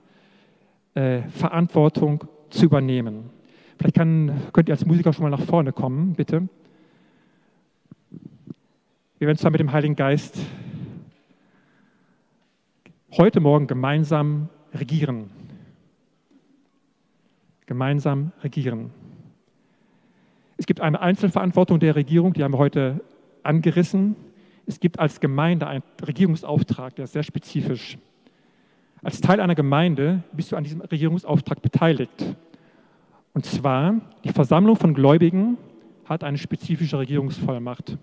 äh, 0.94 1.22
Verantwortung 1.28 2.24
zu 2.50 2.64
übernehmen. 2.64 3.30
Vielleicht 3.78 3.94
kann, 3.94 4.40
könnt 4.52 4.68
ihr 4.68 4.74
als 4.74 4.86
Musiker 4.86 5.12
schon 5.12 5.22
mal 5.22 5.30
nach 5.30 5.44
vorne 5.44 5.72
kommen, 5.72 6.14
bitte. 6.14 6.48
Wir 9.18 9.28
werden 9.28 9.38
zwar 9.38 9.52
mit 9.52 9.60
dem 9.60 9.72
Heiligen 9.72 9.94
Geist 9.94 10.38
heute 13.12 13.40
Morgen 13.40 13.66
gemeinsam 13.66 14.48
regieren. 14.74 15.30
Gemeinsam 17.66 18.32
regieren. 18.42 18.90
Es 20.56 20.66
gibt 20.66 20.80
eine 20.80 21.00
Einzelverantwortung 21.00 21.78
der 21.78 21.94
Regierung, 21.94 22.32
die 22.32 22.42
haben 22.42 22.54
wir 22.54 22.58
heute 22.58 23.00
angerissen. 23.42 24.16
Es 24.66 24.80
gibt 24.80 24.98
als 24.98 25.20
Gemeinde 25.20 25.66
einen 25.66 25.82
Regierungsauftrag, 26.06 26.94
der 26.96 27.04
ist 27.04 27.12
sehr 27.12 27.22
spezifisch. 27.22 27.98
Als 29.02 29.20
Teil 29.20 29.40
einer 29.40 29.54
Gemeinde 29.54 30.22
bist 30.32 30.52
du 30.52 30.56
an 30.56 30.64
diesem 30.64 30.80
Regierungsauftrag 30.80 31.60
beteiligt. 31.60 32.36
Und 33.34 33.46
zwar, 33.46 34.00
die 34.24 34.32
Versammlung 34.32 34.76
von 34.76 34.94
Gläubigen 34.94 35.58
hat 36.04 36.22
eine 36.22 36.38
spezifische 36.38 36.98
Regierungsvollmacht. 36.98 37.98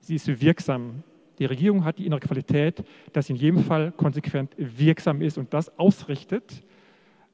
Sie 0.00 0.14
ist 0.14 0.40
wirksam. 0.40 1.02
Die 1.38 1.44
Regierung 1.44 1.84
hat 1.84 1.98
die 1.98 2.06
innere 2.06 2.20
Qualität, 2.20 2.84
dass 3.12 3.26
sie 3.26 3.32
in 3.34 3.38
jedem 3.38 3.64
Fall 3.64 3.92
konsequent 3.92 4.54
wirksam 4.56 5.20
ist 5.20 5.36
und 5.38 5.52
das 5.52 5.76
ausrichtet, 5.78 6.62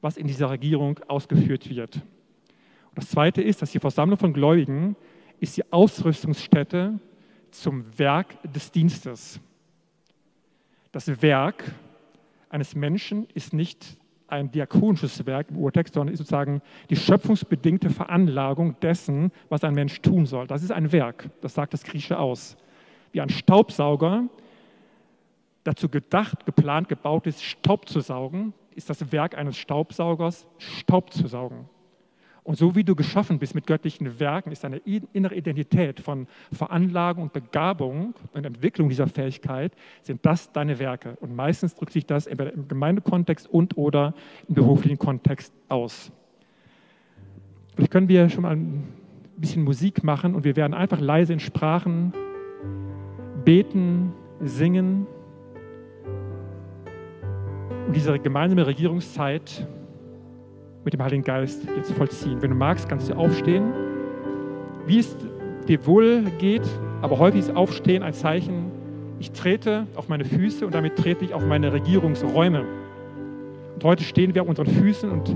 was 0.01 0.17
in 0.17 0.27
dieser 0.27 0.49
Regierung 0.49 0.99
ausgeführt 1.07 1.69
wird. 1.69 1.95
Und 1.95 2.97
das 2.97 3.09
Zweite 3.09 3.41
ist, 3.41 3.61
dass 3.61 3.71
die 3.71 3.79
Versammlung 3.79 4.17
von 4.17 4.33
Gläubigen 4.33 4.95
ist 5.39 5.55
die 5.57 5.71
Ausrüstungsstätte 5.71 6.99
zum 7.51 7.85
Werk 7.97 8.41
des 8.43 8.71
Dienstes. 8.71 9.39
Das 10.91 11.21
Werk 11.21 11.63
eines 12.49 12.75
Menschen 12.75 13.27
ist 13.33 13.53
nicht 13.53 13.97
ein 14.27 14.51
diakonisches 14.51 15.25
Werk 15.25 15.49
im 15.49 15.57
Urtext, 15.57 15.93
sondern 15.93 16.13
ist 16.13 16.19
sozusagen 16.19 16.61
die 16.89 16.95
schöpfungsbedingte 16.95 17.89
Veranlagung 17.89 18.79
dessen, 18.81 19.31
was 19.49 19.63
ein 19.63 19.73
Mensch 19.73 20.01
tun 20.01 20.25
soll. 20.25 20.47
Das 20.47 20.63
ist 20.63 20.71
ein 20.71 20.91
Werk, 20.91 21.29
das 21.41 21.53
sagt 21.53 21.73
das 21.73 21.83
Grieche 21.83 22.19
aus. 22.19 22.57
Wie 23.11 23.21
ein 23.21 23.29
Staubsauger 23.29 24.23
dazu 25.63 25.89
gedacht, 25.89 26.45
geplant, 26.45 26.89
gebaut 26.89 27.27
ist, 27.27 27.43
Staub 27.43 27.87
zu 27.87 27.99
saugen, 28.01 28.53
ist 28.75 28.89
das 28.89 29.11
Werk 29.11 29.37
eines 29.37 29.57
Staubsaugers, 29.57 30.45
Staub 30.57 31.11
zu 31.11 31.27
saugen. 31.27 31.69
Und 32.47 32.55
so 32.55 32.75
wie 32.75 32.85
du 32.85 32.95
geschaffen 32.95 33.39
bist 33.39 33.55
mit 33.55 33.67
göttlichen 33.67 34.21
Werken, 34.21 34.53
ist 34.53 34.63
deine 34.63 34.77
innere 34.77 35.35
Identität 35.35 35.99
von 35.99 36.27
Veranlagung 36.53 37.23
und 37.23 37.33
Begabung 37.33 38.13
und 38.31 38.45
Entwicklung 38.45 38.87
dieser 38.87 39.07
Fähigkeit, 39.07 39.73
sind 40.01 40.25
das 40.25 40.53
deine 40.53 40.79
Werke. 40.79 41.17
Und 41.19 41.35
meistens 41.35 41.75
drückt 41.75 41.91
sich 41.91 42.05
das 42.05 42.25
entweder 42.25 42.53
im 42.53 42.69
Gemeindekontext 42.69 43.49
und 43.49 43.77
oder 43.77 44.13
im 44.47 44.55
beruflichen 44.55 44.97
Kontext 44.97 45.53
aus. 45.67 46.09
Vielleicht 47.75 47.91
können 47.91 48.07
wir 48.07 48.29
schon 48.29 48.43
mal 48.43 48.55
ein 48.55 48.93
bisschen 49.35 49.65
Musik 49.65 50.05
machen 50.05 50.33
und 50.33 50.45
wir 50.45 50.55
werden 50.55 50.73
einfach 50.73 51.01
leise 51.01 51.33
in 51.33 51.41
Sprachen 51.41 52.13
beten, 53.43 54.13
singen 54.39 55.05
und 57.87 57.93
diese 57.93 58.17
gemeinsame 58.19 58.65
Regierungszeit 58.65 59.67
mit 60.87 60.93
dem 60.93 61.03
Heiligen 61.03 61.25
Geist 61.25 61.67
jetzt 61.75 61.91
vollziehen. 61.91 62.41
Wenn 62.41 62.51
du 62.51 62.55
magst, 62.55 62.87
kannst 62.87 63.09
du 63.09 63.13
aufstehen. 63.13 63.73
Wie 64.85 64.99
es 64.99 65.17
dir 65.67 65.85
wohl 65.85 66.23
geht, 66.39 66.61
aber 67.01 67.19
häufig 67.19 67.41
ist 67.41 67.53
Aufstehen 67.57 68.03
ein 68.03 68.13
Zeichen, 68.13 68.71
ich 69.19 69.33
trete 69.33 69.85
auf 69.95 70.07
meine 70.07 70.23
Füße 70.23 70.65
und 70.65 70.73
damit 70.73 70.95
trete 70.95 71.25
ich 71.25 71.33
auf 71.33 71.45
meine 71.45 71.73
Regierungsräume. 71.73 72.63
Und 73.75 73.83
heute 73.83 74.05
stehen 74.05 74.33
wir 74.33 74.43
auf 74.43 74.47
unseren 74.47 74.67
Füßen 74.67 75.11
und 75.11 75.35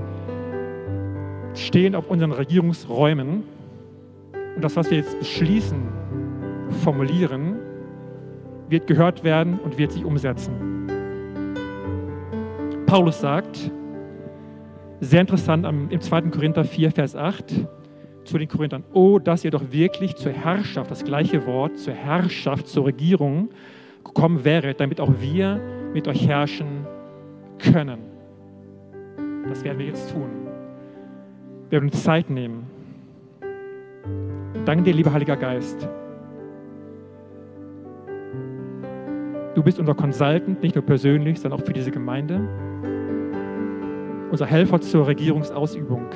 stehen 1.52 1.94
auf 1.96 2.08
unseren 2.08 2.32
Regierungsräumen. 2.32 3.42
Und 4.56 4.64
das, 4.64 4.74
was 4.74 4.90
wir 4.90 4.96
jetzt 4.96 5.18
beschließen, 5.18 5.82
formulieren, 6.82 7.56
wird 8.70 8.86
gehört 8.86 9.22
werden 9.22 9.58
und 9.62 9.76
wird 9.76 9.92
sich 9.92 10.02
umsetzen. 10.02 10.54
Paulus 12.86 13.20
sagt, 13.20 13.70
sehr 15.02 15.20
interessant 15.20 15.66
im 15.66 16.00
2. 16.00 16.22
Korinther 16.30 16.64
4, 16.64 16.92
Vers 16.92 17.16
8 17.16 17.52
zu 18.22 18.38
den 18.38 18.46
Korinthern. 18.46 18.84
Oh, 18.92 19.18
dass 19.18 19.44
ihr 19.44 19.50
doch 19.50 19.72
wirklich 19.72 20.14
zur 20.14 20.30
Herrschaft, 20.30 20.92
das 20.92 21.02
gleiche 21.02 21.44
Wort, 21.44 21.76
zur 21.76 21.92
Herrschaft, 21.92 22.68
zur 22.68 22.86
Regierung 22.86 23.50
gekommen 24.04 24.44
wäret, 24.44 24.78
damit 24.78 25.00
auch 25.00 25.10
wir 25.18 25.60
mit 25.92 26.06
euch 26.06 26.28
herrschen 26.28 26.86
können. 27.58 27.98
Das 29.48 29.64
werden 29.64 29.80
wir 29.80 29.86
jetzt 29.86 30.12
tun. 30.12 30.30
Wir 31.68 31.80
werden 31.80 31.90
uns 31.90 32.04
Zeit 32.04 32.30
nehmen. 32.30 32.70
Danke 34.64 34.84
dir, 34.84 34.94
lieber 34.94 35.12
Heiliger 35.12 35.36
Geist. 35.36 35.88
Du 39.56 39.64
bist 39.64 39.80
unser 39.80 39.94
Consultant, 39.94 40.62
nicht 40.62 40.76
nur 40.76 40.86
persönlich, 40.86 41.40
sondern 41.40 41.60
auch 41.60 41.66
für 41.66 41.72
diese 41.72 41.90
Gemeinde 41.90 42.48
unser 44.32 44.46
Helfer 44.46 44.80
zur 44.80 45.06
Regierungsausübung. 45.06 46.06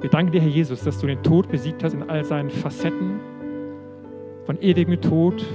Wir 0.00 0.10
danken 0.10 0.32
dir, 0.32 0.40
Herr 0.40 0.48
Jesus, 0.48 0.82
dass 0.82 0.98
du 0.98 1.06
den 1.06 1.22
Tod 1.22 1.48
besiegt 1.48 1.84
hast 1.84 1.94
in 1.94 2.02
all 2.10 2.24
seinen 2.24 2.50
Facetten, 2.50 3.20
von 4.44 4.60
ewigem 4.60 5.00
Tod, 5.00 5.46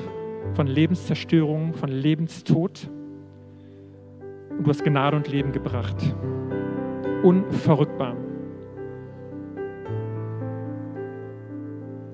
von 0.53 0.65
Lebenszerstörung, 0.65 1.73
von 1.73 1.89
Lebenstod. 1.89 2.89
Und 4.49 4.65
du 4.65 4.69
hast 4.69 4.83
Gnade 4.85 5.17
und 5.17 5.27
Leben 5.27 5.51
gebracht. 5.51 5.97
Unverrückbar. 7.23 8.15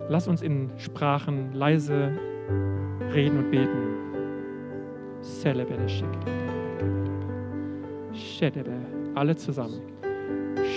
Lass 0.09 0.27
uns 0.27 0.41
in 0.41 0.71
Sprachen 0.77 1.53
leise 1.53 2.11
reden 3.13 3.37
und 3.37 3.51
beten. 3.51 3.86
Selebele 5.27 5.89
Schedebe. 8.13 8.71
Alle 9.15 9.35
zusammen. 9.35 9.81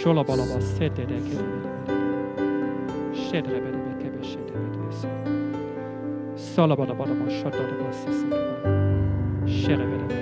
Scholabalaba 0.02 0.60
Sedebe. 0.60 1.20
Schedebe. 3.14 3.70
Salabalabalaba 6.36 7.30
Shadalaba 7.30 7.92
Sesekebe. 7.92 8.54
Şerebelebe. 9.46 10.14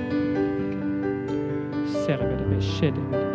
Serebelebe. 2.06 2.60
Şedebelebe. 2.60 3.27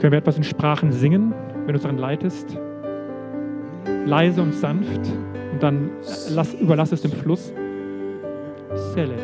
Können 0.00 0.12
wir 0.12 0.18
etwas 0.18 0.36
in 0.36 0.44
Sprachen 0.44 0.92
singen, 0.92 1.34
wenn 1.54 1.68
du 1.68 1.72
uns 1.74 1.82
daran 1.82 1.98
leitest. 1.98 2.58
Leise 4.06 4.42
und 4.42 4.54
sanft. 4.54 5.00
Und 5.52 5.62
dann 5.62 5.90
lass, 6.30 6.54
überlass 6.54 6.92
es 6.92 7.02
dem 7.02 7.12
Fluss. 7.12 7.52
Sele. 8.94 9.14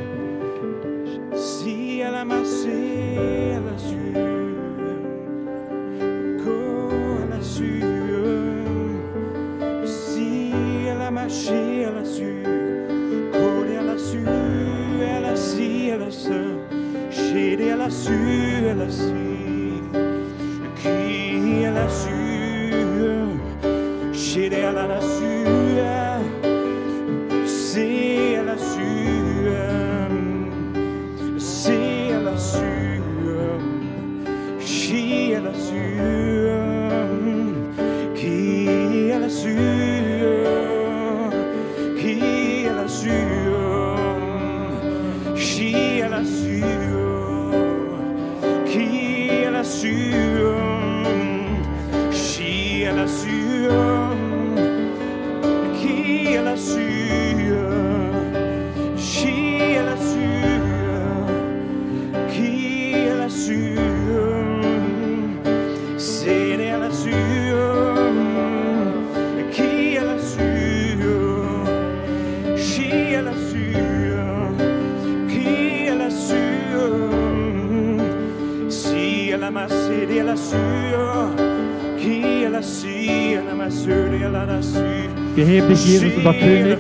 Wir 85.37 85.45
heben 85.45 85.69
dich, 85.69 85.85
Jesus, 85.87 86.17
unser 86.17 86.33
König. 86.33 86.79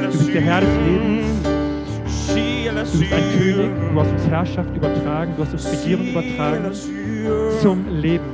Du 0.00 0.18
bist 0.18 0.32
der 0.32 0.40
Herr 0.40 0.62
des 0.62 0.70
Lebens. 0.86 1.42
Du 2.90 2.98
bist 2.98 3.12
ein 3.12 3.38
König, 3.38 3.70
du 3.92 4.00
hast 4.00 4.10
uns 4.10 4.26
Herrschaft 4.26 4.74
übertragen, 4.74 5.34
du 5.36 5.42
hast 5.42 5.52
uns 5.52 5.70
Regierung 5.70 6.06
übertragen 6.06 6.72
zum 7.60 7.86
Leben. 7.94 8.24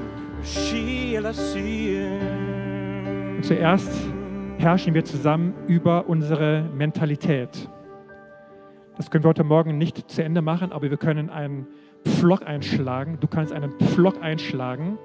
Und 3.37 3.45
zuerst 3.45 3.93
herrschen 4.59 4.95
wir 4.95 5.05
zusammen 5.05 5.53
über 5.67 6.09
unsere 6.09 6.63
Mentalität. 6.77 7.69
Das 8.97 9.11
können 9.11 9.25
wir 9.25 9.31
heute 9.31 9.43
Morgen 9.43 9.79
nicht 9.79 10.09
zu 10.09 10.23
Ende 10.23 10.43
machen, 10.43 10.71
aber 10.71 10.89
wir 10.89 10.97
können 10.97 11.29
einen 11.29 11.67
Pflock 12.05 12.47
einschlagen. 12.47 13.19
Du 13.21 13.27
kannst 13.27 13.53
einen 13.53 13.73
Pflock 13.81 14.23
einschlagen, 14.23 14.97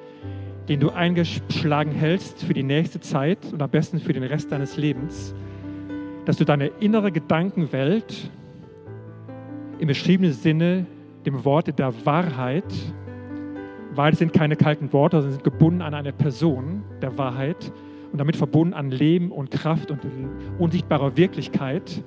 den 0.68 0.80
du 0.80 0.90
eingeschlagen 0.90 1.92
hältst 1.92 2.44
für 2.44 2.54
die 2.54 2.64
nächste 2.64 3.00
Zeit 3.00 3.40
und 3.52 3.62
am 3.62 3.70
besten 3.70 4.00
für 4.00 4.14
den 4.14 4.24
Rest 4.24 4.52
deines 4.52 4.78
Lebens, 4.78 5.36
dass 6.26 6.38
du 6.38 6.46
deine 6.46 6.68
innere 6.80 7.12
Gedankenwelt 7.12 8.32
im 9.80 9.88
beschriebenen 9.88 10.34
Sinne 10.34 10.88
dem 11.26 11.46
Wort 11.46 11.78
der 11.78 12.06
Wahrheit, 12.06 12.66
Wahrheit 13.94 14.18
sind 14.18 14.34
keine 14.34 14.56
kalten 14.56 14.92
Worte, 14.92 15.18
sondern 15.18 15.34
sind 15.34 15.44
gebunden 15.44 15.82
an 15.82 15.94
eine 15.94 16.12
Person 16.12 16.84
der 17.02 17.18
Wahrheit 17.18 17.72
und 18.12 18.20
damit 18.20 18.36
verbunden 18.36 18.74
an 18.74 18.92
Leben 18.92 19.32
und 19.32 19.52
Kraft 19.52 19.92
und 19.92 20.00
unsichtbarer 20.58 21.16
Wirklichkeit, 21.16 22.04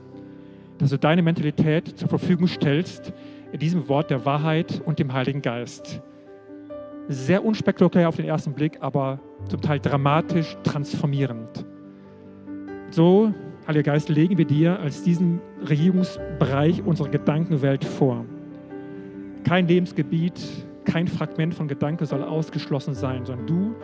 dass 0.78 0.90
du 0.90 0.98
deine 0.98 1.22
Mentalität 1.22 1.98
zur 1.98 2.08
Verfügung 2.08 2.46
stellst 2.46 3.12
in 3.52 3.58
diesem 3.58 3.88
Wort 3.88 4.10
der 4.10 4.24
Wahrheit 4.24 4.82
und 4.84 4.98
dem 4.98 5.12
Heiligen 5.12 5.42
Geist. 5.42 6.02
Sehr 7.08 7.44
unspektakulär 7.44 8.08
auf 8.08 8.16
den 8.16 8.26
ersten 8.26 8.52
Blick, 8.52 8.78
aber 8.80 9.18
zum 9.48 9.60
Teil 9.60 9.80
dramatisch 9.80 10.56
transformierend. 10.62 11.64
So, 12.90 13.32
Heiliger 13.66 13.92
Geist, 13.92 14.08
legen 14.08 14.38
wir 14.38 14.46
dir 14.46 14.80
als 14.80 15.02
diesen 15.02 15.40
Regierungsbereich 15.68 16.82
unsere 16.86 17.10
Gedankenwelt 17.10 17.84
vor. 17.84 18.24
Kein 19.44 19.68
Lebensgebiet, 19.68 20.40
kein 20.86 21.06
Fragment 21.06 21.54
von 21.54 21.68
Gedanke 21.68 22.06
soll 22.06 22.22
ausgeschlossen 22.22 22.94
sein, 22.94 23.26
sondern 23.26 23.46
du 23.46 23.74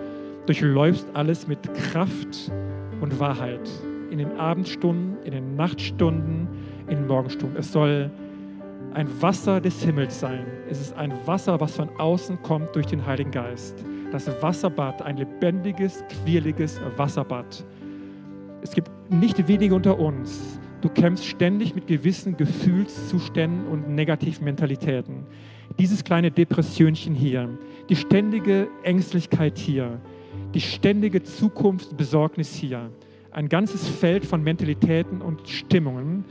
durchläufst 0.47 1.07
alles 1.13 1.47
mit 1.47 1.59
Kraft 1.75 2.51
und 3.03 3.21
Wahrheit. 3.21 3.69
In 4.11 4.17
den 4.17 4.33
Abendstunden, 4.39 5.17
in 5.25 5.33
den 5.33 5.55
Nachtstunden, 5.55 6.49
in 6.89 6.97
den 6.97 7.07
Morgenstunden. 7.07 7.59
Es 7.59 7.71
soll 7.71 8.11
ein 8.95 9.09
Wasser 9.21 9.61
des 9.61 9.83
Himmels 9.83 10.21
sein. 10.21 10.47
Es 10.71 10.81
ist 10.81 10.97
ein 10.97 11.13
Wasser, 11.27 11.61
was 11.61 11.77
von 11.77 11.89
außen 11.99 12.41
kommt 12.43 12.75
durch 12.77 12.87
den 12.87 13.05
Heiligen 13.05 13.33
Geist. 13.33 13.85
Das 14.13 14.31
Wasserbad, 14.41 15.03
ein 15.03 15.17
lebendiges, 15.17 16.05
quirliges 16.09 16.81
Wasserbad. 16.97 17.65
Es 18.63 18.73
gibt 18.73 18.91
nicht 19.11 19.49
wenige 19.49 19.75
unter 19.75 19.99
uns. 19.99 20.61
Du 20.81 20.89
kämpfst 20.89 21.27
ständig 21.27 21.75
mit 21.75 21.89
gewissen 21.89 22.37
Gefühlszuständen 22.37 23.67
und 23.67 23.89
negativen 23.89 24.45
Mentalitäten. 24.45 25.27
Dieses 25.79 26.05
kleine 26.05 26.31
Depressionchen 26.31 27.15
hier, 27.15 27.49
die 27.89 27.97
ständige 27.97 28.69
Ängstlichkeit 28.85 29.59
hier, 29.59 30.01
die 30.55 30.61
ständige 30.61 31.23
Zukunftsbesorgnis 31.23 32.55
hier, 32.55 32.91
ein 33.33 33.49
ganzes 33.49 33.89
Feld 33.89 34.25
von 34.25 34.43
Mentalitäten 34.43 35.21
und 35.21 35.49
Stimmungen 35.49 36.25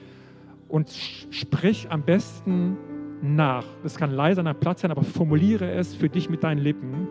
und 0.74 0.90
sprich 1.30 1.92
am 1.92 2.02
besten 2.02 2.78
nach. 3.22 3.64
Das 3.84 3.96
kann 3.96 4.10
leise 4.10 4.42
an 4.42 4.48
einem 4.48 4.60
Platz 4.60 4.82
sein, 4.82 4.90
aber 4.90 5.04
formuliere 5.04 5.70
es 5.72 5.94
für 5.94 6.10
dich 6.10 6.32
mit 6.32 6.44
deinen 6.44 6.58
Lippen. 6.58 7.08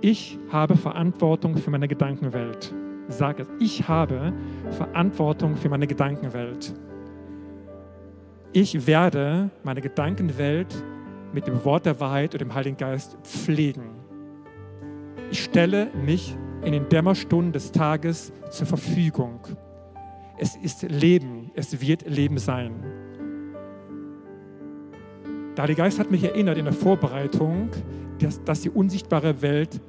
Ich 0.00 0.40
habe 0.50 0.76
Verantwortung 0.76 1.56
für 1.56 1.70
meine 1.70 1.86
Gedankenwelt. 1.86 2.74
Sag 3.06 3.38
es. 3.38 3.48
Ich 3.60 3.86
habe 3.86 4.32
Verantwortung 4.72 5.54
für 5.54 5.68
meine 5.68 5.86
Gedankenwelt. 5.86 6.74
Ich 8.52 8.88
werde 8.88 9.50
meine 9.62 9.82
Gedankenwelt 9.82 10.74
mit 11.32 11.46
dem 11.46 11.64
Wort 11.64 11.86
der 11.86 12.00
Wahrheit 12.00 12.34
und 12.34 12.40
dem 12.40 12.52
Heiligen 12.52 12.76
Geist 12.76 13.16
pflegen. 13.22 13.84
Ich 15.30 15.44
stelle 15.44 15.92
mich 16.04 16.36
in 16.64 16.72
den 16.72 16.88
Dämmerstunden 16.88 17.52
des 17.52 17.70
Tages 17.70 18.32
zur 18.50 18.66
Verfügung. 18.66 19.38
Es 20.42 20.56
ist 20.56 20.84
Leben, 20.84 21.50
es 21.54 21.82
wird 21.82 22.08
Leben 22.08 22.38
sein. 22.38 22.72
Der 25.54 25.64
Heilige 25.64 25.82
Geist 25.82 25.98
hat 25.98 26.10
mich 26.10 26.24
erinnert 26.24 26.56
in 26.56 26.64
der 26.64 26.72
Vorbereitung, 26.72 27.68
dass, 28.18 28.42
dass 28.44 28.62
die 28.62 28.70
unsichtbare 28.70 29.42
Welt 29.42 29.82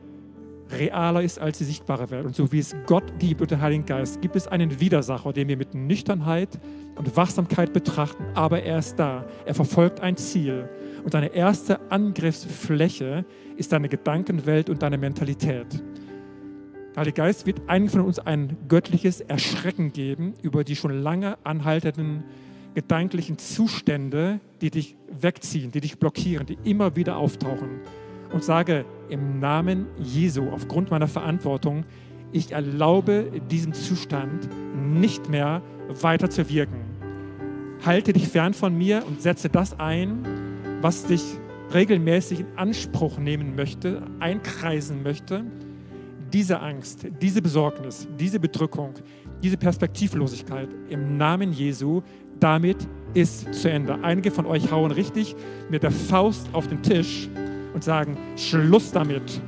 realer 0.70 1.22
ist 1.22 1.40
als 1.40 1.60
die 1.60 1.64
sichtbare 1.64 2.12
Welt. 2.12 2.26
Und 2.26 2.36
so 2.36 2.52
wie 2.52 2.60
es 2.60 2.76
Gott 2.86 3.18
gibt 3.18 3.40
und 3.40 3.50
den 3.50 3.62
Heiligen 3.62 3.86
Geist, 3.86 4.22
gibt 4.22 4.36
es 4.36 4.46
einen 4.46 4.78
Widersacher, 4.82 5.32
den 5.32 5.48
wir 5.48 5.56
mit 5.56 5.74
Nüchternheit 5.74 6.60
und 6.98 7.16
Wachsamkeit 7.16 7.72
betrachten. 7.72 8.26
Aber 8.34 8.62
er 8.62 8.80
ist 8.80 8.96
da. 9.00 9.26
Er 9.46 9.56
verfolgt 9.56 10.02
ein 10.02 10.18
Ziel. 10.18 10.68
Und 11.06 11.14
deine 11.14 11.28
erste 11.28 11.80
Angriffsfläche 11.90 13.24
ist 13.56 13.72
deine 13.72 13.88
Gedankenwelt 13.88 14.70
und 14.70 14.82
deine 14.82 14.98
Mentalität. 14.98 15.82
Der 16.92 17.02
Heilige 17.02 17.22
Geist 17.22 17.46
wird 17.46 17.62
einigen 17.68 17.90
von 17.90 18.02
uns 18.02 18.20
ein 18.20 18.58
göttliches 18.68 19.22
Erschrecken 19.22 19.94
geben 19.94 20.34
über 20.42 20.64
die 20.64 20.76
schon 20.76 21.02
lange 21.02 21.38
anhaltenden 21.46 22.24
gedanklichen 22.74 23.38
Zustände, 23.38 24.40
die 24.62 24.72
dich 24.72 24.96
wegziehen, 25.10 25.72
die 25.72 25.82
dich 25.82 26.00
blockieren, 26.00 26.46
die 26.46 26.58
immer 26.64 26.96
wieder 26.96 27.18
auftauchen 27.18 27.82
und 28.32 28.44
sage 28.44 28.86
im 29.10 29.40
Namen 29.40 29.88
Jesu, 29.98 30.50
aufgrund 30.50 30.92
meiner 30.92 31.08
Verantwortung, 31.08 31.86
ich 32.32 32.52
erlaube 32.52 33.32
diesem 33.50 33.74
Zustand 33.74 34.50
nicht 34.76 35.30
mehr 35.30 35.62
weiter 36.02 36.30
zu 36.30 36.50
wirken. 36.50 36.80
Halte 37.86 38.14
dich 38.14 38.28
fern 38.28 38.54
von 38.54 38.78
mir 38.78 39.04
und 39.08 39.22
setze 39.22 39.50
das 39.50 39.80
ein, 39.80 40.24
was 40.82 41.06
dich 41.06 41.24
regelmäßig 41.74 42.42
in 42.42 42.46
Anspruch 42.56 43.18
nehmen 43.18 43.56
möchte, 43.56 44.04
einkreisen 44.20 45.04
möchte. 45.04 45.44
Diese 46.34 46.60
Angst, 46.60 47.08
diese 47.22 47.42
Besorgnis, 47.42 48.08
diese 48.20 48.40
Bedrückung, 48.40 48.94
diese 49.44 49.58
Perspektivlosigkeit 49.58 50.70
im 50.90 51.18
Namen 51.18 51.52
Jesu, 51.52 52.02
damit 52.40 52.78
ist 53.14 53.54
zu 53.54 53.70
Ende. 53.70 54.02
Einige 54.04 54.32
von 54.32 54.46
euch 54.46 54.72
hauen 54.72 54.92
richtig 54.92 55.36
mit 55.70 55.84
der 55.84 55.92
Faust 55.92 56.48
auf 56.54 56.68
den 56.68 56.82
Tisch 56.82 57.30
und 57.74 57.84
sagen, 57.84 58.18
Schluss 58.38 58.92
damit. 58.92 59.42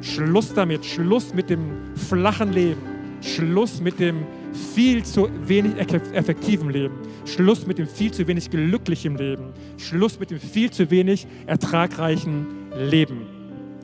Schluss 0.00 0.52
damit, 0.52 0.84
Schluss 0.84 1.32
mit 1.34 1.50
dem 1.50 1.94
flachen 1.96 2.52
Leben, 2.52 2.82
Schluss 3.20 3.80
mit 3.80 3.98
dem 3.98 4.26
viel 4.74 5.02
zu 5.02 5.28
wenig 5.46 5.76
effektiven 5.78 6.70
Leben, 6.70 6.94
Schluss 7.24 7.66
mit 7.66 7.78
dem 7.78 7.86
viel 7.86 8.12
zu 8.12 8.26
wenig 8.26 8.50
glücklichen 8.50 9.16
Leben, 9.16 9.52
Schluss 9.78 10.20
mit 10.20 10.30
dem 10.30 10.38
viel 10.38 10.70
zu 10.70 10.90
wenig 10.90 11.26
ertragreichen 11.46 12.46
Leben. 12.76 13.26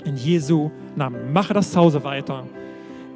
In 0.05 0.17
Jesu 0.17 0.71
Namen. 0.97 1.33
Mache 1.33 1.55
das 1.55 1.73
zu 1.73 1.81
Hause 1.81 2.05
weiter. 2.05 2.47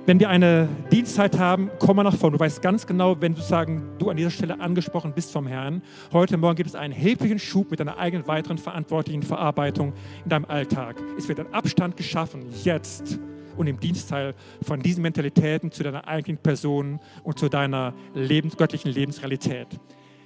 Wenn 0.06 0.20
wir 0.20 0.28
eine 0.28 0.68
Dienstzeit 0.92 1.38
haben, 1.38 1.70
komm 1.78 1.96
mal 1.96 2.02
nach 2.02 2.14
vorne. 2.14 2.36
Du 2.36 2.40
weißt 2.40 2.60
ganz 2.60 2.86
genau, 2.86 3.18
wenn 3.22 3.34
du 3.34 3.40
sagen, 3.40 3.82
du 3.98 4.10
an 4.10 4.18
dieser 4.18 4.30
Stelle 4.30 4.60
angesprochen 4.60 5.12
bist 5.14 5.32
vom 5.32 5.46
Herrn. 5.46 5.80
Heute 6.12 6.36
Morgen 6.36 6.56
gibt 6.56 6.68
es 6.68 6.74
einen 6.74 6.92
erheblichen 6.92 7.38
Schub 7.38 7.70
mit 7.70 7.80
deiner 7.80 7.96
eigenen 7.96 8.26
weiteren 8.26 8.58
verantwortlichen 8.58 9.22
Verarbeitung 9.22 9.94
in 10.24 10.28
deinem 10.28 10.44
Alltag. 10.44 11.02
Es 11.16 11.26
wird 11.28 11.40
ein 11.40 11.52
Abstand 11.54 11.96
geschaffen, 11.96 12.44
jetzt 12.64 13.18
und 13.56 13.66
im 13.66 13.80
Dienstteil 13.80 14.34
von 14.60 14.82
diesen 14.82 15.00
Mentalitäten 15.00 15.70
zu 15.70 15.82
deiner 15.82 16.06
eigenen 16.06 16.36
Person 16.36 17.00
und 17.22 17.38
zu 17.38 17.48
deiner 17.48 17.94
lebens 18.12 18.58
göttlichen 18.58 18.92
Lebensrealität. 18.92 19.68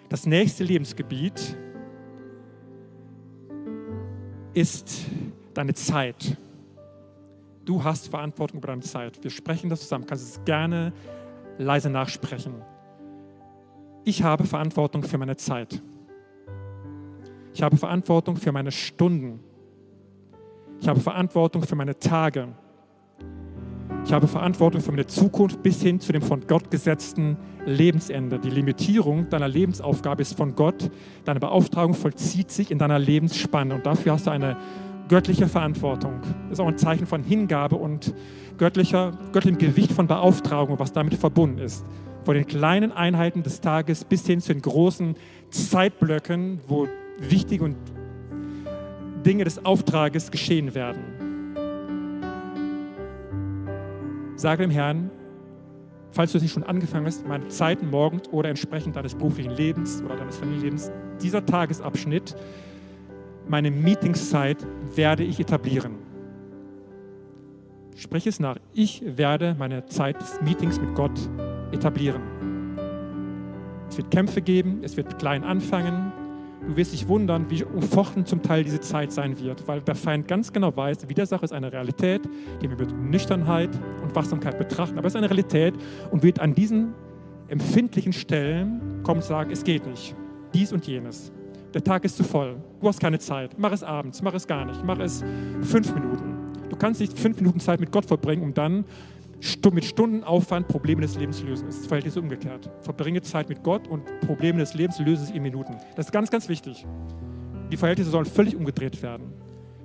Das 0.09 0.27
nächste 0.27 0.65
Lebensgebiet 0.65 1.57
ist 4.55 5.07
deine 5.55 5.75
Zeit. 5.75 6.37
Du 7.69 7.85
hast 7.85 8.09
Verantwortung 8.09 8.61
über 8.61 8.69
deine 8.69 8.81
Zeit. 8.81 9.23
Wir 9.23 9.31
sprechen 9.31 9.69
das 9.69 9.83
zusammen. 9.83 10.05
Du 10.05 10.09
kannst 10.09 10.27
es 10.27 10.45
gerne 10.47 10.91
leise 11.59 11.91
nachsprechen. 11.91 12.55
Ich 14.05 14.23
habe 14.23 14.45
Verantwortung 14.45 15.03
für 15.03 15.19
meine 15.19 15.37
Zeit. 15.37 15.83
Ich 17.53 17.61
habe 17.61 17.77
Verantwortung 17.77 18.37
für 18.37 18.53
meine 18.53 18.73
Stunden. 18.73 19.41
Ich 20.81 20.89
habe 20.89 20.99
Verantwortung 20.99 21.63
für 21.63 21.77
meine 21.77 21.99
Tage. 21.99 22.49
Ich 24.03 24.15
habe 24.15 24.27
Verantwortung 24.27 24.81
für 24.81 24.93
meine 24.93 25.07
Zukunft 25.07 25.63
bis 25.63 25.83
hin 25.83 26.01
zu 26.01 26.13
dem 26.13 26.23
von 26.23 26.47
Gott 26.47 26.71
gesetzten 26.71 27.37
Lebensende. 27.67 28.39
Die 28.39 28.49
Limitierung 28.49 29.29
deiner 29.29 29.49
Lebensaufgabe 29.49 30.23
ist 30.23 30.39
von 30.39 30.55
Gott. 30.55 30.91
Deine 31.27 31.39
Beauftragung 31.39 31.93
vollzieht 31.93 32.51
sich 32.51 32.71
in 32.71 32.79
deiner 32.79 32.99
Lebensspanne 32.99 33.75
und 33.75 33.85
dafür 33.85 34.13
hast 34.13 34.27
du 34.27 34.31
eine 34.31 34.57
göttliche 35.09 35.49
Verantwortung. 35.49 36.21
Das 36.23 36.53
ist 36.53 36.61
auch 36.61 36.69
ein 36.69 36.79
Zeichen 36.79 37.07
von 37.07 37.23
Hingabe 37.23 37.77
und 37.77 38.15
göttlicher, 38.59 39.13
göttlichem 39.33 39.59
Gewicht 39.59 39.93
von 39.93 40.07
Beauftragung, 40.07 40.79
was 40.79 40.93
damit 40.93 41.15
verbunden 41.15 41.59
ist. 41.59 41.85
Von 42.25 42.35
den 42.35 42.47
kleinen 42.47 42.93
Einheiten 42.93 43.43
des 43.43 43.61
Tages 43.61 44.05
bis 44.05 44.27
hin 44.27 44.41
zu 44.41 44.53
den 44.53 44.63
großen 44.63 45.15
Zeitblöcken, 45.51 46.61
wo 46.67 46.87
wichtige 47.19 47.65
und 47.65 47.77
Dinge 49.25 49.45
des 49.45 49.65
Auftrages 49.65 50.31
geschehen 50.31 50.75
werden. 50.75 51.03
Sage 54.37 54.63
dem 54.63 54.71
Herrn, 54.71 55.11
falls 56.13 56.33
du 56.33 56.39
es 56.39 56.43
nicht 56.43 56.53
schon 56.53 56.63
angefangen 56.63 57.07
hast, 57.07 57.27
meine 57.27 57.49
Zeiten 57.49 57.91
morgens 57.91 58.29
oder 58.29 58.51
entsprechend 58.51 58.95
deines 58.95 59.15
beruflichen 59.15 59.51
Lebens 59.51 60.03
oder 60.05 60.17
deines 60.17 60.37
Familienlebens 60.37 60.93
dieser 61.21 61.45
Tagesabschnitt, 61.45 62.37
meine 63.49 63.71
Meetingszeit 63.71 64.59
werde 64.95 65.25
ich 65.25 65.41
etablieren. 65.41 65.97
Sprich 67.97 68.27
es 68.27 68.39
nach. 68.39 68.59
Ich 68.75 69.03
werde 69.05 69.57
meine 69.59 69.87
Zeit 69.87 70.21
des 70.21 70.41
Meetings 70.43 70.81
mit 70.81 70.95
Gott 70.95 71.19
etablieren. 71.73 72.23
Es 73.89 73.97
wird 73.97 74.11
Kämpfe 74.11 74.41
geben, 74.41 74.81
es 74.83 74.97
wird 74.97 75.19
klein 75.19 75.43
anfangen. 75.43 76.13
Du 76.67 76.77
wirst 76.77 76.93
dich 76.93 77.09
wundern, 77.09 77.51
wie 77.51 77.65
umfochten 77.65 78.27
zum 78.27 78.43
Teil 78.43 78.63
diese 78.63 78.81
Zeit 78.81 79.11
sein 79.11 79.39
wird, 79.41 79.67
weil 79.67 79.81
der 79.81 79.95
Feind 79.95 80.29
ganz 80.29 80.53
genau 80.53 80.77
weiß, 80.77 81.09
Widersacher 81.09 81.45
ist 81.45 81.53
eine 81.53 81.73
Realität, 81.73 82.23
die 82.61 82.69
wir 82.69 82.77
mit 82.77 82.93
Nüchternheit 82.93 83.71
und 84.03 84.15
Wachsamkeit 84.15 84.59
betrachten, 84.59 84.99
aber 84.99 85.07
es 85.07 85.15
ist 85.15 85.19
eine 85.19 85.31
Realität 85.31 85.75
und 86.11 86.23
wird 86.23 86.41
an 86.41 86.55
diesen 86.55 86.95
empfindlichen 87.49 88.13
Stellen 88.13 89.03
kommen 89.03 89.21
und 89.21 89.27
sagen, 89.27 89.51
es 89.51 89.65
geht 89.65 89.87
nicht, 89.87 90.15
dies 90.53 90.73
und 90.73 90.87
jenes. 90.87 91.33
Der 91.75 91.85
Tag 91.85 92.05
ist 92.05 92.17
zu 92.17 92.25
voll, 92.25 92.57
du 92.81 92.89
hast 92.89 92.99
keine 92.99 93.19
Zeit, 93.19 93.59
mach 93.59 93.73
es 93.73 93.83
abends, 93.83 94.23
mach 94.23 94.33
es 94.35 94.47
gar 94.47 94.65
nicht, 94.65 94.83
mach 94.85 94.99
es 94.99 95.23
fünf 95.63 95.95
Minuten. 95.95 96.37
Du 96.71 96.77
kannst 96.77 97.01
nicht 97.01 97.19
fünf 97.19 97.37
Minuten 97.39 97.61
Zeit 97.61 97.81
mit 97.81 97.93
Gott 97.93 98.07
verbringen, 98.07 98.43
um 98.43 98.55
dann 98.55 98.85
mit 99.73 99.85
Stundenaufwand 99.85 100.67
Probleme 100.67 101.03
des 101.03 101.17
Lebens 101.17 101.43
lösen. 101.43 101.67
Das 101.67 101.87
Verhältnis 101.87 102.17
ist 102.17 102.23
umgekehrt. 102.23 102.71
Verbringe 102.81 103.23
Zeit 103.23 103.49
mit 103.49 103.63
Gott 103.63 103.87
und 103.87 104.05
Probleme 104.21 104.59
des 104.59 104.75
Lebens 104.75 104.99
löse 104.99 105.27
sie 105.27 105.37
in 105.37 105.43
Minuten. 105.43 105.77
Das 105.95 106.07
ist 106.07 106.13
ganz, 106.13 106.31
ganz 106.31 106.49
wichtig. 106.49 106.87
Die 107.71 107.77
Verhältnisse 107.77 108.11
sollen 108.11 108.27
völlig 108.27 108.57
umgedreht 108.57 109.01
werden. 109.03 109.33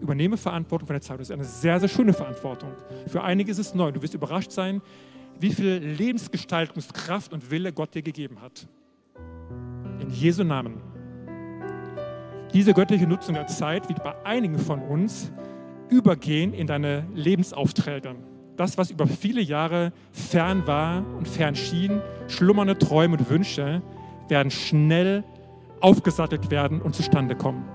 Übernehme 0.02 0.38
Verantwortung 0.38 0.88
für 0.88 0.94
deine 0.94 1.02
Zeit. 1.02 1.20
Das 1.20 1.28
ist 1.30 1.34
eine 1.34 1.44
sehr, 1.44 1.80
sehr 1.80 1.90
schöne 1.90 2.14
Verantwortung. 2.14 2.72
Für 3.08 3.24
einige 3.24 3.52
ist 3.52 3.60
es 3.60 3.76
neu. 3.76 3.92
Du 3.92 4.02
wirst 4.02 4.14
überrascht 4.14 4.52
sein, 4.52 4.82
wie 5.40 5.54
viel 5.54 5.78
Lebensgestaltungskraft 5.78 7.32
und 7.34 7.52
Wille 7.52 7.72
Gott 7.72 7.94
dir 7.94 8.02
gegeben 8.02 8.42
hat. 8.42 8.68
In 10.00 10.10
Jesu 10.10 10.44
Namen. 10.44 10.93
Diese 12.54 12.74
göttliche 12.74 13.08
Nutzung 13.08 13.34
der 13.34 13.48
Zeit 13.48 13.90
wird 13.90 14.04
bei 14.04 14.14
einigen 14.24 14.60
von 14.60 14.80
uns 14.82 15.32
übergehen 15.90 16.54
in 16.54 16.68
deine 16.68 17.06
Lebensaufträge 17.14 18.16
das, 18.56 18.78
was 18.78 18.92
über 18.92 19.08
viele 19.08 19.42
Jahre 19.42 19.92
fern 20.12 20.68
war 20.68 21.04
und 21.18 21.28
fern 21.28 21.56
schien, 21.56 22.02
schlummernde 22.28 22.78
Träume 22.78 23.18
und 23.18 23.30
Wünsche, 23.30 23.82
werden 24.28 24.52
schnell 24.52 25.24
aufgesattelt 25.80 26.52
werden 26.52 26.82
und 26.82 26.96
zustande 26.96 27.36
kommen. 27.36 27.66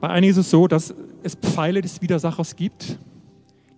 Bei 0.00 0.08
einigen 0.10 0.30
ist 0.30 0.36
es 0.36 0.50
so, 0.50 0.68
dass 0.68 0.94
es 1.24 1.34
Pfeile 1.34 1.80
des 1.80 2.00
Widersachers 2.00 2.54
gibt, 2.54 2.98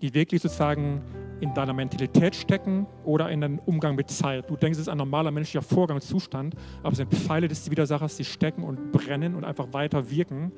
die 0.02 0.14
wirklich 0.14 0.42
sozusagen 0.42 1.02
in 1.40 1.54
deiner 1.54 1.72
Mentalität 1.72 2.34
stecken 2.34 2.86
oder 3.04 3.30
in 3.30 3.40
deinem 3.40 3.58
Umgang 3.60 3.94
mit 3.94 4.10
Zeit. 4.10 4.48
Du 4.48 4.56
denkst, 4.56 4.78
es 4.78 4.82
ist 4.82 4.88
ein 4.88 4.98
normaler 4.98 5.30
menschlicher 5.30 5.62
Vorgang, 5.62 6.00
Zustand, 6.00 6.54
aber 6.82 6.92
es 6.92 6.98
sind 6.98 7.12
Pfeile 7.12 7.48
des 7.48 7.70
Widersachers, 7.70 8.16
die 8.16 8.24
stecken 8.24 8.62
und 8.62 8.92
brennen 8.92 9.34
und 9.34 9.44
einfach 9.44 9.72
weiter 9.72 10.10
wirken. 10.10 10.52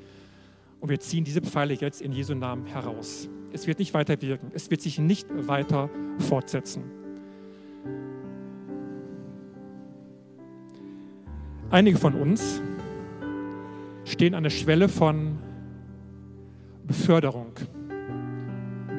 Und 0.79 0.89
wir 0.89 0.99
ziehen 0.99 1.23
diese 1.23 1.41
Pfeile 1.41 1.73
jetzt 1.73 2.01
in 2.01 2.11
Jesu 2.11 2.35
Namen 2.35 2.65
heraus. 2.65 3.29
Es 3.53 3.67
wird 3.67 3.79
nicht 3.79 3.93
weiter 3.93 4.21
wirken. 4.21 4.51
Es 4.53 4.69
wird 4.69 4.81
sich 4.81 4.99
nicht 4.99 5.27
weiter 5.47 5.89
fortsetzen. 6.19 6.83
Einige 11.69 11.97
von 11.97 12.13
uns 12.13 12.61
stehen 14.05 14.35
an 14.35 14.43
der 14.43 14.49
Schwelle 14.49 14.89
von 14.89 15.39
Beförderung, 16.85 17.53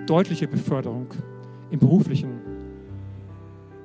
deutliche 0.07 0.49
Beförderung 0.49 1.07
im 1.71 1.79
beruflichen. 1.79 2.41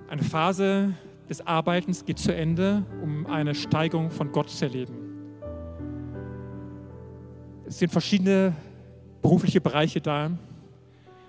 Eine 0.10 0.24
Phase 0.24 0.94
des 1.30 1.46
Arbeitens 1.46 2.04
geht 2.06 2.20
zu 2.20 2.34
Ende, 2.34 2.84
um 3.04 3.28
eine 3.28 3.54
Steigerung 3.54 4.10
von 4.10 4.32
Gott 4.32 4.50
zu 4.50 4.66
erleben. 4.66 4.96
Es 7.68 7.78
sind 7.78 7.92
verschiedene 7.92 8.56
berufliche 9.22 9.62
Bereiche 9.62 10.02
da. 10.02 10.32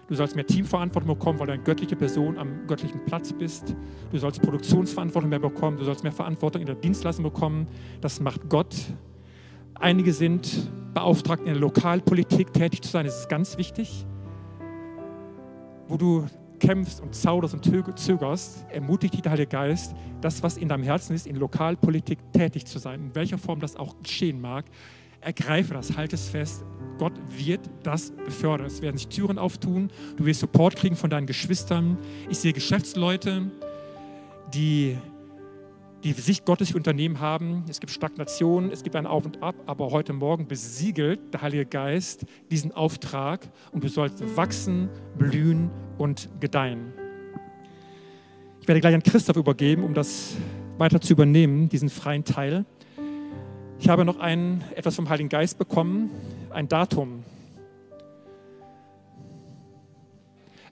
Du 0.09 0.15
sollst 0.15 0.35
mehr 0.35 0.47
Teamverantwortung 0.47 1.17
bekommen, 1.17 1.39
weil 1.39 1.47
du 1.47 1.53
eine 1.53 1.63
göttliche 1.63 1.95
Person 1.95 2.39
am 2.39 2.67
göttlichen 2.67 3.05
Platz 3.05 3.33
bist. 3.33 3.77
Du 4.11 4.19
sollst 4.19 4.43
Produktionsverantwortung 4.43 5.29
mehr 5.29 5.39
bekommen. 5.39 5.77
Du 5.77 5.85
sollst 5.85 6.03
mehr 6.03 6.13
Verantwortung 6.13 6.63
in 6.63 6.67
der 6.67 6.75
Dienstleistung 6.75 7.23
bekommen. 7.23 7.69
Das 8.01 8.19
macht 8.21 8.49
Gott. 8.49 8.75
Einige 9.75 10.13
sind 10.13 10.69
beauftragt, 10.95 11.41
in 11.41 11.47
der 11.47 11.57
Lokalpolitik 11.57 12.53
tätig 12.53 12.83
zu 12.83 12.91
sein. 12.91 13.07
Das 13.07 13.21
ist 13.21 13.29
ganz 13.29 13.57
wichtig. 13.57 14.07
Wo 15.91 15.97
du 15.97 16.25
kämpfst 16.61 17.01
und 17.01 17.17
zauderst 17.17 17.53
und 17.53 17.99
zögerst, 17.99 18.65
ermutigt 18.71 19.13
dich 19.13 19.23
der 19.23 19.33
Heilige 19.33 19.49
Geist, 19.49 19.93
das, 20.21 20.41
was 20.41 20.57
in 20.57 20.69
deinem 20.69 20.85
Herzen 20.85 21.17
ist, 21.17 21.27
in 21.27 21.35
Lokalpolitik 21.35 22.21
tätig 22.33 22.65
zu 22.67 22.79
sein, 22.79 23.07
in 23.07 23.15
welcher 23.17 23.39
Form 23.39 23.59
das 23.59 23.75
auch 23.75 23.97
geschehen 24.01 24.41
mag. 24.41 24.67
Ergreife 25.21 25.75
das, 25.75 25.97
halte 25.97 26.15
es 26.15 26.29
fest. 26.29 26.65
Gott 26.99 27.15
wird 27.37 27.69
das 27.83 28.13
befördern. 28.13 28.69
Es 28.69 28.81
werden 28.83 28.99
sich 28.99 29.09
Türen 29.09 29.37
auftun. 29.37 29.91
Du 30.17 30.27
wirst 30.27 30.39
Support 30.39 30.77
kriegen 30.77 30.95
von 30.95 31.11
deinen 31.11 31.27
Geschwistern. 31.27 31.99
Ich 32.29 32.39
sehe 32.39 32.53
Geschäftsleute, 32.53 33.51
die 34.55 34.97
die 36.03 36.13
Sicht 36.13 36.47
Gottes 36.47 36.71
für 36.71 36.77
Unternehmen 36.77 37.21
haben. 37.21 37.65
Es 37.69 37.79
gibt 37.79 37.93
Stagnation, 37.93 38.71
es 38.71 38.83
gibt 38.83 38.97
ein 38.97 39.07
Auf 39.07 39.27
und 39.27 39.43
Ab, 39.43 39.55
aber 39.67 39.91
heute 39.91 40.13
Morgen 40.13 40.47
besiegelt 40.47 41.21
der 41.33 41.43
Heilige 41.43 41.67
Geist 41.67 42.25
diesen 42.51 42.73
Auftrag 42.73 43.47
und 43.73 43.85
du 43.85 43.89
sollst 43.89 44.37
wachsen, 44.37 44.89
blühen 45.19 45.71
und 45.99 46.29
gedeihen. 46.41 46.93
Ich 48.63 48.69
werde 48.69 48.81
gleich 48.81 48.95
an 48.95 49.03
Christoph 49.03 49.37
übergeben, 49.37 49.85
um 49.85 49.93
das 49.93 50.37
weiter 50.79 51.01
zu 51.01 51.13
übernehmen, 51.13 51.69
diesen 51.69 51.91
freien 51.91 52.25
Teil. 52.25 52.65
Ich 53.79 53.89
habe 53.89 54.05
noch 54.05 54.19
ein, 54.19 54.65
etwas 54.75 54.97
vom 54.97 55.09
Heiligen 55.09 55.29
Geist 55.29 55.59
bekommen, 55.59 56.11
ein 56.51 56.69
Datum. 56.69 57.25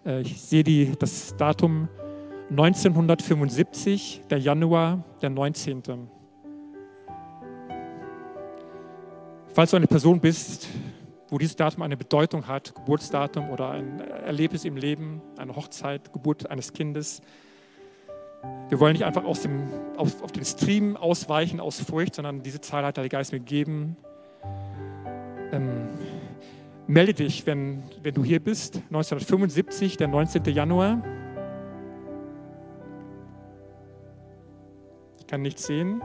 Äh, 0.06 0.22
ich 0.22 0.40
sehe 0.40 0.64
die, 0.64 0.92
das 0.98 1.36
Datum 1.36 1.88
1975, 2.50 4.22
der 4.30 4.38
Januar, 4.38 5.04
der 5.20 5.28
19. 5.28 5.82
Falls 9.52 9.70
du 9.70 9.76
eine 9.76 9.86
Person 9.86 10.18
bist, 10.18 10.66
wo 11.28 11.36
dieses 11.36 11.56
Datum 11.56 11.82
eine 11.82 11.98
Bedeutung 11.98 12.46
hat, 12.46 12.74
Geburtsdatum 12.74 13.50
oder 13.50 13.72
ein 13.72 14.00
Erlebnis 14.00 14.64
im 14.64 14.78
Leben, 14.78 15.20
eine 15.36 15.54
Hochzeit, 15.54 16.10
Geburt 16.14 16.50
eines 16.50 16.72
Kindes, 16.72 17.20
wir 18.70 18.80
wollen 18.80 18.94
nicht 18.94 19.04
einfach 19.04 19.24
aus 19.24 19.42
dem, 19.42 19.68
auf, 19.96 20.22
auf 20.22 20.32
den 20.32 20.44
Stream 20.44 20.96
ausweichen 20.96 21.60
aus 21.60 21.80
Furcht, 21.80 22.14
sondern 22.14 22.42
diese 22.42 22.62
Zahl 22.62 22.84
hat 22.84 22.96
der 22.96 23.08
Geist 23.10 23.32
mir 23.32 23.40
gegeben. 23.40 23.96
Ähm, 25.52 25.88
melde 26.86 27.12
dich, 27.12 27.46
wenn, 27.46 27.82
wenn 28.02 28.14
du 28.14 28.24
hier 28.24 28.40
bist, 28.40 28.76
1975, 28.76 29.98
der 29.98 30.08
19. 30.08 30.44
Januar. 30.46 31.02
Kann 35.28 35.42
nichts 35.42 35.66
sehen. 35.66 36.02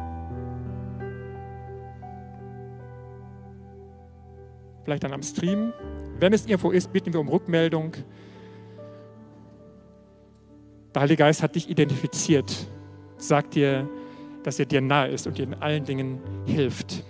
Vielleicht 4.83 5.03
dann 5.03 5.13
am 5.13 5.23
Stream. 5.23 5.73
Wenn 6.19 6.33
es 6.33 6.45
irgendwo 6.45 6.71
ist, 6.71 6.91
bitten 6.91 7.13
wir 7.13 7.19
um 7.19 7.29
Rückmeldung. 7.29 7.93
Der 10.93 11.01
Heilige 11.01 11.23
Geist 11.23 11.41
hat 11.41 11.55
dich 11.55 11.69
identifiziert, 11.69 12.67
sagt 13.17 13.55
dir, 13.55 13.89
dass 14.43 14.59
er 14.59 14.65
dir 14.65 14.81
nahe 14.81 15.07
ist 15.07 15.25
und 15.25 15.37
dir 15.37 15.43
in 15.43 15.55
allen 15.55 15.85
Dingen 15.85 16.19
hilft. 16.45 17.03